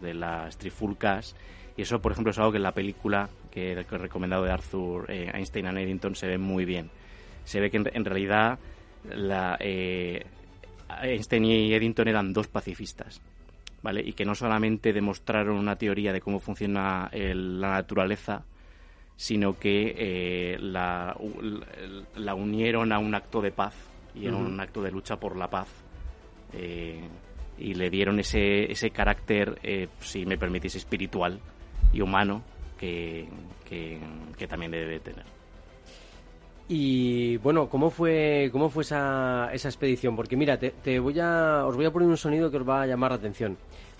de 0.00 0.14
las 0.14 0.58
trifulcas. 0.58 1.36
Y 1.76 1.82
eso, 1.82 2.00
por 2.00 2.12
ejemplo, 2.12 2.30
es 2.30 2.38
algo 2.38 2.52
que 2.52 2.56
en 2.56 2.62
la 2.62 2.72
película 2.72 3.28
que, 3.50 3.72
he 3.72 3.98
recomendado 3.98 4.44
de 4.44 4.50
Arthur 4.50 5.10
eh, 5.10 5.30
Einstein 5.32 5.66
and 5.66 5.78
Eddington 5.78 6.14
se 6.14 6.26
ve 6.26 6.38
muy 6.38 6.64
bien. 6.64 6.90
Se 7.44 7.60
ve 7.60 7.70
que 7.70 7.76
en, 7.76 8.04
realidad 8.04 8.58
la, 9.04 9.56
eh, 9.60 10.24
Einstein 11.02 11.44
y 11.44 11.74
Eddington 11.74 12.08
eran 12.08 12.32
dos 12.32 12.48
pacifistas. 12.48 13.20
¿Vale? 13.82 14.02
Y 14.04 14.14
que 14.14 14.24
no 14.24 14.34
solamente 14.34 14.92
demostraron 14.92 15.56
una 15.56 15.76
teoría 15.76 16.12
de 16.12 16.20
cómo 16.20 16.40
funciona 16.40 17.08
la 17.12 17.70
naturaleza, 17.70 18.44
sino 19.14 19.58
que 19.58 19.94
eh, 19.96 20.58
la, 20.58 21.16
la, 22.16 22.34
unieron 22.34 22.90
a 22.90 22.98
un 22.98 23.14
acto 23.14 23.40
de 23.40 23.52
paz 23.52 23.74
y 24.12 24.26
a 24.26 24.34
un 24.34 24.58
acto 24.58 24.82
de 24.82 24.90
lucha 24.90 25.20
por 25.20 25.36
la 25.36 25.48
paz 25.48 25.68
eh, 26.52 27.00
y 27.58 27.74
le 27.74 27.90
dieron 27.90 28.20
ese, 28.20 28.70
ese 28.70 28.90
carácter, 28.90 29.58
eh, 29.62 29.88
si 30.00 30.26
me 30.26 30.36
permitís, 30.36 30.74
espiritual 30.74 31.40
y 31.92 32.00
humano 32.00 32.42
que, 32.78 33.26
que, 33.64 34.46
también 34.46 34.72
debe 34.72 35.00
tener. 35.00 35.24
Y 36.68 37.36
bueno, 37.38 37.68
¿cómo 37.68 37.90
fue, 37.90 38.50
cómo 38.52 38.68
fue 38.68 38.82
esa, 38.82 39.50
esa 39.52 39.68
expedición? 39.68 40.16
Porque 40.16 40.36
mira, 40.36 40.58
te, 40.58 40.98
voy 40.98 41.18
a, 41.20 41.64
os 41.64 41.76
voy 41.76 41.86
a 41.86 41.92
poner 41.92 42.08
un 42.08 42.16
sonido 42.16 42.50
que 42.50 42.58
os 42.58 42.68
va 42.68 42.82
a 42.82 42.86
llamar 42.86 43.12
la 43.12 43.16
atención. 43.16 43.56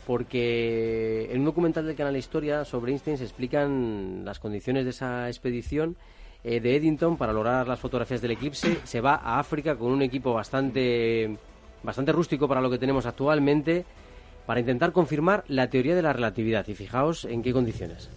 Porque 0.06 1.28
en 1.30 1.40
un 1.40 1.46
documental 1.46 1.86
del 1.86 1.96
canal 1.96 2.16
Historia 2.16 2.64
sobre 2.64 2.92
Einstein 2.92 3.18
se 3.18 3.24
explican 3.24 4.24
las 4.24 4.38
condiciones 4.38 4.84
de 4.84 4.90
esa 4.90 5.28
expedición 5.28 5.96
eh, 6.44 6.60
de 6.60 6.76
Eddington 6.76 7.16
para 7.16 7.32
lograr 7.32 7.66
las 7.66 7.80
fotografías 7.80 8.20
del 8.20 8.32
eclipse. 8.32 8.78
Se 8.84 9.00
va 9.00 9.16
a 9.16 9.40
África 9.40 9.76
con 9.76 9.90
un 9.90 10.02
equipo 10.02 10.32
bastante 10.32 11.36
bastante 11.86 12.12
rústico 12.12 12.46
para 12.46 12.60
lo 12.60 12.68
que 12.68 12.78
tenemos 12.78 13.06
actualmente, 13.06 13.86
para 14.44 14.60
intentar 14.60 14.92
confirmar 14.92 15.44
la 15.48 15.70
teoría 15.70 15.94
de 15.94 16.02
la 16.02 16.12
relatividad. 16.12 16.66
Y 16.68 16.74
fijaos 16.74 17.24
en 17.24 17.42
qué 17.42 17.52
condiciones. 17.52 18.10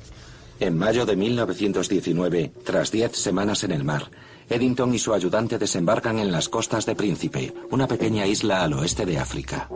En 0.59 0.77
mayo 0.77 1.05
de 1.05 1.15
1919, 1.15 2.51
tras 2.65 2.91
diez 2.91 3.13
semanas 3.13 3.63
en 3.63 3.71
el 3.71 3.85
mar, 3.85 4.11
Eddington 4.49 4.93
y 4.93 4.99
su 4.99 5.13
ayudante 5.13 5.57
desembarcan 5.57 6.19
en 6.19 6.31
las 6.31 6.49
costas 6.49 6.85
de 6.85 6.95
Príncipe, 6.95 7.53
una 7.71 7.87
pequeña 7.87 8.25
isla 8.25 8.63
al 8.63 8.73
oeste 8.73 9.05
de 9.05 9.17
África. 9.17 9.69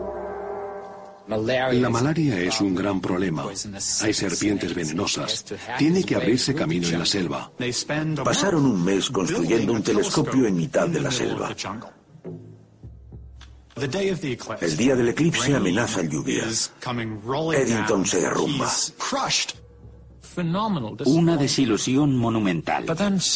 La 1.25 1.89
malaria 1.89 2.37
es 2.41 2.59
un 2.59 2.75
gran 2.75 2.99
problema. 2.99 3.45
Hay 4.01 4.13
serpientes 4.13 4.75
venenosas. 4.75 5.45
Tiene 5.77 6.03
que 6.03 6.15
abrirse 6.15 6.53
camino 6.53 6.87
en 6.89 6.99
la 6.99 7.05
selva. 7.05 7.49
Pasaron 8.25 8.65
un 8.65 8.83
mes 8.83 9.09
construyendo 9.09 9.71
un 9.71 9.81
telescopio 9.81 10.47
en 10.47 10.57
mitad 10.57 10.87
de 10.89 10.99
la 10.99 11.11
selva. 11.11 11.55
El 13.75 14.77
día 14.77 14.95
del 14.95 15.09
eclipse 15.09 15.55
amenaza 15.55 16.01
lluvia. 16.03 16.43
Eddington 17.53 18.05
se 18.05 18.21
derrumba. 18.21 18.71
Una 21.05 21.37
desilusión 21.37 22.17
monumental. 22.17 22.85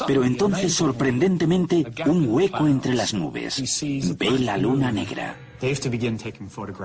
Pero 0.08 0.24
entonces, 0.24 0.74
sorprendentemente, 0.74 1.86
un 2.06 2.28
hueco 2.30 2.68
entre 2.68 2.94
las 2.94 3.14
nubes. 3.14 3.62
Ve 4.18 4.40
la 4.40 4.58
luna 4.58 4.92
negra. 4.92 5.38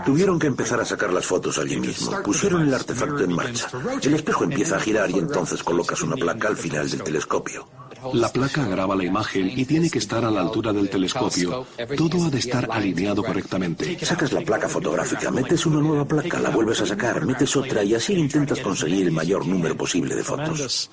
Tuvieron 0.04 0.38
que 0.38 0.46
empezar 0.46 0.80
a 0.80 0.84
sacar 0.84 1.12
las 1.12 1.26
fotos 1.26 1.58
allí 1.58 1.76
mismo. 1.78 2.22
Pusieron 2.22 2.62
el 2.62 2.72
artefacto 2.72 3.22
en 3.22 3.32
marcha. 3.32 3.68
El 4.02 4.14
espejo 4.14 4.44
empieza 4.44 4.76
a 4.76 4.80
girar 4.80 5.10
y 5.10 5.18
entonces 5.18 5.62
colocas 5.62 6.00
una 6.02 6.16
placa 6.16 6.48
al 6.48 6.56
final 6.56 6.88
del 6.88 7.02
telescopio. 7.02 7.68
La 8.14 8.28
placa 8.28 8.66
graba 8.66 8.96
la 8.96 9.04
imagen 9.04 9.50
y 9.56 9.64
tiene 9.64 9.88
que 9.88 9.98
estar 9.98 10.24
a 10.24 10.30
la 10.30 10.40
altura 10.40 10.72
del 10.72 10.90
telescopio. 10.90 11.66
Todo 11.96 12.24
ha 12.24 12.30
de 12.30 12.38
estar 12.38 12.68
alineado 12.70 13.22
correctamente. 13.22 13.98
Sacas 14.04 14.32
la 14.32 14.40
placa 14.40 14.68
fotográfica, 14.68 15.30
metes 15.30 15.64
una 15.66 15.80
nueva 15.80 16.04
placa, 16.04 16.40
la 16.40 16.50
vuelves 16.50 16.80
a 16.80 16.86
sacar, 16.86 17.24
metes 17.24 17.54
otra 17.56 17.82
y 17.84 17.94
así 17.94 18.14
intentas 18.14 18.60
conseguir 18.60 19.06
el 19.06 19.12
mayor 19.12 19.46
número 19.46 19.76
posible 19.76 20.14
de 20.14 20.24
fotos. 20.24 20.90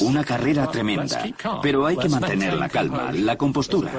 Una 0.00 0.24
carrera 0.24 0.70
tremenda, 0.70 1.24
pero 1.62 1.86
hay 1.86 1.96
que 1.96 2.08
mantener 2.08 2.54
la 2.54 2.68
calma, 2.68 3.12
la 3.12 3.36
compostura. 3.36 3.92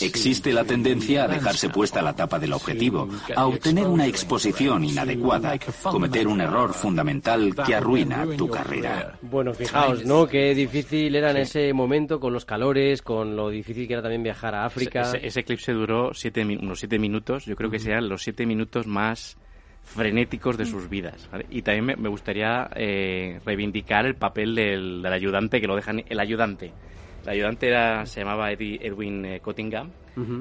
Existe 0.00 0.52
la 0.52 0.64
tendencia 0.64 1.24
a 1.24 1.28
dejarse 1.28 1.68
puesta 1.68 2.02
la 2.02 2.14
tapa 2.14 2.38
del 2.38 2.52
objetivo, 2.52 3.08
a 3.34 3.46
obtener 3.46 3.86
una 3.86 4.06
exposición 4.06 4.84
inadecuada, 4.84 5.58
cometer 5.82 6.26
un 6.26 6.40
error 6.40 6.72
fundamental 6.72 7.54
que 7.66 7.74
arruina 7.74 8.26
tu 8.36 8.48
carrera. 8.48 9.18
Bueno, 9.22 9.54
fijaos, 9.54 10.04
¿no? 10.04 10.26
Qué 10.26 10.54
difícil 10.54 11.14
era 11.14 11.30
en 11.30 11.38
ese 11.38 11.72
momento 11.72 12.20
con 12.20 12.32
los 12.32 12.44
calores, 12.44 13.02
con 13.02 13.36
lo 13.36 13.50
difícil 13.50 13.86
que 13.86 13.94
era 13.94 14.02
también 14.02 14.22
viajar 14.22 14.54
a 14.54 14.64
África. 14.64 15.12
Ese, 15.22 15.40
eclipse 15.40 15.72
duró 15.72 16.12
siete, 16.14 16.44
unos 16.44 16.80
siete 16.80 16.98
minutos, 16.98 17.44
yo 17.44 17.56
creo 17.56 17.70
que 17.70 17.78
sean 17.78 18.08
los 18.08 18.22
siete 18.22 18.46
minutos 18.46 18.86
más 18.86 19.36
frenéticos 19.94 20.56
de 20.56 20.66
sus 20.66 20.88
vidas. 20.88 21.28
Y 21.50 21.62
también 21.62 22.00
me, 22.00 22.08
gustaría 22.08 22.68
eh, 22.74 23.40
reivindicar 23.44 24.06
el 24.06 24.14
papel 24.14 24.54
del, 24.54 25.06
ayudante, 25.06 25.60
que 25.60 25.66
lo 25.66 25.76
dejan 25.76 26.04
el 26.08 26.20
ayudante. 26.20 26.72
El 27.24 27.30
ayudante 27.30 27.68
era, 27.68 28.06
se 28.06 28.20
llamaba 28.20 28.52
Edwin 28.52 29.24
eh, 29.24 29.40
Cottingham 29.40 29.90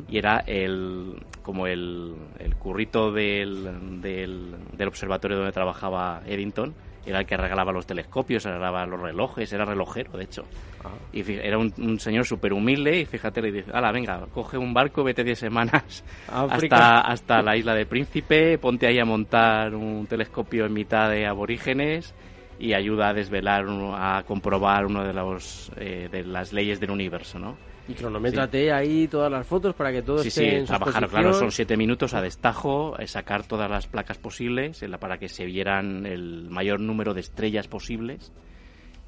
y 0.09 0.17
era 0.17 0.39
el 0.47 1.13
como 1.43 1.67
el, 1.67 2.15
el 2.39 2.55
currito 2.55 3.11
del, 3.11 4.01
del, 4.01 4.55
del 4.75 4.87
observatorio 4.87 5.37
donde 5.37 5.51
trabajaba 5.51 6.23
Eddington 6.25 6.73
era 7.09 7.19
el 7.19 7.25
que 7.25 7.37
regalaba 7.37 7.71
los 7.71 7.85
telescopios, 7.85 8.43
regalaba 8.43 8.85
los 8.85 8.99
relojes, 8.99 9.51
era 9.53 9.65
relojero, 9.65 10.17
de 10.17 10.23
hecho. 10.23 10.43
Ah. 10.83 10.89
Y 11.13 11.31
era 11.33 11.57
un, 11.57 11.99
señor 11.99 12.25
súper 12.25 12.53
humilde 12.53 12.99
y 12.99 13.05
fíjate, 13.05 13.41
le 13.41 13.51
dice, 13.51 13.71
ala, 13.73 13.91
venga, 13.91 14.25
coge 14.33 14.57
un 14.57 14.73
barco, 14.73 15.03
vete 15.03 15.23
10 15.23 15.39
semanas 15.39 16.03
hasta, 16.27 17.01
hasta 17.01 17.41
la 17.41 17.55
isla 17.55 17.73
de 17.73 17.85
Príncipe, 17.85 18.57
ponte 18.57 18.87
ahí 18.87 18.99
a 18.99 19.05
montar 19.05 19.73
un 19.73 20.05
telescopio 20.07 20.65
en 20.65 20.73
mitad 20.73 21.09
de 21.09 21.25
aborígenes 21.25 22.13
y 22.59 22.73
ayuda 22.73 23.09
a 23.09 23.13
desvelar, 23.13 23.65
a 23.93 24.23
comprobar 24.25 24.85
una 24.85 25.03
de, 25.03 25.13
los, 25.13 25.71
eh, 25.77 26.09
de 26.11 26.23
las 26.23 26.53
leyes 26.53 26.79
del 26.79 26.91
universo, 26.91 27.39
¿no? 27.39 27.57
Y 27.89 27.93
cronométrate 27.93 28.71
ahí 28.73 29.07
todas 29.07 29.31
las 29.31 29.47
fotos 29.47 29.73
para 29.73 29.93
que 29.93 30.01
todo 30.01 30.21
esté 30.21 30.57
en 30.57 30.65
trabajar, 30.65 31.07
claro, 31.07 31.33
son 31.33 31.51
siete 31.51 31.77
minutos 31.77 32.13
a 32.13 32.21
destajo, 32.21 32.99
eh, 32.99 33.07
sacar 33.07 33.45
todas 33.45 33.69
las 33.69 33.87
placas 33.87 34.17
posibles 34.17 34.83
para 34.99 35.17
que 35.17 35.29
se 35.29 35.45
vieran 35.45 36.05
el 36.05 36.49
mayor 36.49 36.81
número 36.81 37.13
de 37.13 37.21
estrellas 37.21 37.69
posibles 37.69 38.33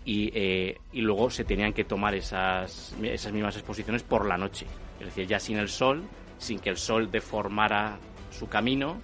y, 0.06 0.32
eh, 0.34 0.78
y 0.94 1.02
luego 1.02 1.30
se 1.30 1.44
tenían 1.44 1.74
que 1.74 1.84
tomar 1.84 2.16
esas, 2.16 2.96
esas 3.04 3.34
mismas 3.34 3.58
exposiciones 3.58 4.04
por 4.04 4.26
la 4.26 4.38
noche. 4.38 4.66
Es 5.00 5.08
decir, 5.08 5.28
ya 5.28 5.40
sin 5.40 5.58
el 5.58 5.68
sol, 5.68 6.04
sin 6.38 6.60
que 6.60 6.70
el 6.70 6.78
sol 6.78 7.12
deformara 7.12 7.98
su 8.32 8.48
camino, 8.48 8.98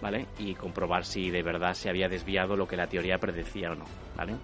¿vale? 0.00 0.26
Y 0.38 0.54
comprobar 0.54 1.04
si 1.04 1.30
de 1.30 1.42
verdad 1.42 1.74
se 1.74 1.88
había 1.88 2.08
desviado 2.08 2.56
lo 2.56 2.66
que 2.66 2.76
la 2.76 2.86
teoría 2.86 3.18
predecía 3.18 3.72
o 3.72 3.74
no, 3.74 3.84
¿vale? 4.16 4.34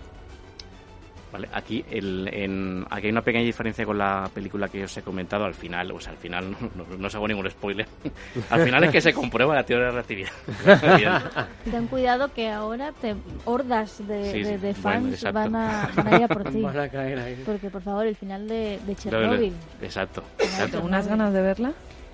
Vale, 1.33 1.49
aquí, 1.53 1.85
el, 1.91 2.29
en, 2.33 2.85
aquí 2.91 3.07
hay 3.07 3.13
una 3.13 3.23
pequeña 3.23 3.45
diferencia 3.45 3.85
con 3.85 3.97
la 3.97 4.29
película 4.35 4.69
que 4.69 4.83
os 4.83 4.97
he 4.97 5.03
comentado. 5.03 5.45
Al 5.45 5.55
final, 5.55 5.93
o 5.93 6.01
sea, 6.01 6.13
al 6.13 6.19
final 6.19 6.51
no, 6.75 6.85
no, 6.99 7.07
os 7.07 7.15
hago 7.15 7.29
ningún 7.29 7.49
spoiler. 7.49 7.87
al 8.51 8.63
final 8.63 8.85
es 8.85 8.91
que 8.91 9.01
se 9.01 9.13
comprueba 9.13 9.55
la 9.55 9.63
teoría 9.65 9.87
de 9.87 9.93
la 9.93 10.03
relatividad. 10.03 11.49
Ten 11.71 11.87
cuidado 11.87 12.33
que 12.33 12.49
ahora 12.49 12.93
te, 12.93 13.15
hordas 13.45 14.07
de, 14.07 14.25
sí, 14.25 14.45
sí. 14.45 14.51
de, 14.51 14.59
de 14.59 14.75
fans 14.75 15.23
bueno, 15.23 15.35
van, 15.35 15.57
a, 15.57 15.91
van, 15.95 16.09
a, 16.09 16.17
ir 16.17 16.25
a 16.25 16.29
por 16.29 16.51
ti. 16.51 16.63
van 16.63 16.81
a 16.81 16.89
caer 16.89 17.19
ahí. 17.19 17.43
Porque, 17.47 17.71
por 17.71 17.83
favor, 17.83 18.07
el 18.07 18.17
final 18.17 18.49
de, 18.49 18.81
de 18.85 18.97
Chernobyl. 18.97 19.55
Exacto. 19.83 20.25
exacto. 20.39 20.81
¿Unas 20.83 21.07
ganas 21.07 21.33
de 21.33 21.43
verla? 21.43 21.73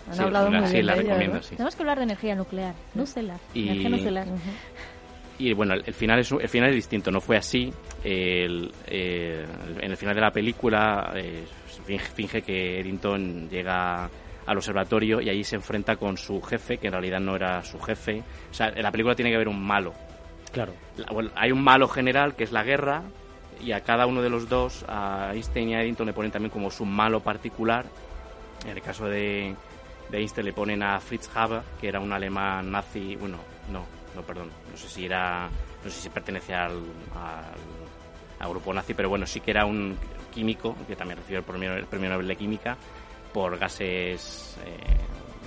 Han 0.08 0.14
sí, 0.14 0.22
hablado 0.22 0.48
una, 0.48 0.58
muy 0.60 0.66
sí, 0.68 0.72
bien 0.74 0.86
la 0.86 0.94
de 0.94 1.00
ella, 1.00 1.08
recomiendo, 1.14 1.42
sí. 1.42 1.50
Tenemos 1.56 1.74
que 1.76 1.82
hablar 1.82 1.98
de 1.98 2.04
energía 2.04 2.34
nuclear, 2.34 2.74
nucelar. 2.94 3.40
Y- 3.54 3.68
Energía 3.68 3.88
nucelar. 3.90 4.26
Y 5.38 5.52
bueno, 5.52 5.74
el, 5.74 5.82
el 5.86 5.92
final 5.94 6.18
es 6.20 6.32
el 6.32 6.48
final 6.48 6.70
es 6.70 6.74
distinto, 6.76 7.10
no 7.10 7.20
fue 7.20 7.36
así. 7.36 7.72
El- 8.04 8.72
eh, 8.86 9.44
en 9.80 9.90
el 9.90 9.96
final 9.96 10.14
de 10.14 10.20
la 10.20 10.30
película 10.30 11.12
eh, 11.14 11.44
finge, 11.84 12.06
finge 12.06 12.42
que 12.42 12.80
Eddington 12.80 13.48
llega 13.50 14.08
al 14.46 14.56
observatorio 14.56 15.20
y 15.20 15.28
allí 15.28 15.42
se 15.44 15.56
enfrenta 15.56 15.96
con 15.96 16.16
su 16.16 16.40
jefe, 16.40 16.78
que 16.78 16.86
en 16.86 16.92
realidad 16.92 17.20
no 17.20 17.34
era 17.36 17.62
su 17.64 17.78
jefe. 17.80 18.22
O 18.50 18.54
sea, 18.54 18.68
en 18.68 18.82
la 18.82 18.90
película 18.92 19.14
tiene 19.14 19.30
que 19.30 19.34
haber 19.36 19.48
un 19.48 19.60
malo. 19.62 19.92
Claro. 20.52 20.72
La- 20.96 21.12
bueno, 21.12 21.30
hay 21.34 21.50
un 21.52 21.62
malo 21.62 21.88
general 21.88 22.34
que 22.34 22.44
es 22.44 22.52
la 22.52 22.62
guerra 22.62 23.02
y 23.62 23.72
a 23.72 23.80
cada 23.82 24.06
uno 24.06 24.22
de 24.22 24.30
los 24.30 24.48
dos, 24.48 24.84
a 24.88 25.32
Einstein 25.34 25.70
y 25.70 25.74
a 25.74 25.82
Eddington 25.82 26.06
le 26.06 26.12
ponen 26.14 26.30
también 26.30 26.50
como 26.50 26.70
su 26.70 26.84
malo 26.86 27.20
particular. 27.20 27.84
En 28.64 28.70
el 28.76 28.80
caso 28.82 29.06
de, 29.06 29.54
de 30.10 30.18
Einstein 30.18 30.46
le 30.46 30.52
ponen 30.52 30.82
a 30.82 31.00
Fritz 31.00 31.28
Haber, 31.34 31.62
que 31.80 31.88
era 31.88 32.00
un 32.00 32.12
alemán 32.12 32.70
nazi, 32.70 33.16
bueno, 33.16 33.38
no, 33.72 33.84
no, 34.14 34.22
perdón, 34.22 34.50
no 34.70 34.76
sé 34.76 34.88
si 34.88 35.06
era, 35.06 35.48
no 35.84 35.90
sé 35.90 36.00
si 36.02 36.08
pertenecía 36.10 36.66
al, 36.66 36.74
al- 37.14 38.38
al 38.38 38.48
grupo 38.50 38.72
nazi, 38.72 38.94
pero 38.94 39.08
bueno, 39.08 39.26
sí 39.26 39.40
que 39.40 39.50
era 39.50 39.64
un 39.64 39.96
químico 40.32 40.76
que 40.86 40.94
también 40.94 41.18
recibió 41.18 41.38
el 41.38 41.44
premio, 41.44 41.72
el 41.74 41.86
premio 41.86 42.10
Nobel 42.10 42.28
de 42.28 42.36
Química 42.36 42.76
por 43.32 43.58
gases 43.58 44.56
eh, 44.64 44.78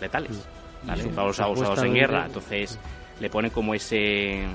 letales, 0.02 0.48
¿vale? 0.84 1.04
Sí, 1.04 1.10
usados, 1.10 1.58
usados 1.60 1.84
en 1.84 1.94
guerra. 1.94 2.26
Entonces 2.26 2.80
le 3.20 3.30
ponen 3.30 3.52
como 3.52 3.74
ese 3.76 4.46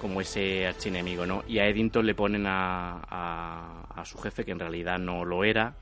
como 0.00 0.20
ese 0.20 0.66
archienemigo, 0.66 1.26
¿no? 1.26 1.44
Y 1.46 1.58
a 1.58 1.66
Eddington 1.66 2.06
le 2.06 2.14
ponen 2.14 2.46
a, 2.46 3.00
a, 3.08 3.84
a 3.96 4.04
su 4.04 4.18
jefe, 4.18 4.44
que 4.44 4.50
en 4.52 4.58
realidad 4.58 4.98
no 4.98 5.24
lo 5.26 5.44
era, 5.44 5.74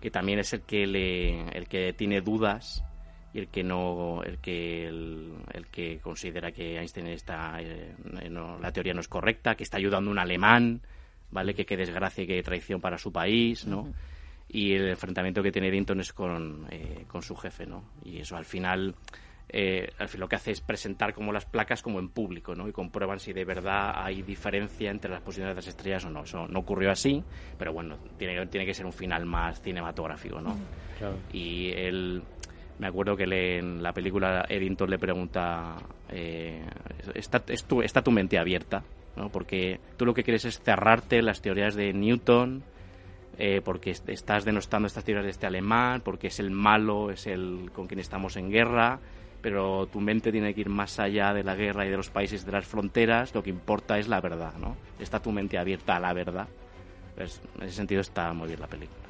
que 0.00 0.10
también 0.10 0.38
es 0.38 0.52
el 0.52 0.62
que 0.62 0.86
le, 0.86 1.48
el 1.56 1.68
que 1.68 1.92
tiene 1.92 2.20
dudas 2.20 2.84
y 3.32 3.40
el 3.40 3.48
que 3.48 3.62
no, 3.62 4.22
el 4.22 4.38
que 4.38 4.86
el, 4.86 5.32
el 5.52 5.66
que 5.66 5.98
considera 6.00 6.52
que 6.52 6.78
Einstein 6.78 7.08
está, 7.08 7.60
eh, 7.60 7.94
no, 8.30 8.58
la 8.58 8.72
teoría 8.72 8.94
no 8.94 9.00
es 9.00 9.08
correcta, 9.08 9.54
que 9.54 9.64
está 9.64 9.76
ayudando 9.76 10.10
a 10.10 10.12
un 10.12 10.18
alemán, 10.18 10.80
¿vale? 11.30 11.54
Que 11.54 11.66
qué 11.66 11.76
desgracia 11.76 12.24
y 12.24 12.26
qué 12.26 12.42
traición 12.42 12.80
para 12.80 12.98
su 12.98 13.12
país, 13.12 13.66
¿no? 13.66 13.92
Y 14.48 14.72
el 14.72 14.88
enfrentamiento 14.88 15.42
que 15.42 15.52
tiene 15.52 15.68
Eddington 15.68 16.00
es 16.00 16.12
con, 16.12 16.66
eh, 16.70 17.04
con 17.06 17.22
su 17.22 17.36
jefe, 17.36 17.66
¿no? 17.66 17.84
Y 18.02 18.18
eso 18.20 18.36
al 18.36 18.46
final 18.46 18.94
eh, 19.50 19.90
al 19.98 20.08
fin 20.08 20.20
lo 20.20 20.28
que 20.28 20.36
hace 20.36 20.50
es 20.50 20.60
presentar 20.60 21.14
como 21.14 21.32
las 21.32 21.46
placas 21.46 21.82
como 21.82 21.98
en 21.98 22.08
público, 22.10 22.54
¿no? 22.54 22.68
Y 22.68 22.72
comprueban 22.72 23.18
si 23.18 23.32
de 23.32 23.44
verdad 23.44 23.92
hay 23.96 24.22
diferencia 24.22 24.90
entre 24.90 25.10
las 25.10 25.20
posiciones 25.22 25.52
de 25.52 25.56
las 25.56 25.66
estrellas 25.68 26.04
o 26.04 26.10
no. 26.10 26.24
Eso 26.24 26.46
no 26.48 26.58
ocurrió 26.60 26.90
así, 26.90 27.22
pero 27.58 27.72
bueno, 27.72 27.96
tiene, 28.18 28.46
tiene 28.46 28.66
que 28.66 28.74
ser 28.74 28.84
un 28.86 28.92
final 28.92 29.24
más 29.24 29.60
cinematográfico, 29.62 30.40
¿no? 30.40 30.56
Claro. 30.98 31.16
Y 31.32 31.70
él, 31.72 32.22
me 32.78 32.86
acuerdo 32.88 33.16
que 33.16 33.26
le- 33.26 33.58
en 33.58 33.82
la 33.82 33.92
película 33.92 34.44
Eddington 34.48 34.90
le 34.90 34.98
pregunta, 34.98 35.76
eh, 36.10 36.62
¿está, 37.14 37.42
es 37.48 37.64
tu, 37.64 37.82
¿está 37.82 38.02
tu 38.02 38.10
mente 38.10 38.38
abierta? 38.38 38.82
¿no? 39.16 39.30
Porque 39.30 39.80
tú 39.96 40.04
lo 40.06 40.14
que 40.14 40.22
quieres 40.22 40.44
es 40.44 40.60
cerrarte 40.60 41.22
las 41.22 41.40
teorías 41.42 41.74
de 41.74 41.92
Newton, 41.92 42.62
eh, 43.38 43.60
porque 43.64 43.90
est- 43.90 44.08
estás 44.08 44.44
denostando 44.44 44.86
estas 44.86 45.04
teorías 45.04 45.24
de 45.24 45.30
este 45.30 45.46
alemán, 45.46 46.02
porque 46.04 46.26
es 46.28 46.38
el 46.38 46.50
malo, 46.50 47.10
es 47.10 47.26
el 47.26 47.70
con 47.72 47.86
quien 47.86 47.98
estamos 48.00 48.36
en 48.36 48.50
guerra, 48.50 48.98
pero 49.48 49.86
tu 49.86 49.98
mente 49.98 50.30
tiene 50.30 50.52
que 50.52 50.60
ir 50.60 50.68
más 50.68 50.98
allá 50.98 51.32
de 51.32 51.42
la 51.42 51.54
guerra 51.54 51.86
y 51.86 51.88
de 51.88 51.96
los 51.96 52.10
países 52.10 52.44
de 52.44 52.52
las 52.52 52.66
fronteras, 52.66 53.34
lo 53.34 53.42
que 53.42 53.48
importa 53.48 53.98
es 53.98 54.06
la 54.06 54.20
verdad, 54.20 54.52
¿no? 54.60 54.76
Está 54.98 55.20
tu 55.20 55.32
mente 55.32 55.56
abierta 55.58 55.96
a 55.96 56.00
la 56.00 56.12
verdad. 56.12 56.46
Pues, 57.16 57.40
en 57.56 57.62
ese 57.64 57.72
sentido 57.76 58.02
está 58.02 58.30
muy 58.34 58.48
bien 58.48 58.60
la 58.60 58.66
película. 58.66 59.00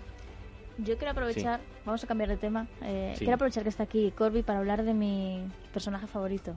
Yo 0.79 0.97
quiero 0.97 1.11
aprovechar, 1.11 1.59
vamos 1.85 2.05
a 2.05 2.07
cambiar 2.07 2.29
de 2.31 2.37
tema. 2.37 2.69
eh, 2.83 3.13
Sí. 3.15 3.21
Quiero 3.25 3.35
aprovechar 3.35 3.65
que 3.65 3.69
está 3.71 3.83
aquí 3.83 4.13
Corby 4.17 4.45
para 4.45 4.61
hablar 4.61 4.85
de 4.85 4.95
mi 4.95 5.43
personaje 5.73 6.07
favorito. 6.07 6.55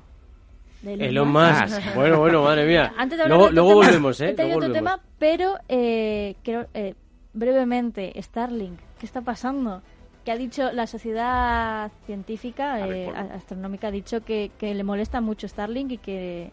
de 0.84 0.94
Elon 0.94 1.32
Musk. 1.32 1.74
Bueno, 1.96 2.20
bueno, 2.20 2.44
madre 2.44 2.68
mía. 2.68 2.94
Antes 2.98 3.18
de 3.18 3.24
hablar 3.24 3.38
luego 3.40 3.50
de 3.50 3.52
otro 3.52 3.56
luego 3.64 3.70
tema, 3.82 3.86
volvemos, 3.88 4.22
¿eh? 4.22 4.30
otro 4.34 4.48
volvemos. 4.54 4.74
tema, 4.78 5.00
pero 5.18 5.56
eh, 5.68 6.36
quiero, 6.44 6.68
eh, 6.76 6.94
brevemente, 7.34 8.14
Starlink, 8.22 8.80
¿qué 9.00 9.06
está 9.08 9.22
pasando? 9.22 9.82
Que 10.26 10.32
ha 10.32 10.38
dicho 10.38 10.72
la 10.72 10.86
sociedad 10.88 11.92
científica, 12.06 12.86
ver, 12.86 13.10
eh, 13.10 13.14
astronómica, 13.34 13.88
ha 13.88 13.92
dicho 13.92 14.24
que, 14.24 14.52
que 14.58 14.76
le 14.76 14.84
molesta 14.84 15.20
mucho 15.20 15.48
Starlink 15.48 15.92
y 15.94 15.98
que, 15.98 16.52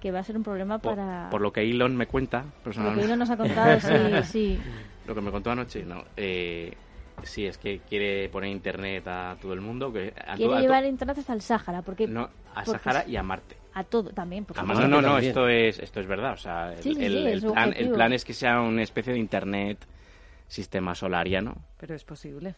que 0.00 0.10
va 0.12 0.18
a 0.18 0.22
ser 0.22 0.36
un 0.36 0.42
problema 0.42 0.78
Por, 0.78 0.96
para... 0.96 1.28
por 1.30 1.40
lo 1.40 1.50
que 1.52 1.62
Elon 1.62 1.96
me 1.96 2.06
cuenta, 2.06 2.40
Lo 2.42 2.44
que 2.52 2.60
personalmente. 2.64 3.04
Elon 3.06 3.18
nos 3.18 3.30
ha 3.30 3.36
contado, 3.38 3.80
sí, 3.80 4.22
sí. 4.24 4.58
Lo 5.06 5.14
que 5.14 5.20
me 5.22 5.30
contó 5.30 5.50
anoche, 5.50 5.82
no. 5.84 6.04
Eh, 6.16 6.74
sí, 7.22 7.46
es 7.46 7.56
que 7.56 7.78
quiere 7.88 8.28
poner 8.28 8.50
internet 8.50 9.06
a 9.08 9.36
todo 9.40 9.54
el 9.54 9.62
mundo. 9.62 9.90
Que 9.90 10.12
a 10.26 10.32
to- 10.32 10.36
Quiere 10.36 10.60
llevar 10.60 10.84
internet 10.84 11.16
hasta 11.18 11.32
el 11.32 11.40
Sáhara, 11.40 11.80
porque... 11.80 12.06
no, 12.06 12.28
a 12.54 12.64
porque- 12.64 12.78
Sahara 12.80 13.08
y 13.08 13.16
a 13.16 13.22
Marte. 13.22 13.56
A 13.72 13.84
todo, 13.84 14.10
también, 14.10 14.44
por 14.44 14.58
Ah, 14.58 14.60
supuesto. 14.60 14.82
no, 14.82 14.88
no, 14.88 15.00
no, 15.00 15.08
también. 15.14 15.28
esto 15.30 15.48
es, 15.48 15.78
esto 15.78 16.00
es 16.00 16.06
verdad. 16.06 16.32
O 16.34 16.36
sea, 16.36 16.72
el, 16.74 16.82
Sí, 16.82 16.94
sí, 16.94 17.02
el- 17.04 17.42
plan, 17.42 17.72
el 17.74 17.90
plan 17.92 18.12
es 18.12 18.24
que 18.26 18.34
sea 18.34 18.60
una 18.60 18.82
especie 18.82 19.14
de 19.14 19.18
internet 19.18 19.78
sistema 20.48 20.94
solariano. 20.94 21.56
Pero 21.78 21.94
es 21.94 22.04
posible. 22.04 22.54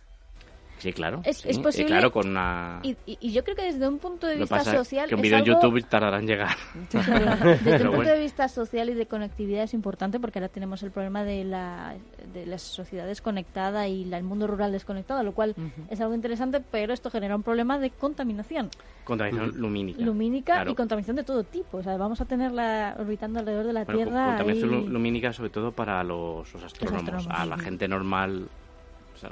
Sí, 0.79 0.93
claro. 0.93 1.21
Es- 1.25 1.39
sí. 1.39 1.49
es 1.51 1.59
posible 1.59 1.87
claro, 1.89 2.11
con 2.13 2.29
una... 2.29 2.81
Y, 2.83 2.97
y- 3.07 3.19
y 3.21 3.33
yo 3.33 3.43
creo 3.45 3.57
que 3.57 3.63
desde 3.65 3.87
un 3.89 3.99
punto 3.99 4.27
de 4.27 4.35
Lo 4.35 4.41
vista 4.41 4.63
social 4.65 5.09
que 5.09 5.15
un 5.15 5.21
es 5.21 5.23
vídeo 5.23 5.39
en 5.39 5.45
algo- 5.45 5.61
YouTube 5.63 5.89
tardará 5.89 6.19
en 6.19 6.27
llegar. 6.27 6.57
Desde 6.93 7.59
Pero 7.65 7.75
un 7.91 7.97
punto 7.97 7.97
bueno. 7.97 8.11
de 8.13 8.19
vista 8.21 8.49
social 8.49 8.89
y 8.91 8.95
de 8.95 9.07
conectividad 9.07 9.65
es 9.65 9.75
importante 9.75 10.21
porque 10.21 10.39
ahora 10.39 10.49
tenemos 10.49 10.83
el 10.83 10.91
problema 10.91 11.25
de 11.25 11.45
la, 11.45 11.97
de 12.33 12.47
la 12.47 12.59
sociedad 12.59 13.07
desconectada 13.07 13.89
y 13.89 14.05
la- 14.05 14.19
el 14.19 14.25
mundo 14.25 14.47
rural 14.47 14.73
desconectado, 14.73 15.23
lo 15.23 15.33
cual 15.33 15.55
es 15.91 16.01
algo 16.01 16.15
interesante, 16.15 16.61
pero 16.71 16.93
esto 16.93 17.11
genera 17.11 17.35
un 17.37 17.43
problema 17.43 17.79
de 17.79 17.91
contaminación 17.91 18.71
Contaminación 19.05 19.61
lumínica. 19.61 20.03
lumínica 20.03 20.53
Claro. 20.55 20.71
y 20.71 20.75
contaminación 20.75 21.17
de 21.17 21.25
todo 21.25 21.43
tipo. 21.45 21.79
O 21.79 21.83
sea, 21.83 21.97
vamos 21.97 22.21
a 22.21 22.25
tenerla 22.25 22.95
orbitando 22.99 23.41
alrededor 23.41 23.67
de 23.67 23.73
la 23.73 23.85
Bueno, 23.85 23.99
Tierra. 24.05 24.27
contaminación 24.27 24.71
y- 24.71 24.85
lu- 24.85 24.89
lumínica 24.93 25.33
sobre 25.33 25.51
todo 25.51 25.73
para 25.73 26.05
los, 26.05 26.53
los 26.53 26.63
astrónomos. 26.63 27.03
astrónomos, 27.03 27.27
A 27.41 27.47
la 27.47 27.59
gente 27.59 27.89
normal, 27.89 28.49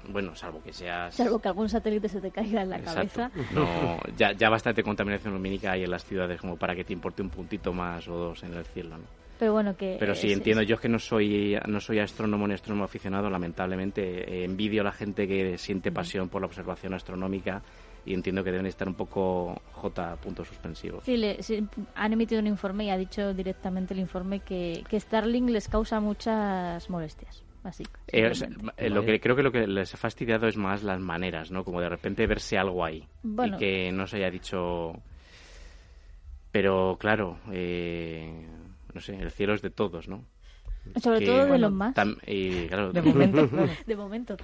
bueno, 0.09 0.34
salvo 0.34 0.62
que 0.62 0.72
seas... 0.72 1.14
Salvo 1.14 1.39
que 1.39 1.49
algún 1.49 1.68
satélite 1.68 2.09
se 2.09 2.20
te 2.20 2.30
caiga 2.30 2.62
en 2.62 2.70
la 2.70 2.76
Exacto. 2.78 3.20
cabeza. 3.22 3.30
No, 3.53 3.99
ya, 4.16 4.32
ya 4.32 4.49
bastante 4.51 4.82
contaminación 4.82 5.32
lumínica 5.34 5.72
hay 5.72 5.84
en 5.84 5.91
las 5.91 6.05
ciudades 6.05 6.41
como 6.41 6.57
para 6.57 6.74
que 6.74 6.84
te 6.84 6.93
importe 6.93 7.22
un 7.22 7.30
puntito 7.30 7.72
más 7.72 8.07
o 8.09 8.16
dos 8.16 8.43
en 8.43 8.55
el 8.55 8.64
cielo, 8.64 8.99
¿no? 8.99 9.05
Pero 9.39 9.53
bueno, 9.53 9.76
que. 9.76 9.97
Pero 9.99 10.14
sí, 10.14 10.28
es- 10.28 10.32
entiendo. 10.39 10.62
Yo 10.62 10.76
es 10.76 10.80
que 10.80 10.89
no 10.89 10.99
soy, 10.99 11.59
no 11.66 11.78
soy 11.78 11.99
astrónomo 11.99 12.49
ni 12.49 12.55
astrónomo 12.55 12.84
aficionado, 12.84 13.28
lamentablemente. 13.28 14.41
eh, 14.41 14.45
envidio 14.45 14.80
a 14.80 14.84
la 14.84 14.93
gente 14.93 15.28
que 15.28 15.59
siente 15.59 15.93
pasión 15.93 16.30
por 16.30 16.41
la 16.41 16.47
observación 16.47 16.95
astronómica 16.95 17.61
y 18.07 18.14
entiendo 18.14 18.43
que 18.43 18.51
deben 18.51 18.64
estar 18.66 18.89
un 18.89 18.95
poco 18.95 19.61
J. 19.72 20.16
puntos 20.22 20.49
suspensivos. 20.49 21.05
Sí, 21.05 21.18
le- 21.18 21.43
sí, 21.43 21.66
han 21.97 22.12
emitido 22.14 22.41
un 22.41 22.47
informe 22.47 22.84
y 22.87 22.91
ha 22.91 22.97
dicho 22.97 23.34
directamente 23.34 23.93
el 23.93 24.01
informe 24.01 24.41
que, 24.41 24.82
que 24.89 24.99
Starlink 24.99 25.51
les 25.51 25.68
causa 25.68 26.01
muchas 26.01 26.89
molestias. 26.89 27.43
Así. 27.67 27.83
Eh, 28.09 28.29
o 28.31 28.35
sea, 28.35 28.49
eh, 28.77 28.89
lo 28.89 29.05
que 29.05 29.19
creo 29.19 29.35
que 29.35 29.43
lo 29.43 29.51
que 29.51 29.67
les 29.67 29.93
ha 29.93 29.97
fastidiado 29.97 30.47
es 30.47 30.57
más 30.57 30.85
las 30.85 31.01
maneras, 31.01 31.51
¿no? 31.51 31.64
Como 31.64 31.81
de 31.81 31.89
repente 31.89 32.25
verse 32.29 32.57
algo 32.57 32.85
ahí 32.85 33.05
Bueno. 33.25 33.57
y 33.57 33.59
que 33.59 33.91
no 33.93 34.07
se 34.07 34.19
haya 34.19 34.31
dicho. 34.31 34.93
Pero 36.53 36.97
claro, 36.99 37.39
eh, 37.53 38.47
no 38.95 39.01
sé, 39.01 39.17
el 39.17 39.31
cielo 39.31 39.55
es 39.55 39.62
de 39.62 39.71
todos, 39.71 40.09
¿no? 40.09 40.25
Sobre 41.03 41.19
Que, 41.21 41.27
todo 41.27 41.39
de 41.43 41.47
bueno, 41.49 41.69
los 41.69 41.73
más. 41.73 41.95
tam- 41.95 42.17
y, 42.27 42.67
claro, 42.69 42.93
De 42.93 43.03
momento, 43.03 43.49
claro. 43.51 43.73
De 43.85 43.97
momento. 43.97 44.37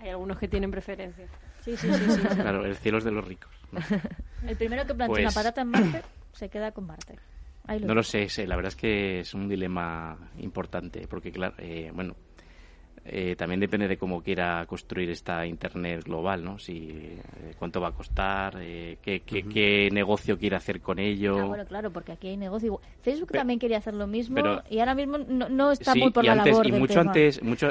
Hay 0.00 0.10
algunos 0.10 0.38
que 0.38 0.48
tienen 0.48 0.70
preferencia. 0.70 1.26
Sí, 1.60 1.76
sí, 1.76 1.92
sí. 1.92 2.04
sí, 2.10 2.20
sí. 2.20 2.28
Claro, 2.36 2.64
el 2.64 2.76
cielo 2.76 2.98
es 2.98 3.04
de 3.04 3.10
los 3.10 3.26
ricos. 3.26 3.50
¿no? 3.72 3.80
El 4.48 4.56
primero 4.56 4.82
que 4.86 4.94
plantea 4.94 5.08
Pues- 5.08 5.22
una 5.24 5.32
patata 5.32 5.62
en 5.62 5.68
Marte 5.68 6.02
se 6.32 6.48
queda 6.48 6.70
con 6.72 6.86
Marte. 6.86 7.18
Ahí 7.66 7.78
No 7.80 7.86
dejo. 7.86 7.94
lo 7.94 8.02
sé, 8.02 8.28
sé, 8.28 8.46
la 8.46 8.56
verdad 8.56 8.68
es 8.68 8.76
que 8.76 9.20
es 9.20 9.32
un 9.32 9.48
dilema 9.48 10.18
importante, 10.38 11.06
porque 11.08 11.32
claro, 11.32 11.54
eh, 11.58 11.90
bueno, 11.94 12.14
eh, 13.06 13.36
también 13.36 13.60
depende 13.60 13.86
de 13.86 13.98
cómo 13.98 14.22
quiera 14.22 14.64
construir 14.66 15.10
esta 15.10 15.44
Internet 15.44 16.04
global, 16.04 16.42
¿no? 16.42 16.58
Si, 16.58 16.88
eh, 16.90 17.54
cuánto 17.58 17.78
va 17.78 17.88
a 17.88 17.92
costar, 17.92 18.56
eh, 18.62 18.96
qué, 19.02 19.20
qué, 19.20 19.90
negocio 19.92 20.38
quiere 20.38 20.56
hacer 20.56 20.80
con 20.80 20.98
ello. 20.98 21.38
Ah, 21.38 21.44
bueno, 21.44 21.66
claro, 21.66 21.90
porque 21.90 22.12
aquí 22.12 22.28
hay 22.28 22.38
negocio. 22.38 22.80
Facebook 23.02 23.30
también 23.30 23.58
quería 23.58 23.76
hacer 23.76 23.92
lo 23.92 24.06
mismo 24.06 24.40
y 24.70 24.78
ahora 24.78 24.94
mismo 24.94 25.18
no, 25.18 25.70
está 25.70 25.94
muy 25.94 26.10
por 26.12 26.24
la 26.24 26.32
antes, 26.32 26.52
labor 26.52 26.66
y 26.66 26.72
mucho 26.72 27.00
antes, 27.00 27.42
mucho, 27.42 27.70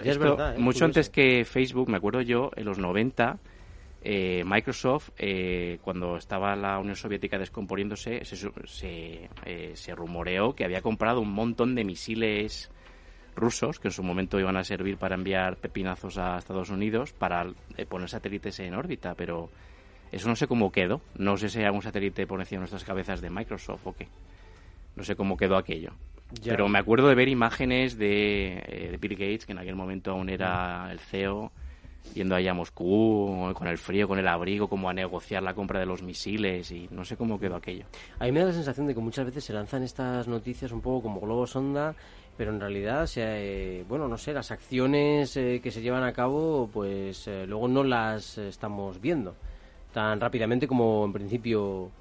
mucho 0.57 0.85
antes 0.85 1.09
que 1.09 1.45
Facebook, 1.45 1.89
me 1.89 1.97
acuerdo 1.97 2.21
yo, 2.21 2.51
en 2.55 2.65
los 2.65 2.77
90, 2.77 3.39
Microsoft, 4.45 5.09
cuando 5.81 6.17
estaba 6.17 6.55
la 6.55 6.77
Unión 6.77 6.95
Soviética 6.95 7.39
descomponiéndose, 7.39 8.23
se, 8.23 8.35
se, 8.35 9.29
se 9.73 9.95
rumoreó 9.95 10.53
que 10.53 10.63
había 10.63 10.83
comprado 10.83 11.21
un 11.21 11.33
montón 11.33 11.73
de 11.73 11.83
misiles 11.83 12.69
rusos 13.35 13.79
que 13.79 13.89
en 13.89 13.91
su 13.91 14.03
momento 14.03 14.39
iban 14.39 14.57
a 14.57 14.63
servir 14.63 14.97
para 14.97 15.15
enviar 15.15 15.57
pepinazos 15.57 16.17
a 16.17 16.37
Estados 16.37 16.69
Unidos 16.69 17.13
para 17.13 17.45
eh, 17.77 17.85
poner 17.85 18.09
satélites 18.09 18.59
en 18.59 18.73
órbita, 18.73 19.15
pero 19.15 19.49
eso 20.11 20.27
no 20.27 20.35
sé 20.35 20.47
cómo 20.47 20.71
quedó. 20.71 21.01
No 21.17 21.37
sé 21.37 21.49
si 21.49 21.63
algún 21.63 21.81
satélite 21.81 22.27
por 22.27 22.39
encima 22.39 22.59
de 22.59 22.61
nuestras 22.61 22.83
cabezas 22.83 23.21
de 23.21 23.29
Microsoft 23.29 23.87
o 23.87 23.93
qué. 23.93 24.07
No 24.95 25.03
sé 25.03 25.15
cómo 25.15 25.37
quedó 25.37 25.57
aquello. 25.57 25.91
Pero 26.43 26.67
me 26.67 26.79
acuerdo 26.79 27.07
de 27.07 27.15
ver 27.15 27.27
imágenes 27.27 27.97
de, 27.97 28.63
eh, 28.65 28.89
de 28.91 28.97
Bill 28.97 29.13
Gates, 29.13 29.45
que 29.45 29.51
en 29.51 29.59
aquel 29.59 29.75
momento 29.75 30.11
aún 30.11 30.29
era 30.29 30.91
el 30.91 30.99
CEO, 30.99 31.51
yendo 32.13 32.35
allá 32.35 32.51
a 32.51 32.53
Moscú, 32.53 33.51
con 33.55 33.67
el 33.67 33.77
frío, 33.77 34.07
con 34.07 34.19
el 34.19 34.27
abrigo, 34.27 34.67
como 34.67 34.89
a 34.89 34.93
negociar 34.93 35.41
la 35.43 35.53
compra 35.53 35.79
de 35.79 35.85
los 35.85 36.01
misiles 36.01 36.71
y 36.71 36.87
no 36.91 37.05
sé 37.05 37.17
cómo 37.17 37.39
quedó 37.39 37.55
aquello. 37.55 37.85
A 38.19 38.25
mí 38.25 38.31
me 38.31 38.41
da 38.41 38.47
la 38.47 38.53
sensación 38.53 38.87
de 38.87 38.93
que 38.93 39.01
muchas 39.01 39.25
veces 39.25 39.43
se 39.43 39.53
lanzan 39.53 39.83
estas 39.83 40.27
noticias 40.27 40.71
un 40.71 40.81
poco 40.81 41.03
como 41.03 41.21
globos 41.21 41.51
sonda 41.51 41.95
pero 42.37 42.51
en 42.51 42.59
realidad, 42.59 43.07
eh, 43.15 43.85
bueno, 43.87 44.07
no 44.07 44.17
sé, 44.17 44.33
las 44.33 44.51
acciones 44.51 45.37
eh, 45.37 45.59
que 45.61 45.71
se 45.71 45.81
llevan 45.81 46.03
a 46.03 46.13
cabo, 46.13 46.69
pues 46.71 47.27
eh, 47.27 47.45
luego 47.47 47.67
no 47.67 47.83
las 47.83 48.37
estamos 48.37 48.99
viendo 48.99 49.35
tan 49.93 50.19
rápidamente 50.19 50.67
como 50.67 51.05
en 51.05 51.13
principio 51.13 51.91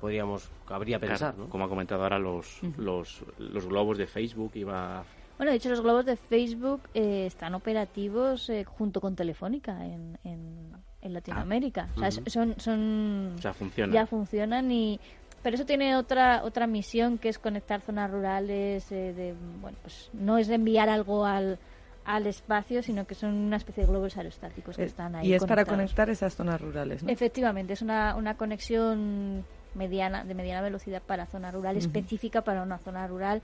podríamos, 0.00 0.50
habría 0.66 0.98
pensar, 0.98 1.36
¿no? 1.38 1.48
Como 1.48 1.64
ha 1.64 1.68
comentado 1.68 2.02
ahora, 2.02 2.18
los, 2.18 2.60
los, 2.78 3.22
los 3.38 3.66
globos 3.66 3.96
de 3.96 4.08
Facebook 4.08 4.50
iba... 4.54 5.04
Bueno, 5.36 5.52
de 5.52 5.58
hecho, 5.58 5.68
los 5.68 5.82
globos 5.82 6.04
de 6.04 6.16
Facebook 6.16 6.80
están 6.94 7.54
operativos 7.54 8.50
junto 8.64 9.00
con 9.00 9.14
Telefónica 9.14 9.86
en, 9.86 10.18
en, 10.24 11.12
Latinoamérica. 11.12 11.88
o 11.94 12.00
sea, 12.00 12.10
son, 12.10 12.58
son... 12.58 13.36
Ya 13.38 14.06
funcionan 14.06 14.72
y 14.72 14.98
pero 15.46 15.54
eso 15.54 15.64
tiene 15.64 15.94
otra 15.94 16.42
otra 16.42 16.66
misión 16.66 17.18
que 17.18 17.28
es 17.28 17.38
conectar 17.38 17.80
zonas 17.80 18.10
rurales 18.10 18.90
eh, 18.90 19.12
de 19.12 19.32
bueno 19.60 19.78
pues 19.80 20.10
no 20.12 20.38
es 20.38 20.48
enviar 20.48 20.88
algo 20.88 21.24
al 21.24 21.60
al 22.04 22.26
espacio, 22.26 22.82
sino 22.82 23.06
que 23.06 23.14
son 23.14 23.32
una 23.32 23.56
especie 23.56 23.84
de 23.84 23.88
globos 23.88 24.16
aerostáticos 24.16 24.74
que 24.74 24.82
eh, 24.82 24.86
están 24.86 25.14
ahí. 25.14 25.28
Y 25.28 25.34
es 25.34 25.44
para 25.44 25.64
conectar 25.64 26.10
esas 26.10 26.34
zonas 26.34 26.60
rurales, 26.60 27.04
¿no? 27.04 27.10
Efectivamente, 27.10 27.74
es 27.74 27.82
una, 27.82 28.16
una 28.16 28.36
conexión 28.36 29.44
mediana 29.76 30.24
de 30.24 30.34
mediana 30.34 30.62
velocidad 30.62 31.00
para 31.00 31.26
zona 31.26 31.52
rural, 31.52 31.76
específica 31.76 32.42
para 32.42 32.62
una 32.64 32.78
zona 32.78 33.06
rural, 33.06 33.40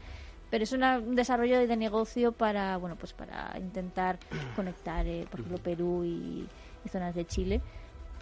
pero 0.50 0.64
es 0.64 0.72
un 0.72 1.14
desarrollo 1.14 1.60
de 1.60 1.76
negocio 1.76 2.32
para, 2.32 2.78
bueno, 2.78 2.96
pues 2.96 3.12
para 3.12 3.56
intentar 3.58 4.18
conectar, 4.56 5.06
eh, 5.06 5.24
por 5.30 5.38
ejemplo, 5.38 5.62
Perú 5.62 6.04
y 6.04 6.48
zonas 6.88 7.14
de 7.14 7.24
Chile 7.26 7.60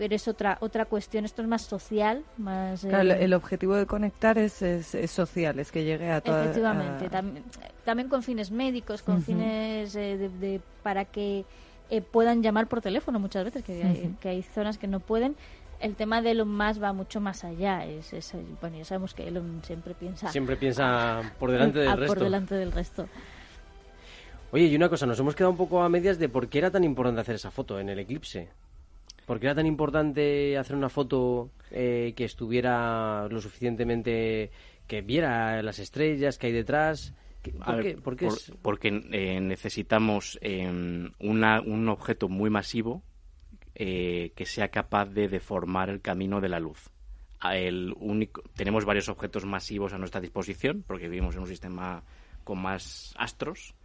pero 0.01 0.15
es 0.15 0.27
otra 0.29 0.57
otra 0.63 0.87
cuestión. 0.87 1.27
Esto 1.27 1.43
es 1.43 1.49
más 1.49 1.61
social, 1.61 2.25
más... 2.39 2.81
Claro, 2.81 3.13
el 3.13 3.35
objetivo 3.35 3.77
de 3.77 3.85
conectar 3.85 4.39
es, 4.39 4.63
es, 4.63 5.11
social, 5.11 5.59
es 5.59 5.71
que 5.71 5.85
llegue 5.85 6.11
a 6.11 6.23
toda... 6.23 6.45
Efectivamente, 6.45 7.11
también 7.85 8.09
con 8.09 8.23
fines 8.23 8.51
médicos, 8.51 9.03
con 9.03 9.23
fines 9.23 9.95
eh, 9.97 10.31
de, 10.41 10.63
para 10.83 11.05
que 11.05 11.45
eh, 11.91 12.01
puedan 12.01 12.43
llamar 12.43 12.67
por 12.67 12.81
teléfono 12.81 13.19
muchas 13.19 13.45
veces, 13.45 13.63
que, 13.63 13.85
hay, 13.85 14.17
que 14.23 14.31
hay 14.31 14.43
zonas 14.43 14.79
que 14.79 14.87
no 14.87 15.01
pueden. 15.01 15.37
El 15.81 15.97
tema 15.97 16.23
de 16.23 16.31
Elon 16.31 16.57
Musk 16.57 16.83
va 16.83 16.95
mucho 16.95 17.21
más 17.21 17.45
allá. 17.45 17.85
Es, 17.85 18.15
es, 18.15 18.33
bueno, 18.59 18.79
ya 18.79 18.87
sabemos 18.87 19.13
que 19.13 19.29
Elon 19.29 19.61
siempre 19.63 19.93
piensa... 19.93 20.33
Siempre 20.33 20.57
piensa 20.57 21.35
por 21.39 21.51
delante 21.51 21.79
del 21.81 21.99
resto. 21.99 22.15
Por 22.15 22.25
delante 22.25 22.55
del 22.55 22.73
resto. 22.73 23.07
Oye, 24.51 24.65
y 24.65 24.75
una 24.75 24.89
cosa, 24.89 25.05
nos 25.05 25.21
hemos 25.21 25.35
quedado 25.35 25.51
un 25.51 25.59
poco 25.59 25.83
a 25.83 25.91
medias 25.91 26.19
de 26.19 26.31
por 26.31 26.49
qué 26.49 26.57
era 26.57 26.71
tan 26.71 26.85
importante 26.85 27.21
hacer 27.21 27.35
esa 27.35 27.51
foto 27.51 27.79
en 27.79 27.91
el 27.91 27.99
eclipse. 27.99 28.49
¿Por 29.31 29.39
qué 29.39 29.47
era 29.47 29.55
tan 29.55 29.67
importante 29.67 30.59
hacer 30.59 30.75
una 30.75 30.89
foto 30.89 31.53
eh, 31.71 32.15
que 32.17 32.25
estuviera 32.25 33.29
lo 33.29 33.41
suficientemente, 33.41 34.51
que 34.89 35.03
viera 35.03 35.63
las 35.63 35.79
estrellas 35.79 36.37
que 36.37 36.49
hay 36.49 36.53
detrás? 36.53 37.15
¿Por, 37.65 38.17
qué? 38.17 38.27
Porque 38.61 38.89
eh, 38.89 39.41
necesitamos 39.41 40.37
em, 40.43 41.13
un 41.21 41.89
objeto 41.89 42.29
muy 42.29 42.51
masivo 42.51 43.05
eh, 43.77 44.33
que 44.35 44.47
sea 44.47 44.67
capaz 44.67 45.07
de 45.07 45.29
deformar 45.29 45.91
el 45.91 46.01
camino 46.01 46.41
de 46.41 46.49
la 46.49 46.59
luz. 46.59 46.91
El 47.41 47.95
único, 48.01 48.43
tenemos 48.57 48.85
varios 48.85 49.09
objetos 49.09 49.45
masivos 49.45 49.93
a 49.93 49.99
nuestra 49.99 50.21
disposición, 50.21 50.83
porque 50.85 51.09
vivimos 51.09 51.37
en 51.37 51.43
un 51.43 51.47
sistema 51.47 52.03
con 52.43 52.61
más 52.61 53.15
astros, 53.17 53.77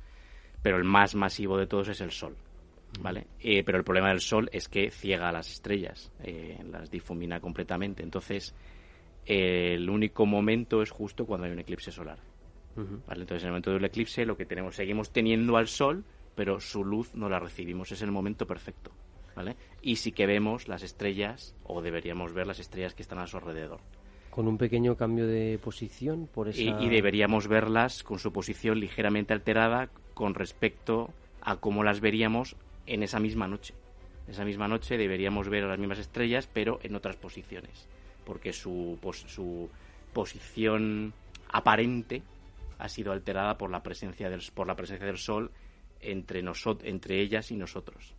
pero 0.63 0.77
el 0.77 0.85
más 0.85 1.13
masivo 1.13 1.55
de 1.55 1.67
todos 1.67 1.89
es 1.89 2.01
el 2.01 2.09
Sol. 2.09 2.35
¿Vale? 2.99 3.27
Eh, 3.39 3.63
pero 3.63 3.77
el 3.77 3.83
problema 3.83 4.09
del 4.09 4.19
Sol 4.19 4.49
es 4.51 4.67
que 4.67 4.89
ciega 4.91 5.29
a 5.29 5.31
las 5.31 5.51
estrellas, 5.51 6.11
eh, 6.23 6.57
las 6.69 6.89
difumina 6.89 7.39
completamente. 7.39 8.03
Entonces, 8.03 8.53
el 9.25 9.89
único 9.89 10.25
momento 10.25 10.81
es 10.81 10.91
justo 10.91 11.25
cuando 11.25 11.47
hay 11.47 11.53
un 11.53 11.59
eclipse 11.59 11.91
solar. 11.91 12.19
¿vale? 12.75 13.21
Entonces, 13.21 13.43
en 13.43 13.47
el 13.47 13.51
momento 13.53 13.71
del 13.71 13.85
eclipse, 13.85 14.25
lo 14.25 14.37
que 14.37 14.45
tenemos, 14.45 14.75
seguimos 14.75 15.11
teniendo 15.11 15.57
al 15.57 15.67
Sol, 15.67 16.03
pero 16.35 16.59
su 16.59 16.83
luz 16.83 17.15
no 17.15 17.29
la 17.29 17.39
recibimos. 17.39 17.91
Es 17.91 18.01
el 18.01 18.11
momento 18.11 18.45
perfecto. 18.45 18.91
¿vale? 19.35 19.55
Y 19.81 19.97
sí 19.97 20.11
que 20.11 20.25
vemos 20.25 20.67
las 20.67 20.83
estrellas, 20.83 21.55
o 21.63 21.81
deberíamos 21.81 22.33
ver 22.33 22.47
las 22.47 22.59
estrellas 22.59 22.93
que 22.93 23.01
están 23.01 23.19
a 23.19 23.27
su 23.27 23.37
alrededor. 23.37 23.79
Con 24.29 24.47
un 24.47 24.57
pequeño 24.57 24.97
cambio 24.97 25.27
de 25.27 25.59
posición 25.63 26.27
por 26.27 26.49
esa... 26.49 26.61
y 26.61 26.89
deberíamos 26.89 27.47
verlas 27.47 28.03
con 28.03 28.19
su 28.19 28.33
posición 28.33 28.79
ligeramente 28.79 29.33
alterada 29.33 29.89
con 30.13 30.33
respecto 30.33 31.13
a 31.41 31.57
cómo 31.57 31.83
las 31.83 32.01
veríamos 32.01 32.57
en 32.85 33.03
esa 33.03 33.19
misma 33.19 33.47
noche. 33.47 33.73
Esa 34.27 34.43
misma 34.43 34.67
noche 34.67 34.97
deberíamos 34.97 35.49
ver 35.49 35.63
las 35.63 35.77
mismas 35.77 35.99
estrellas, 35.99 36.49
pero 36.51 36.79
en 36.83 36.95
otras 36.95 37.15
posiciones, 37.15 37.87
porque 38.25 38.53
su, 38.53 38.97
su 39.27 39.69
posición 40.13 41.13
aparente 41.49 42.23
ha 42.79 42.89
sido 42.89 43.11
alterada 43.11 43.57
por 43.57 43.69
la 43.69 43.83
presencia 43.83 44.29
del, 44.29 44.41
por 44.53 44.67
la 44.67 44.75
presencia 44.75 45.05
del 45.05 45.17
Sol 45.17 45.51
entre, 46.01 46.43
entre 46.83 47.21
ellas 47.21 47.51
y 47.51 47.55
nosotros. 47.55 48.15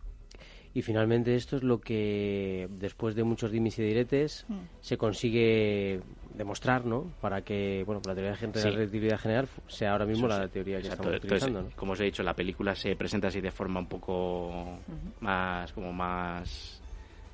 Y 0.73 0.81
finalmente 0.81 1.35
esto 1.35 1.57
es 1.57 1.63
lo 1.63 1.81
que, 1.81 2.67
después 2.69 3.15
de 3.15 3.23
muchos 3.23 3.51
dimis 3.51 3.79
y 3.79 3.83
diretes, 3.83 4.45
mm. 4.47 4.59
se 4.79 4.97
consigue 4.97 6.01
demostrar, 6.37 6.85
¿no? 6.85 7.11
Para 7.19 7.41
que, 7.41 7.83
bueno, 7.85 8.01
la 8.05 8.13
teoría 8.13 8.31
de 8.33 8.63
la 8.63 8.71
relatividad 8.71 9.19
general 9.19 9.47
sea 9.67 9.91
ahora 9.91 10.05
mismo 10.05 10.27
la 10.27 10.47
teoría 10.47 10.79
que 10.79 10.87
estamos 10.87 11.15
utilizando, 11.15 11.63
¿no? 11.63 11.69
Como 11.75 11.93
os 11.93 11.99
he 11.99 12.05
dicho, 12.05 12.23
la 12.23 12.33
película 12.33 12.75
se 12.75 12.95
presenta 12.95 13.27
así 13.27 13.41
de 13.41 13.51
forma 13.51 13.79
un 13.79 13.87
poco 13.87 14.79
más, 15.21 15.73
como 15.73 15.91
más 15.91 16.81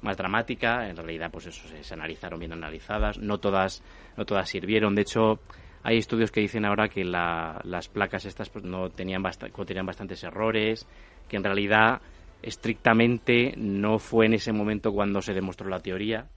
más 0.04 0.18
dramática. 0.18 0.88
En 0.88 0.95
realidad, 0.95 1.32
pues 1.32 1.47
eso, 1.47 1.68
se, 1.68 1.93
analizaron 1.93 2.39
bien 2.39 2.54
analizadas. 2.54 3.18
No 3.18 3.39
todas, 3.39 3.82
no 4.18 4.26
todas 4.26 4.49
sirvieron. 4.49 4.93
De 4.95 5.01
hecho, 5.01 5.39
hay 5.82 5.97
estudios 5.97 6.32
que 6.32 6.41
dicen 6.41 6.66
ahora 6.66 6.89
que 6.89 7.04
las 7.04 7.88
placas 7.88 8.26
estas 8.26 8.49
pues, 8.49 8.64
no 8.64 8.89
tenían, 8.89 9.24
tenían 9.66 9.86
bastantes 9.86 10.24
errores, 10.24 10.86
que 11.28 11.38
en 11.38 11.43
realidad 11.43 12.01
estrictamente 12.41 13.54
no 13.58 13.99
fue 13.99 14.26
en 14.26 14.34
ese 14.34 14.51
momento 14.51 14.91
cuando 14.91 15.22
se 15.22 15.34
demostró 15.34 15.70
la 15.70 15.80
teoría, 15.80 16.28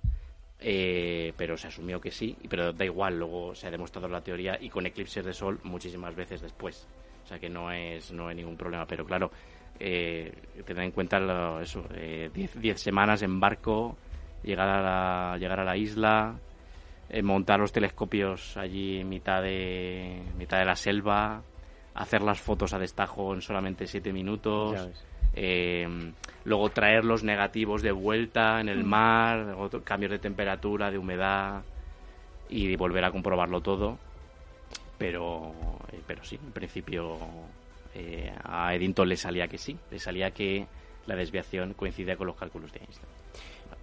eh, 0.60 1.32
pero 1.36 1.56
se 1.56 1.68
asumió 1.68 2.00
que 2.00 2.10
sí, 2.10 2.36
pero 2.48 2.72
da 2.72 2.84
igual, 2.84 3.18
luego 3.18 3.54
se 3.54 3.66
ha 3.66 3.70
demostrado 3.70 4.08
la 4.08 4.20
teoría 4.20 4.58
y 4.60 4.68
con 4.68 4.86
eclipses 4.86 5.24
de 5.24 5.32
sol 5.32 5.60
muchísimas 5.64 6.14
veces 6.14 6.40
después. 6.40 6.86
O 7.24 7.28
sea 7.28 7.38
que 7.38 7.48
no 7.48 7.70
es, 7.72 8.12
no 8.12 8.28
hay 8.28 8.36
ningún 8.36 8.56
problema, 8.56 8.86
pero 8.86 9.04
claro, 9.04 9.30
eh, 9.78 10.32
tener 10.64 10.84
en 10.84 10.90
cuenta 10.92 11.18
eso, 11.60 11.84
10 11.90 12.56
eh, 12.56 12.74
semanas 12.76 13.22
en 13.22 13.38
barco, 13.40 13.96
llegar 14.42 14.68
a 14.68 14.80
la, 14.80 15.38
llegar 15.38 15.60
a 15.60 15.64
la 15.64 15.76
isla, 15.76 16.38
eh, 17.08 17.22
montar 17.22 17.60
los 17.60 17.72
telescopios 17.72 18.56
allí 18.56 19.00
en 19.00 19.08
mitad 19.08 19.42
de, 19.42 20.22
mitad 20.38 20.58
de 20.58 20.64
la 20.64 20.76
selva, 20.76 21.42
hacer 21.94 22.22
las 22.22 22.40
fotos 22.40 22.72
a 22.72 22.78
destajo 22.78 23.34
en 23.34 23.42
solamente 23.42 23.86
7 23.86 24.12
minutos 24.12 24.88
eh, 25.36 25.86
luego 26.44 26.70
traer 26.70 27.04
los 27.04 27.22
negativos 27.22 27.82
de 27.82 27.92
vuelta 27.92 28.60
en 28.60 28.68
el 28.68 28.84
mm. 28.84 28.88
mar, 28.88 29.56
cambios 29.84 30.12
de 30.12 30.18
temperatura, 30.18 30.90
de 30.90 30.98
humedad 30.98 31.62
y 32.48 32.74
volver 32.76 33.04
a 33.04 33.10
comprobarlo 33.10 33.60
todo. 33.60 33.98
Pero, 34.98 35.52
eh, 35.92 36.00
pero 36.06 36.24
sí, 36.24 36.38
en 36.42 36.52
principio 36.52 37.18
eh, 37.94 38.32
a 38.44 38.74
Eddington 38.74 39.08
le 39.08 39.16
salía 39.16 39.46
que 39.46 39.58
sí, 39.58 39.76
le 39.90 39.98
salía 39.98 40.30
que 40.30 40.66
la 41.06 41.14
desviación 41.14 41.74
coincidía 41.74 42.16
con 42.16 42.28
los 42.28 42.36
cálculos 42.36 42.72
de 42.72 42.80
Einstein. 42.80 43.06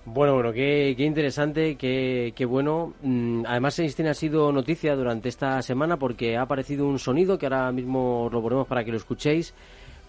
Bueno, 0.06 0.34
bueno, 0.34 0.52
qué, 0.52 0.96
qué 0.98 1.04
interesante, 1.04 1.76
qué, 1.76 2.34
qué 2.36 2.46
bueno. 2.46 2.94
Mm, 3.04 3.44
además, 3.48 3.80
Einstein 3.80 4.10
ha 4.10 4.14
sido 4.14 4.52
noticia 4.52 4.96
durante 4.96 5.30
esta 5.30 5.62
semana 5.62 5.98
porque 5.98 6.36
ha 6.36 6.42
aparecido 6.42 6.88
un 6.88 7.00
sonido 7.00 7.38
que 7.38 7.46
ahora 7.46 7.72
mismo 7.72 8.28
lo 8.32 8.42
ponemos 8.42 8.68
para 8.68 8.84
que 8.84 8.92
lo 8.92 8.98
escuchéis 8.98 9.54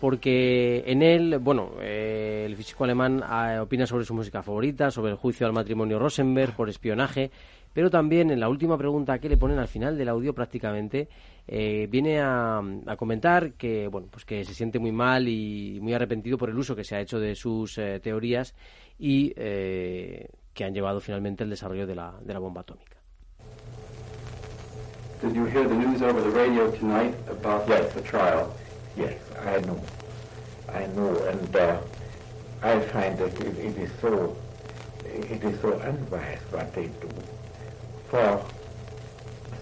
porque 0.05 0.85
en 0.87 1.01
él, 1.01 1.39
bueno, 1.39 1.77
eh, 1.81 2.43
el 2.45 2.55
físico 2.57 2.85
alemán 2.85 3.23
ah, 3.25 3.61
opina 3.63 3.87
sobre 3.87 4.05
su 4.05 4.13
música 4.13 4.43
favorita, 4.43 4.91
sobre 4.91 5.13
el 5.13 5.17
juicio 5.17 5.47
al 5.47 5.55
matrimonio 5.55 5.99
Rosenberg 5.99 6.55
por 6.55 6.69
espionaje, 6.69 7.31
pero 7.73 7.89
también 7.89 8.31
en 8.31 8.39
la 8.39 8.51
última 8.51 8.77
pregunta 8.77 9.19
que 9.19 9.31
le 9.31 9.39
ponen 9.39 9.59
al 9.59 9.67
final 9.67 9.97
del 9.97 10.11
audio 10.11 10.35
prácticamente 10.35 11.09
eh, 11.49 11.89
viene 11.91 12.21
a, 12.21 12.61
comentar 12.99 13.55
que 13.55 13.89
bueno 13.89 14.09
pues 14.11 14.27
que 14.27 14.45
se 14.45 14.53
siente 14.53 14.79
muy 14.79 14.93
mal 14.93 15.27
y 15.27 15.79
muy 15.81 15.95
arrepentido 15.95 16.37
por 16.37 16.51
el 16.51 16.59
uso 16.59 16.77
que 16.77 16.85
se 16.85 16.97
ha 16.97 17.01
hecho 17.01 17.19
de 17.19 17.35
sus 17.35 17.79
eh, 17.79 17.99
teorías 17.99 18.55
y 18.99 19.33
eh, 19.37 20.29
que 20.53 20.65
han 20.65 20.75
llevado 20.75 21.01
finalmente 21.01 21.45
al 21.45 21.49
desarrollo 21.49 21.87
de 21.87 21.95
la, 21.95 22.15
de 22.21 22.33
la 22.35 22.41
bomba 22.41 22.61
atómica. 22.61 22.99
Yes, 28.97 29.21
I 29.41 29.61
know. 29.61 29.81
I 30.73 30.87
know, 30.87 31.17
and 31.25 31.57
uh, 31.57 31.81
I 32.63 32.81
find 32.81 33.19
that 33.19 33.35
it, 33.41 33.59
it 33.59 33.77
is 33.77 33.91
so 34.01 34.37
it 35.05 35.43
is 35.45 35.61
so 35.61 35.73
unwise 35.81 36.41
what 36.51 36.73
they 36.75 36.87
do. 36.87 37.09
For 38.09 38.45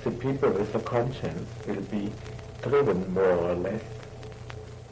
the 0.04 0.10
people 0.10 0.50
with 0.50 0.74
a 0.74 0.80
conscience 0.80 1.48
will 1.66 1.80
be 1.82 2.12
driven 2.62 3.12
more 3.12 3.24
or 3.50 3.54
less 3.54 3.82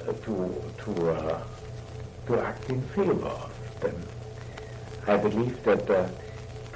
uh, 0.09 0.13
to 0.13 0.63
to 0.85 1.11
uh, 1.11 1.43
to 2.27 2.41
act 2.41 2.69
in 2.71 2.83
favor 2.89 3.27
of 3.27 3.81
them. 3.81 4.03
I 5.07 5.17
believe 5.17 5.63
that 5.65 5.89
uh, 5.91 6.09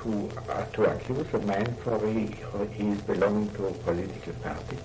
to 0.03 0.31
uh, 0.51 0.65
to 0.67 0.85
accuse 0.85 1.27
a 1.35 1.39
man 1.41 1.75
for 1.83 1.99
he, 2.09 2.37
he 2.73 2.89
is 2.89 2.99
belonging 3.01 3.51
to 3.55 3.67
a 3.67 3.73
political 3.73 4.35
party 4.35 4.77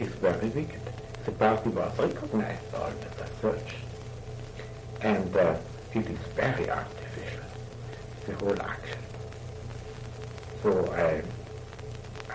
is 0.00 0.08
very 0.16 0.48
wicked. 0.48 0.93
The 1.24 1.32
party 1.32 1.70
was 1.70 1.98
recognized 1.98 2.74
always 2.74 2.96
as 3.22 3.30
such, 3.40 3.74
and 5.00 5.36
uh, 5.36 5.56
it 5.94 6.06
is 6.06 6.18
very 6.34 6.70
artificial 6.70 7.44
the 8.26 8.34
whole 8.34 8.60
action. 8.60 8.98
So 10.62 10.92
I. 10.92 11.22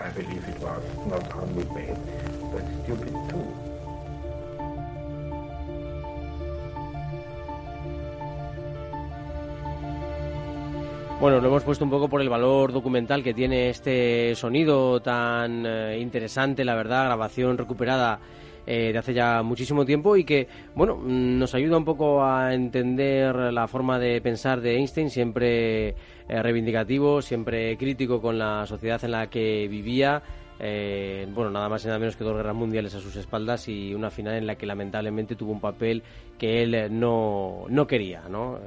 I 0.02 0.08
believe 0.12 0.42
it 0.48 0.58
was 0.62 0.82
not 1.06 1.30
only 1.36 1.62
bad, 1.64 1.98
but 2.50 2.64
stupid 2.82 3.12
too. 3.28 3.44
Bueno, 11.20 11.38
lo 11.38 11.48
hemos 11.48 11.64
puesto 11.64 11.84
un 11.84 11.90
poco 11.90 12.08
por 12.08 12.22
el 12.22 12.30
valor 12.30 12.72
documental 12.72 13.22
que 13.22 13.34
tiene 13.34 13.68
este 13.68 14.34
sonido 14.36 15.02
tan 15.02 15.66
eh, 15.66 15.98
interesante, 16.00 16.64
la 16.64 16.74
verdad, 16.74 17.04
grabación 17.04 17.58
recuperada 17.58 18.20
eh, 18.66 18.92
de 18.92 18.98
hace 18.98 19.14
ya 19.14 19.42
muchísimo 19.42 19.84
tiempo 19.84 20.16
y 20.16 20.24
que, 20.24 20.48
bueno, 20.74 20.96
nos 20.96 21.54
ayuda 21.54 21.76
un 21.76 21.84
poco 21.84 22.24
a 22.24 22.54
entender 22.54 23.34
la 23.34 23.66
forma 23.68 23.98
de 23.98 24.20
pensar 24.20 24.60
de 24.60 24.76
Einstein, 24.76 25.10
siempre 25.10 25.88
eh, 25.88 25.94
reivindicativo, 26.28 27.22
siempre 27.22 27.76
crítico 27.76 28.20
con 28.20 28.38
la 28.38 28.66
sociedad 28.66 29.02
en 29.04 29.12
la 29.12 29.28
que 29.28 29.66
vivía. 29.68 30.22
Eh, 30.62 31.26
bueno, 31.34 31.50
nada 31.50 31.70
más 31.70 31.84
y 31.84 31.86
nada 31.86 31.98
menos 31.98 32.16
que 32.16 32.24
dos 32.24 32.36
guerras 32.36 32.54
mundiales 32.54 32.94
a 32.94 33.00
sus 33.00 33.16
espaldas 33.16 33.66
y 33.68 33.94
una 33.94 34.10
final 34.10 34.34
en 34.34 34.46
la 34.46 34.56
que 34.56 34.66
lamentablemente 34.66 35.34
tuvo 35.34 35.52
un 35.52 35.60
papel 35.60 36.02
que 36.38 36.62
él 36.62 36.98
no, 37.00 37.64
no 37.68 37.86
quería, 37.86 38.28
¿no? 38.28 38.58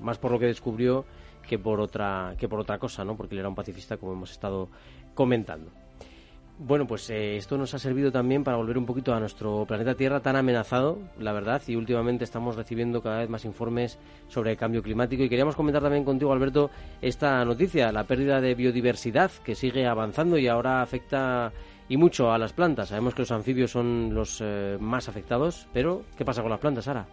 más 0.00 0.16
por 0.18 0.32
lo 0.32 0.38
que 0.38 0.46
descubrió 0.46 1.04
que 1.48 1.58
por 1.58 1.80
otra 1.80 2.34
que 2.38 2.48
por 2.48 2.60
otra 2.60 2.78
cosa, 2.78 3.04
¿no? 3.04 3.16
Porque 3.16 3.34
él 3.34 3.40
era 3.40 3.48
un 3.48 3.54
pacifista, 3.54 3.96
como 3.96 4.12
hemos 4.12 4.30
estado 4.30 4.68
comentando. 5.14 5.70
Bueno, 6.60 6.88
pues 6.88 7.08
eh, 7.08 7.36
esto 7.36 7.56
nos 7.56 7.72
ha 7.74 7.78
servido 7.78 8.10
también 8.10 8.42
para 8.42 8.56
volver 8.56 8.78
un 8.78 8.84
poquito 8.84 9.14
a 9.14 9.20
nuestro 9.20 9.64
planeta 9.64 9.94
Tierra 9.94 10.18
tan 10.18 10.34
amenazado, 10.34 10.98
la 11.20 11.32
verdad, 11.32 11.62
y 11.68 11.76
últimamente 11.76 12.24
estamos 12.24 12.56
recibiendo 12.56 13.00
cada 13.00 13.20
vez 13.20 13.28
más 13.28 13.44
informes 13.44 13.96
sobre 14.26 14.50
el 14.50 14.56
cambio 14.56 14.82
climático 14.82 15.22
y 15.22 15.28
queríamos 15.28 15.54
comentar 15.54 15.82
también 15.82 16.04
contigo, 16.04 16.32
Alberto, 16.32 16.70
esta 17.00 17.44
noticia, 17.44 17.92
la 17.92 18.08
pérdida 18.08 18.40
de 18.40 18.56
biodiversidad 18.56 19.30
que 19.44 19.54
sigue 19.54 19.86
avanzando 19.86 20.36
y 20.36 20.48
ahora 20.48 20.82
afecta 20.82 21.52
y 21.88 21.96
mucho 21.96 22.32
a 22.32 22.38
las 22.38 22.52
plantas. 22.52 22.88
Sabemos 22.88 23.14
que 23.14 23.22
los 23.22 23.30
anfibios 23.30 23.70
son 23.70 24.12
los 24.12 24.40
eh, 24.42 24.78
más 24.80 25.08
afectados, 25.08 25.68
pero 25.72 26.02
¿qué 26.16 26.24
pasa 26.24 26.42
con 26.42 26.50
las 26.50 26.58
plantas, 26.58 26.86
Sara? 26.86 27.06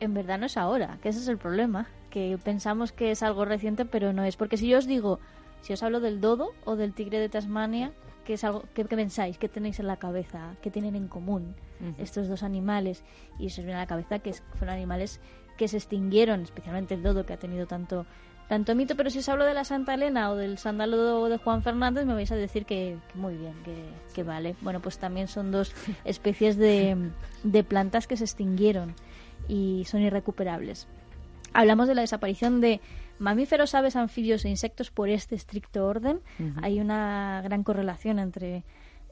En 0.00 0.14
verdad 0.14 0.38
no 0.38 0.46
es 0.46 0.56
ahora, 0.56 0.98
que 1.02 1.10
ese 1.10 1.18
es 1.18 1.28
el 1.28 1.36
problema, 1.36 1.88
que 2.08 2.38
pensamos 2.42 2.90
que 2.90 3.10
es 3.10 3.22
algo 3.22 3.44
reciente, 3.44 3.84
pero 3.84 4.14
no 4.14 4.24
es, 4.24 4.36
porque 4.36 4.56
si 4.56 4.66
yo 4.66 4.78
os 4.78 4.86
digo, 4.86 5.20
si 5.60 5.74
os 5.74 5.82
hablo 5.82 6.00
del 6.00 6.22
dodo 6.22 6.52
o 6.64 6.74
del 6.74 6.94
tigre 6.94 7.20
de 7.20 7.28
Tasmania, 7.28 7.92
¿Qué 8.24 8.34
es 8.34 8.44
algo 8.44 8.64
que, 8.74 8.84
pensáis? 8.84 9.38
¿Qué 9.38 9.48
tenéis 9.48 9.80
en 9.80 9.86
la 9.86 9.96
cabeza? 9.96 10.54
¿Qué 10.62 10.70
tienen 10.70 10.94
en 10.94 11.08
común 11.08 11.54
estos 11.98 12.28
dos 12.28 12.42
animales? 12.42 13.02
Y 13.38 13.50
se 13.50 13.60
os 13.60 13.64
viene 13.64 13.78
a 13.78 13.82
la 13.82 13.86
cabeza 13.86 14.20
que 14.20 14.32
fueron 14.54 14.76
animales 14.76 15.20
que 15.56 15.68
se 15.68 15.76
extinguieron, 15.76 16.42
especialmente 16.42 16.94
el 16.94 17.02
dodo 17.02 17.26
que 17.26 17.32
ha 17.32 17.38
tenido 17.38 17.66
tanto 17.66 18.06
tanto 18.48 18.74
mito, 18.74 18.96
pero 18.96 19.08
si 19.08 19.20
os 19.20 19.28
hablo 19.30 19.46
de 19.46 19.54
la 19.54 19.64
Santa 19.64 19.94
Elena 19.94 20.30
o 20.30 20.36
del 20.36 20.58
sándalo 20.58 21.26
de 21.26 21.38
Juan 21.38 21.62
Fernández, 21.62 22.04
me 22.04 22.12
vais 22.12 22.30
a 22.32 22.36
decir 22.36 22.66
que, 22.66 22.98
muy 23.14 23.34
bien, 23.34 23.54
que, 24.14 24.22
vale. 24.24 24.56
Bueno, 24.60 24.80
pues 24.80 24.98
también 24.98 25.26
son 25.26 25.50
dos 25.50 25.72
especies 26.04 26.58
de, 26.58 27.10
de 27.44 27.64
plantas 27.64 28.06
que 28.06 28.16
se 28.18 28.24
extinguieron 28.24 28.94
y 29.48 29.84
son 29.86 30.02
irrecuperables. 30.02 30.86
Hablamos 31.54 31.88
de 31.88 31.94
la 31.94 32.02
desaparición 32.02 32.60
de 32.60 32.82
mamíferos, 33.22 33.74
aves, 33.74 33.96
anfibios 33.96 34.44
e 34.44 34.48
insectos 34.50 34.90
por 34.90 35.08
este 35.08 35.34
estricto 35.34 35.86
orden. 35.86 36.20
Hay 36.60 36.80
una 36.80 37.40
gran 37.42 37.62
correlación 37.62 38.18
entre 38.18 38.64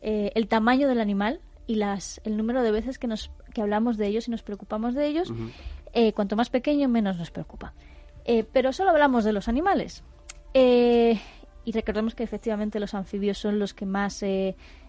eh, 0.03 0.33
el 0.35 0.49
tamaño 0.49 0.89
del 0.89 1.01
animal 1.01 1.41
y 1.67 1.77
las, 1.77 2.21
el 2.25 2.37
número 2.37 2.63
de 2.63 2.73
veces 2.73 2.99
que, 2.99 3.07
nos, 3.07 3.31
que 3.55 3.63
hablamos 3.63 3.97
de 3.97 4.09
ellos 4.09 4.29
y 4.29 4.31
nos 4.31 4.43
preocupamos 4.43 4.95
de 4.95 5.07
ellos. 5.07 5.33
Eh, 5.93 6.13
cuanto 6.13 6.37
más 6.37 6.51
pequeño, 6.51 6.89
menos 6.89 7.17
nos 7.17 7.31
preocupa. 7.31 7.73
Eh, 8.25 8.45
pero 8.53 8.73
solo 8.73 8.91
hablamos 8.91 9.25
de 9.25 9.33
los 9.33 9.49
animales. 9.49 10.03
y 10.53 11.73
recordemos 11.73 12.15
que 12.15 12.25
efectivamente 12.25 12.81
los 12.81 12.95
anfibios 12.95 13.39
son 13.39 13.59
los 13.59 13.75
que 13.75 13.87
más 13.87 14.23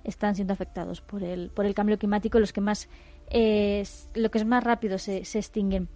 están 0.04 0.36
siendo 0.36 0.54
afectados 0.54 1.02
por 1.02 1.24
el, 1.24 1.50
por 1.52 1.66
el 1.66 1.76
cambio 1.76 2.00
climático, 2.00 2.40
los 2.40 2.54
que 2.54 2.62
más, 2.62 2.90
lo 3.30 4.32
que 4.32 4.38
es 4.38 4.46
más 4.46 4.64
rápido 4.64 4.98
se, 4.98 5.26
se 5.26 5.38
extinguen 5.38 5.90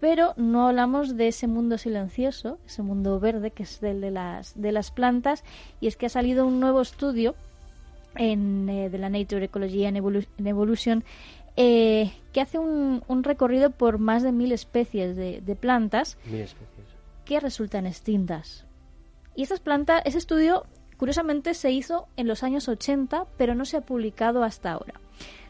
pero 0.00 0.34
no 0.36 0.68
hablamos 0.68 1.16
de 1.16 1.28
ese 1.28 1.46
mundo 1.46 1.78
silencioso, 1.78 2.58
ese 2.66 2.82
mundo 2.82 3.18
verde 3.18 3.50
que 3.50 3.64
es 3.64 3.82
el 3.82 4.00
de 4.00 4.10
las, 4.10 4.60
de 4.60 4.72
las 4.72 4.90
plantas, 4.90 5.44
y 5.80 5.86
es 5.86 5.96
que 5.96 6.06
ha 6.06 6.10
salido 6.10 6.46
un 6.46 6.60
nuevo 6.60 6.80
estudio 6.80 7.34
en, 8.14 8.68
eh, 8.68 8.90
de 8.90 8.98
la 8.98 9.08
Nature 9.08 9.44
Ecology 9.44 9.86
and 9.86 9.96
Evolution 10.46 11.04
eh, 11.60 12.12
que 12.32 12.40
hace 12.40 12.60
un, 12.60 13.02
un, 13.08 13.24
recorrido 13.24 13.70
por 13.70 13.98
más 13.98 14.22
de 14.22 14.30
mil 14.30 14.52
especies 14.52 15.16
de, 15.16 15.56
plantas 15.60 16.16
que 17.24 17.40
resultan 17.40 17.84
extintas. 17.84 18.64
Y 19.34 19.42
estas 19.42 19.58
plantas, 19.58 20.02
ese 20.04 20.18
estudio, 20.18 20.66
curiosamente, 20.98 21.54
se 21.54 21.72
hizo 21.72 22.06
en 22.16 22.28
los 22.28 22.44
años 22.44 22.68
80, 22.68 23.26
pero 23.36 23.56
no 23.56 23.64
se 23.64 23.76
ha 23.76 23.80
publicado 23.80 24.44
hasta 24.44 24.70
ahora. 24.70 25.00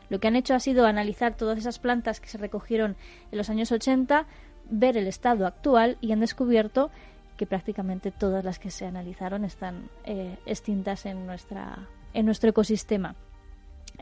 Lo 0.09 0.21
que 0.21 0.29
han 0.29 0.37
hecho 0.37 0.55
ha 0.55 0.61
sido 0.61 0.87
analizar 0.87 1.37
todas 1.37 1.59
esas 1.59 1.79
plantas 1.79 2.21
que 2.21 2.29
se 2.29 2.39
recogieron 2.39 2.97
en 3.31 3.39
los 3.39 3.51
años 3.51 3.73
80, 3.73 4.27
ver 4.71 4.97
el 4.97 5.07
estado 5.07 5.47
actual 5.47 5.99
y 6.01 6.13
han 6.13 6.21
descubierto 6.21 6.91
que 7.37 7.47
prácticamente 7.47 8.11
todas 8.11 8.45
las 8.45 8.59
que 8.59 8.71
se 8.71 8.85
analizaron 8.85 9.45
están 9.45 9.89
eh, 10.05 10.37
extintas 10.45 11.07
en, 11.07 11.27
nuestra, 11.27 11.89
en 12.13 12.27
nuestro 12.27 12.51
ecosistema. 12.51 13.15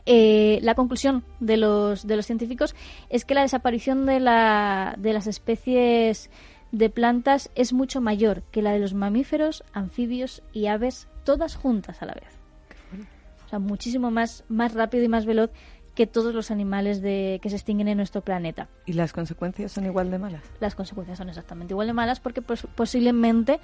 Eh, 0.05 0.59
la 0.61 0.75
conclusión 0.75 1.23
de 1.39 1.57
los, 1.57 2.07
de 2.07 2.15
los 2.15 2.25
científicos 2.25 2.75
es 3.09 3.25
que 3.25 3.35
la 3.35 3.41
desaparición 3.41 4.05
de, 4.05 4.19
la, 4.19 4.95
de 4.97 5.13
las 5.13 5.27
especies 5.27 6.29
de 6.71 6.89
plantas 6.89 7.49
es 7.55 7.73
mucho 7.73 8.01
mayor 8.01 8.43
que 8.51 8.61
la 8.61 8.71
de 8.71 8.79
los 8.79 8.93
mamíferos, 8.93 9.63
anfibios 9.73 10.43
y 10.53 10.67
aves, 10.67 11.07
todas 11.23 11.55
juntas 11.55 12.01
a 12.01 12.05
la 12.05 12.13
vez. 12.13 12.37
O 13.45 13.49
sea, 13.49 13.59
muchísimo 13.59 14.11
más, 14.11 14.43
más 14.49 14.73
rápido 14.73 15.05
y 15.05 15.07
más 15.07 15.25
veloz 15.25 15.51
que 15.97 16.05
todos 16.05 16.35
los 16.35 16.51
animales 16.51 17.01
de, 17.01 17.39
que 17.41 17.49
se 17.49 17.55
extinguen 17.55 17.87
en 17.87 17.97
nuestro 17.97 18.21
planeta. 18.21 18.69
¿Y 18.85 18.93
las 18.93 19.13
consecuencias 19.13 19.71
son 19.71 19.87
igual 19.87 20.11
de 20.11 20.19
malas? 20.19 20.43
Las 20.59 20.75
consecuencias 20.75 21.17
son 21.17 21.27
exactamente 21.27 21.73
igual 21.73 21.87
de 21.87 21.93
malas 21.93 22.19
porque 22.19 22.43
posiblemente 22.43 23.59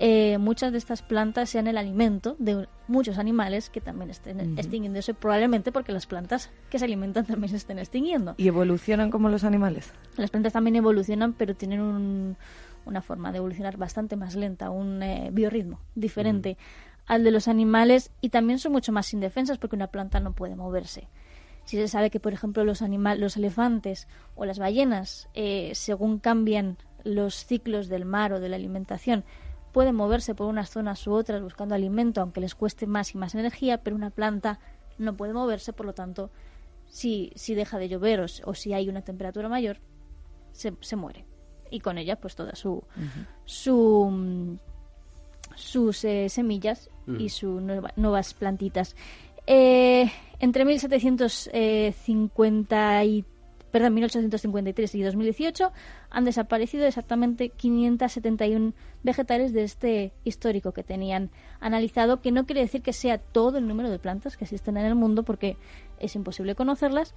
eh, 0.00 0.36
muchas 0.38 0.72
de 0.72 0.78
estas 0.78 1.02
plantas 1.02 1.48
sean 1.48 1.68
el 1.68 1.78
alimento 1.78 2.34
de 2.40 2.66
muchos 2.88 3.18
animales 3.18 3.70
que 3.70 3.80
también 3.80 4.10
estén 4.10 4.58
extinguiéndose, 4.58 5.14
probablemente 5.14 5.70
porque 5.70 5.92
las 5.92 6.08
plantas 6.08 6.50
que 6.70 6.80
se 6.80 6.86
alimentan 6.86 7.24
también 7.24 7.50
se 7.50 7.56
estén 7.56 7.78
extinguiendo. 7.78 8.34
¿Y 8.36 8.48
evolucionan 8.48 9.12
como 9.12 9.28
los 9.28 9.44
animales? 9.44 9.92
Las 10.16 10.30
plantas 10.30 10.54
también 10.54 10.74
evolucionan, 10.74 11.34
pero 11.34 11.54
tienen 11.54 12.36
una 12.84 13.00
forma 13.00 13.30
de 13.30 13.38
evolucionar 13.38 13.76
bastante 13.76 14.16
más 14.16 14.34
lenta, 14.34 14.70
un 14.70 15.04
eh, 15.04 15.30
biorritmo 15.32 15.78
diferente 15.94 16.58
al 17.06 17.22
de 17.22 17.30
los 17.30 17.46
animales 17.46 18.10
y 18.20 18.30
también 18.30 18.58
son 18.58 18.72
mucho 18.72 18.90
más 18.90 19.14
indefensas 19.14 19.58
porque 19.58 19.76
una 19.76 19.86
planta 19.86 20.18
no 20.18 20.32
puede 20.32 20.56
moverse. 20.56 21.06
Si 21.66 21.76
se 21.76 21.88
sabe 21.88 22.10
que, 22.10 22.20
por 22.20 22.32
ejemplo, 22.32 22.64
los, 22.64 22.80
los 22.80 23.36
elefantes 23.36 24.08
o 24.34 24.46
las 24.46 24.58
ballenas, 24.58 25.28
eh, 25.34 25.72
según 25.74 26.18
cambian 26.18 26.78
los 27.04 27.44
ciclos 27.44 27.88
del 27.88 28.06
mar 28.06 28.32
o 28.32 28.40
de 28.40 28.48
la 28.48 28.56
alimentación, 28.56 29.24
pueden 29.72 29.94
moverse 29.94 30.34
por 30.34 30.46
unas 30.46 30.70
zonas 30.70 31.06
u 31.06 31.12
otras 31.12 31.42
buscando 31.42 31.74
alimento, 31.74 32.22
aunque 32.22 32.40
les 32.40 32.54
cueste 32.54 32.86
más 32.86 33.14
y 33.14 33.18
más 33.18 33.34
energía, 33.34 33.82
pero 33.82 33.94
una 33.94 34.08
planta 34.08 34.58
no 34.96 35.16
puede 35.16 35.34
moverse, 35.34 35.74
por 35.74 35.84
lo 35.84 35.92
tanto, 35.92 36.30
si, 36.86 37.30
si 37.34 37.54
deja 37.54 37.76
de 37.78 37.90
llover 37.90 38.20
o, 38.20 38.54
si 38.54 38.72
hay 38.72 38.88
una 38.88 39.02
temperatura 39.02 39.50
mayor, 39.50 39.80
se, 40.52 40.72
se, 40.80 40.96
muere. 40.96 41.26
Y 41.70 41.80
con 41.80 41.98
ella, 41.98 42.16
pues 42.16 42.34
toda 42.34 42.54
su, 42.54 42.82
su 43.44 44.58
sus 45.56 46.04
eh, 46.04 46.28
semillas 46.28 46.90
y 47.18 47.28
sus 47.30 47.62
nuevas 47.62 48.34
plantitas. 48.34 48.94
Eh, 49.46 50.10
entre 50.38 50.64
1750 50.64 53.04
y 53.04 53.24
perdón, 53.76 53.94
1853 53.94 54.94
y 54.94 55.02
2018 55.02 55.70
han 56.08 56.24
desaparecido 56.24 56.86
exactamente 56.86 57.50
571 57.50 58.72
vegetales 59.02 59.52
de 59.52 59.64
este 59.64 60.12
histórico 60.24 60.72
que 60.72 60.82
tenían 60.82 61.28
analizado, 61.60 62.22
que 62.22 62.32
no 62.32 62.46
quiere 62.46 62.62
decir 62.62 62.80
que 62.80 62.94
sea 62.94 63.18
todo 63.18 63.58
el 63.58 63.68
número 63.68 63.90
de 63.90 63.98
plantas 63.98 64.38
que 64.38 64.44
existen 64.44 64.78
en 64.78 64.86
el 64.86 64.94
mundo, 64.94 65.24
porque 65.24 65.58
es 66.00 66.16
imposible 66.16 66.54
conocerlas, 66.54 67.14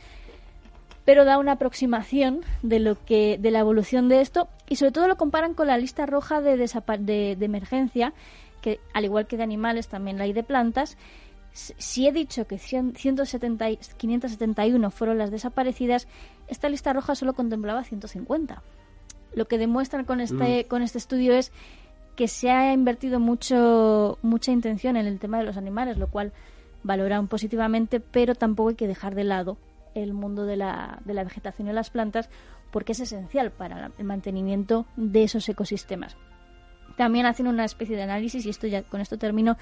pero 1.06 1.24
da 1.24 1.38
una 1.38 1.54
aproximación 1.54 2.42
de 2.62 2.80
lo 2.80 3.06
que 3.06 3.38
de 3.40 3.52
la 3.52 3.60
evolución 3.60 4.10
de 4.10 4.20
esto 4.20 4.50
y 4.68 4.76
sobre 4.76 4.92
todo 4.92 5.08
lo 5.08 5.16
comparan 5.16 5.54
con 5.54 5.68
la 5.68 5.78
lista 5.78 6.06
roja 6.06 6.42
de, 6.42 6.58
de, 6.58 7.36
de 7.38 7.46
emergencia, 7.46 8.12
que 8.62 8.82
al 8.94 9.06
igual 9.06 9.28
que 9.28 9.38
de 9.38 9.44
animales 9.44 9.88
también 9.88 10.18
la 10.18 10.26
hay 10.26 10.34
de 10.34 10.44
plantas 10.44 10.98
si 11.78 12.08
he 12.08 12.12
dicho 12.12 12.48
que 12.48 12.58
170, 12.58 13.66
571 13.98 14.92
fueron 14.92 15.18
las 15.18 15.32
desaparecidas, 15.32 16.08
esta 16.48 16.70
lista 16.70 16.94
roja 16.94 17.16
solo 17.16 17.34
contemplaba 17.34 17.84
150. 17.84 18.62
Lo 19.34 19.48
que 19.48 19.58
demuestran 19.58 20.06
con 20.06 20.22
este, 20.22 20.64
mm. 20.66 20.68
con 20.68 20.82
este 20.82 20.98
estudio 20.98 21.34
es 21.34 21.52
que 22.16 22.28
se 22.28 22.52
ha 22.52 22.74
invertido 22.74 23.20
mucho, 23.20 24.18
mucha 24.22 24.52
intención 24.52 24.98
en 24.98 25.06
el 25.06 25.20
tema 25.20 25.38
de 25.38 25.46
los 25.46 25.58
animales, 25.58 25.98
lo 25.98 26.08
cual 26.08 26.34
valoran 26.84 27.28
positivamente, 27.28 28.00
pero 28.00 28.36
tampoco 28.36 28.70
hay 28.70 28.76
que 28.76 28.88
dejar 28.88 29.16
de 29.16 29.24
lado 29.24 29.58
el 29.96 30.14
mundo 30.14 30.46
de 30.46 30.58
la, 30.58 31.00
de 31.06 31.14
la 31.14 31.24
vegetación 31.24 31.68
y 31.68 31.74
las 31.74 31.90
plantas 31.90 32.30
porque 32.72 32.92
es 32.92 33.00
esencial 33.00 33.52
para 33.52 33.92
el 33.98 34.04
mantenimiento 34.04 34.86
de 34.96 35.24
esos 35.24 35.48
ecosistemas. 35.50 36.16
También 37.00 37.26
hacen 37.26 37.48
una 37.48 37.64
especie 37.64 37.96
de 37.96 38.04
análisis, 38.04 38.46
y 38.46 38.50
esto 38.50 38.68
ya 38.68 38.84
con 38.84 39.00
esto 39.00 39.18
termino, 39.18 39.56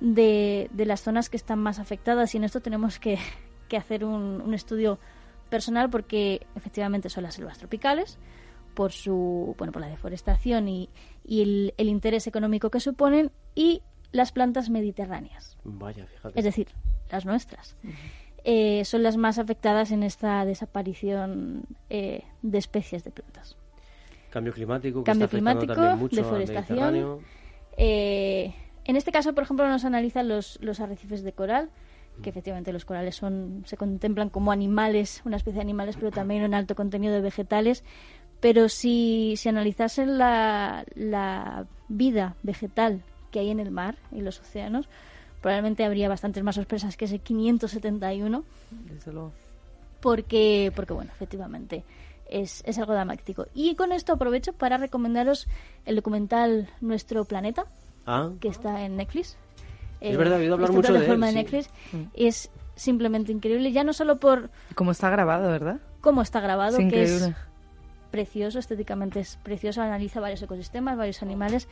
de, 0.00 0.70
de 0.72 0.86
las 0.86 1.02
zonas 1.02 1.28
que 1.28 1.36
están 1.36 1.58
más 1.58 1.78
afectadas. 1.78 2.34
Y 2.34 2.38
en 2.38 2.44
esto 2.44 2.60
tenemos 2.60 2.98
que, 2.98 3.18
que 3.68 3.76
hacer 3.76 4.06
un, 4.06 4.40
un, 4.40 4.54
estudio 4.54 4.98
personal 5.50 5.90
porque 5.90 6.46
efectivamente 6.54 7.10
son 7.10 7.24
las 7.24 7.34
selvas 7.34 7.58
tropicales 7.58 8.16
por 8.72 8.92
su 8.92 9.54
bueno 9.58 9.70
por 9.72 9.82
la 9.82 9.88
deforestación 9.88 10.66
y, 10.68 10.88
y 11.26 11.42
el, 11.42 11.74
el, 11.76 11.88
interés 11.88 12.26
económico 12.26 12.70
que 12.70 12.80
suponen 12.80 13.32
y 13.54 13.82
las 14.12 14.32
plantas 14.32 14.70
mediterráneas. 14.70 15.58
Vaya, 15.64 16.06
Es 16.34 16.44
decir, 16.44 16.68
las 17.10 17.26
nuestras. 17.26 17.76
eh, 18.44 18.82
son 18.86 19.02
las 19.02 19.18
más 19.18 19.38
afectadas 19.38 19.90
en 19.90 20.02
esta 20.02 20.42
desaparición 20.46 21.64
eh, 21.90 22.22
de 22.40 22.56
especies 22.58 23.04
de 23.04 23.10
plantas. 23.10 23.56
Cambio 24.38 24.52
climático, 24.52 25.02
que 25.02 25.10
cambio 25.10 25.28
climático, 25.28 25.96
mucho 25.96 26.16
deforestación. 26.16 27.20
Eh, 27.76 28.54
en 28.84 28.96
este 28.96 29.12
caso, 29.12 29.34
por 29.34 29.44
ejemplo, 29.44 29.68
nos 29.68 29.84
analizan 29.84 30.28
los, 30.28 30.58
los 30.62 30.80
arrecifes 30.80 31.22
de 31.22 31.32
coral, 31.32 31.70
que 32.22 32.30
efectivamente 32.30 32.72
los 32.72 32.84
corales 32.84 33.14
son 33.16 33.62
se 33.66 33.76
contemplan 33.76 34.30
como 34.30 34.50
animales, 34.50 35.22
una 35.24 35.36
especie 35.36 35.58
de 35.58 35.62
animales, 35.62 35.96
pero 35.96 36.10
también 36.10 36.42
un 36.42 36.54
alto 36.54 36.74
contenido 36.74 37.14
de 37.14 37.20
vegetales. 37.20 37.84
Pero 38.40 38.68
si, 38.68 39.34
si 39.36 39.48
analizasen 39.48 40.16
la, 40.16 40.84
la 40.94 41.66
vida 41.88 42.36
vegetal 42.42 43.02
que 43.30 43.40
hay 43.40 43.50
en 43.50 43.60
el 43.60 43.70
mar 43.70 43.96
y 44.12 44.20
los 44.20 44.40
océanos, 44.40 44.88
probablemente 45.40 45.84
habría 45.84 46.08
bastantes 46.08 46.42
más 46.42 46.54
sorpresas 46.54 46.96
que 46.96 47.06
ese 47.06 47.18
571. 47.18 48.44
Desde 48.70 49.12
luego. 49.12 49.32
Porque, 50.00 50.72
porque 50.74 50.92
bueno, 50.92 51.10
efectivamente, 51.12 51.84
es, 52.28 52.62
es 52.66 52.78
algo 52.78 52.92
dramático. 52.92 53.46
Y 53.54 53.74
con 53.74 53.92
esto 53.92 54.12
aprovecho 54.12 54.52
para 54.52 54.76
recomendaros 54.76 55.48
el 55.84 55.96
documental 55.96 56.68
Nuestro 56.80 57.24
Planeta, 57.24 57.66
ah. 58.06 58.30
que 58.40 58.48
está 58.48 58.84
en 58.84 58.96
Netflix. 58.96 59.36
Es 60.00 60.16
verdad, 60.16 60.38
he 60.38 60.42
oído 60.42 60.54
hablar 60.54 60.72
mucho 60.72 60.92
de 60.92 61.06
él. 61.06 61.20
De 61.20 61.32
Netflix. 61.32 61.70
Mm. 61.92 62.02
Es 62.14 62.50
simplemente 62.76 63.32
increíble, 63.32 63.72
ya 63.72 63.82
no 63.82 63.92
solo 63.92 64.16
por... 64.16 64.50
Cómo 64.74 64.92
está 64.92 65.10
grabado, 65.10 65.50
¿verdad? 65.50 65.80
Cómo 66.00 66.22
está 66.22 66.40
grabado, 66.40 66.78
que 66.78 67.02
es 67.02 67.30
precioso, 68.10 68.58
estéticamente 68.58 69.20
es 69.20 69.36
precioso, 69.42 69.82
analiza 69.82 70.20
varios 70.20 70.40
ecosistemas, 70.42 70.96
varios 70.96 71.20
animales, 71.22 71.68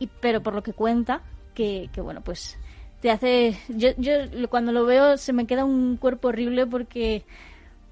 y 0.00 0.08
pero 0.20 0.42
por 0.42 0.54
lo 0.54 0.62
que 0.62 0.72
cuenta, 0.72 1.22
que, 1.54 1.88
que 1.92 2.00
bueno, 2.00 2.20
pues 2.22 2.58
te 3.00 3.12
hace... 3.12 3.56
Yo, 3.68 3.90
yo 3.96 4.12
cuando 4.50 4.72
lo 4.72 4.84
veo 4.84 5.16
se 5.16 5.32
me 5.32 5.46
queda 5.46 5.64
un 5.64 5.96
cuerpo 5.96 6.28
horrible 6.28 6.66
porque 6.66 7.24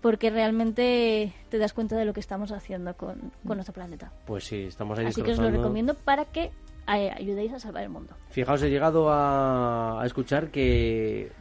porque 0.00 0.30
realmente 0.30 1.32
te 1.48 1.58
das 1.58 1.72
cuenta 1.72 1.96
de 1.96 2.04
lo 2.04 2.12
que 2.12 2.20
estamos 2.20 2.52
haciendo 2.52 2.94
con, 2.94 3.32
nuestro 3.44 3.74
planeta. 3.74 4.12
Pues 4.26 4.44
sí, 4.44 4.64
estamos 4.64 4.98
ahí 4.98 5.06
Así 5.06 5.22
que 5.22 5.32
os 5.32 5.38
lo 5.38 5.50
recomiendo 5.50 5.94
para 5.94 6.26
que 6.26 6.50
eh, 6.94 7.10
ayudéis 7.10 7.52
a 7.52 7.58
salvar 7.58 7.84
el 7.84 7.88
mundo. 7.88 8.14
Fijaos, 8.30 8.62
he 8.62 8.70
llegado 8.70 9.08
a, 9.10 10.02
escuchar 10.04 10.48
que 10.48 11.32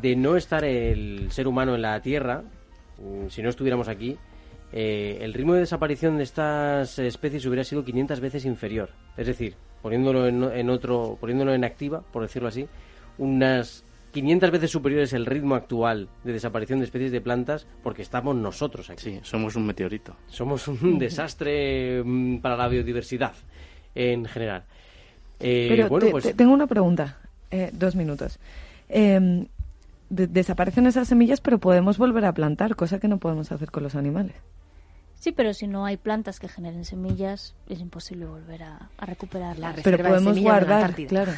de 0.00 0.16
no 0.16 0.36
estar 0.36 0.64
el 0.64 1.30
ser 1.30 1.46
humano 1.46 1.74
en 1.74 1.82
la 1.82 2.00
Tierra, 2.00 2.42
mm, 2.98 3.28
si 3.28 3.42
no 3.42 3.50
estuviéramos 3.50 3.88
aquí, 3.88 4.16
eh, 4.72 5.18
el 5.20 5.34
ritmo 5.34 5.54
de 5.54 5.60
desaparición 5.60 6.16
de 6.16 6.22
estas 6.22 6.98
especies 6.98 7.44
hubiera 7.46 7.64
sido 7.64 7.84
500 7.84 8.20
veces 8.20 8.44
inferior. 8.44 8.90
Es 9.16 9.26
decir, 9.26 9.56
poniéndolo 9.82 10.26
en, 10.26 10.44
en 10.44 10.70
otro, 10.70 11.18
poniéndolo 11.20 11.52
en 11.52 11.64
activa, 11.64 12.02
por 12.12 12.22
decirlo 12.22 12.48
así, 12.48 12.68
unas 13.18 13.84
500 14.12 14.50
veces 14.50 14.70
superior 14.70 15.02
es 15.02 15.12
el 15.12 15.26
ritmo 15.26 15.54
actual 15.54 16.08
de 16.24 16.32
desaparición 16.32 16.80
de 16.80 16.84
especies 16.84 17.12
de 17.12 17.20
plantas 17.20 17.66
porque 17.82 18.02
estamos 18.02 18.34
nosotros 18.36 18.90
aquí. 18.90 19.02
Sí, 19.02 19.20
somos 19.22 19.56
un 19.56 19.66
meteorito. 19.66 20.16
Somos 20.26 20.68
un 20.68 20.98
desastre 20.98 22.02
mm, 22.04 22.38
para 22.38 22.56
la 22.56 22.68
biodiversidad 22.68 23.34
en 23.94 24.24
general. 24.26 24.64
Eh, 25.38 25.66
pero 25.70 25.88
bueno, 25.88 26.10
pues... 26.10 26.36
tengo 26.36 26.52
una 26.52 26.66
pregunta, 26.66 27.18
eh, 27.50 27.70
dos 27.72 27.96
minutos. 27.96 28.38
Em, 28.88 29.46
desaparecen 30.10 30.86
esas 30.86 31.08
semillas, 31.08 31.40
pero 31.40 31.58
podemos 31.58 31.96
volver 31.96 32.24
a 32.24 32.34
plantar, 32.34 32.76
cosa 32.76 32.98
que 32.98 33.08
no 33.08 33.18
podemos 33.18 33.52
hacer 33.52 33.70
con 33.70 33.82
los 33.82 33.94
animales. 33.94 34.34
Sí, 35.20 35.32
pero 35.32 35.52
si 35.52 35.66
no 35.66 35.84
hay 35.84 35.98
plantas 35.98 36.40
que 36.40 36.48
generen 36.48 36.86
semillas, 36.86 37.54
es 37.68 37.78
imposible 37.78 38.24
volver 38.24 38.62
a, 38.62 38.88
recuperarlas. 38.98 39.78
Pero 39.84 39.98
podemos 40.02 40.38
guardar, 40.38 40.94
claro, 40.94 41.32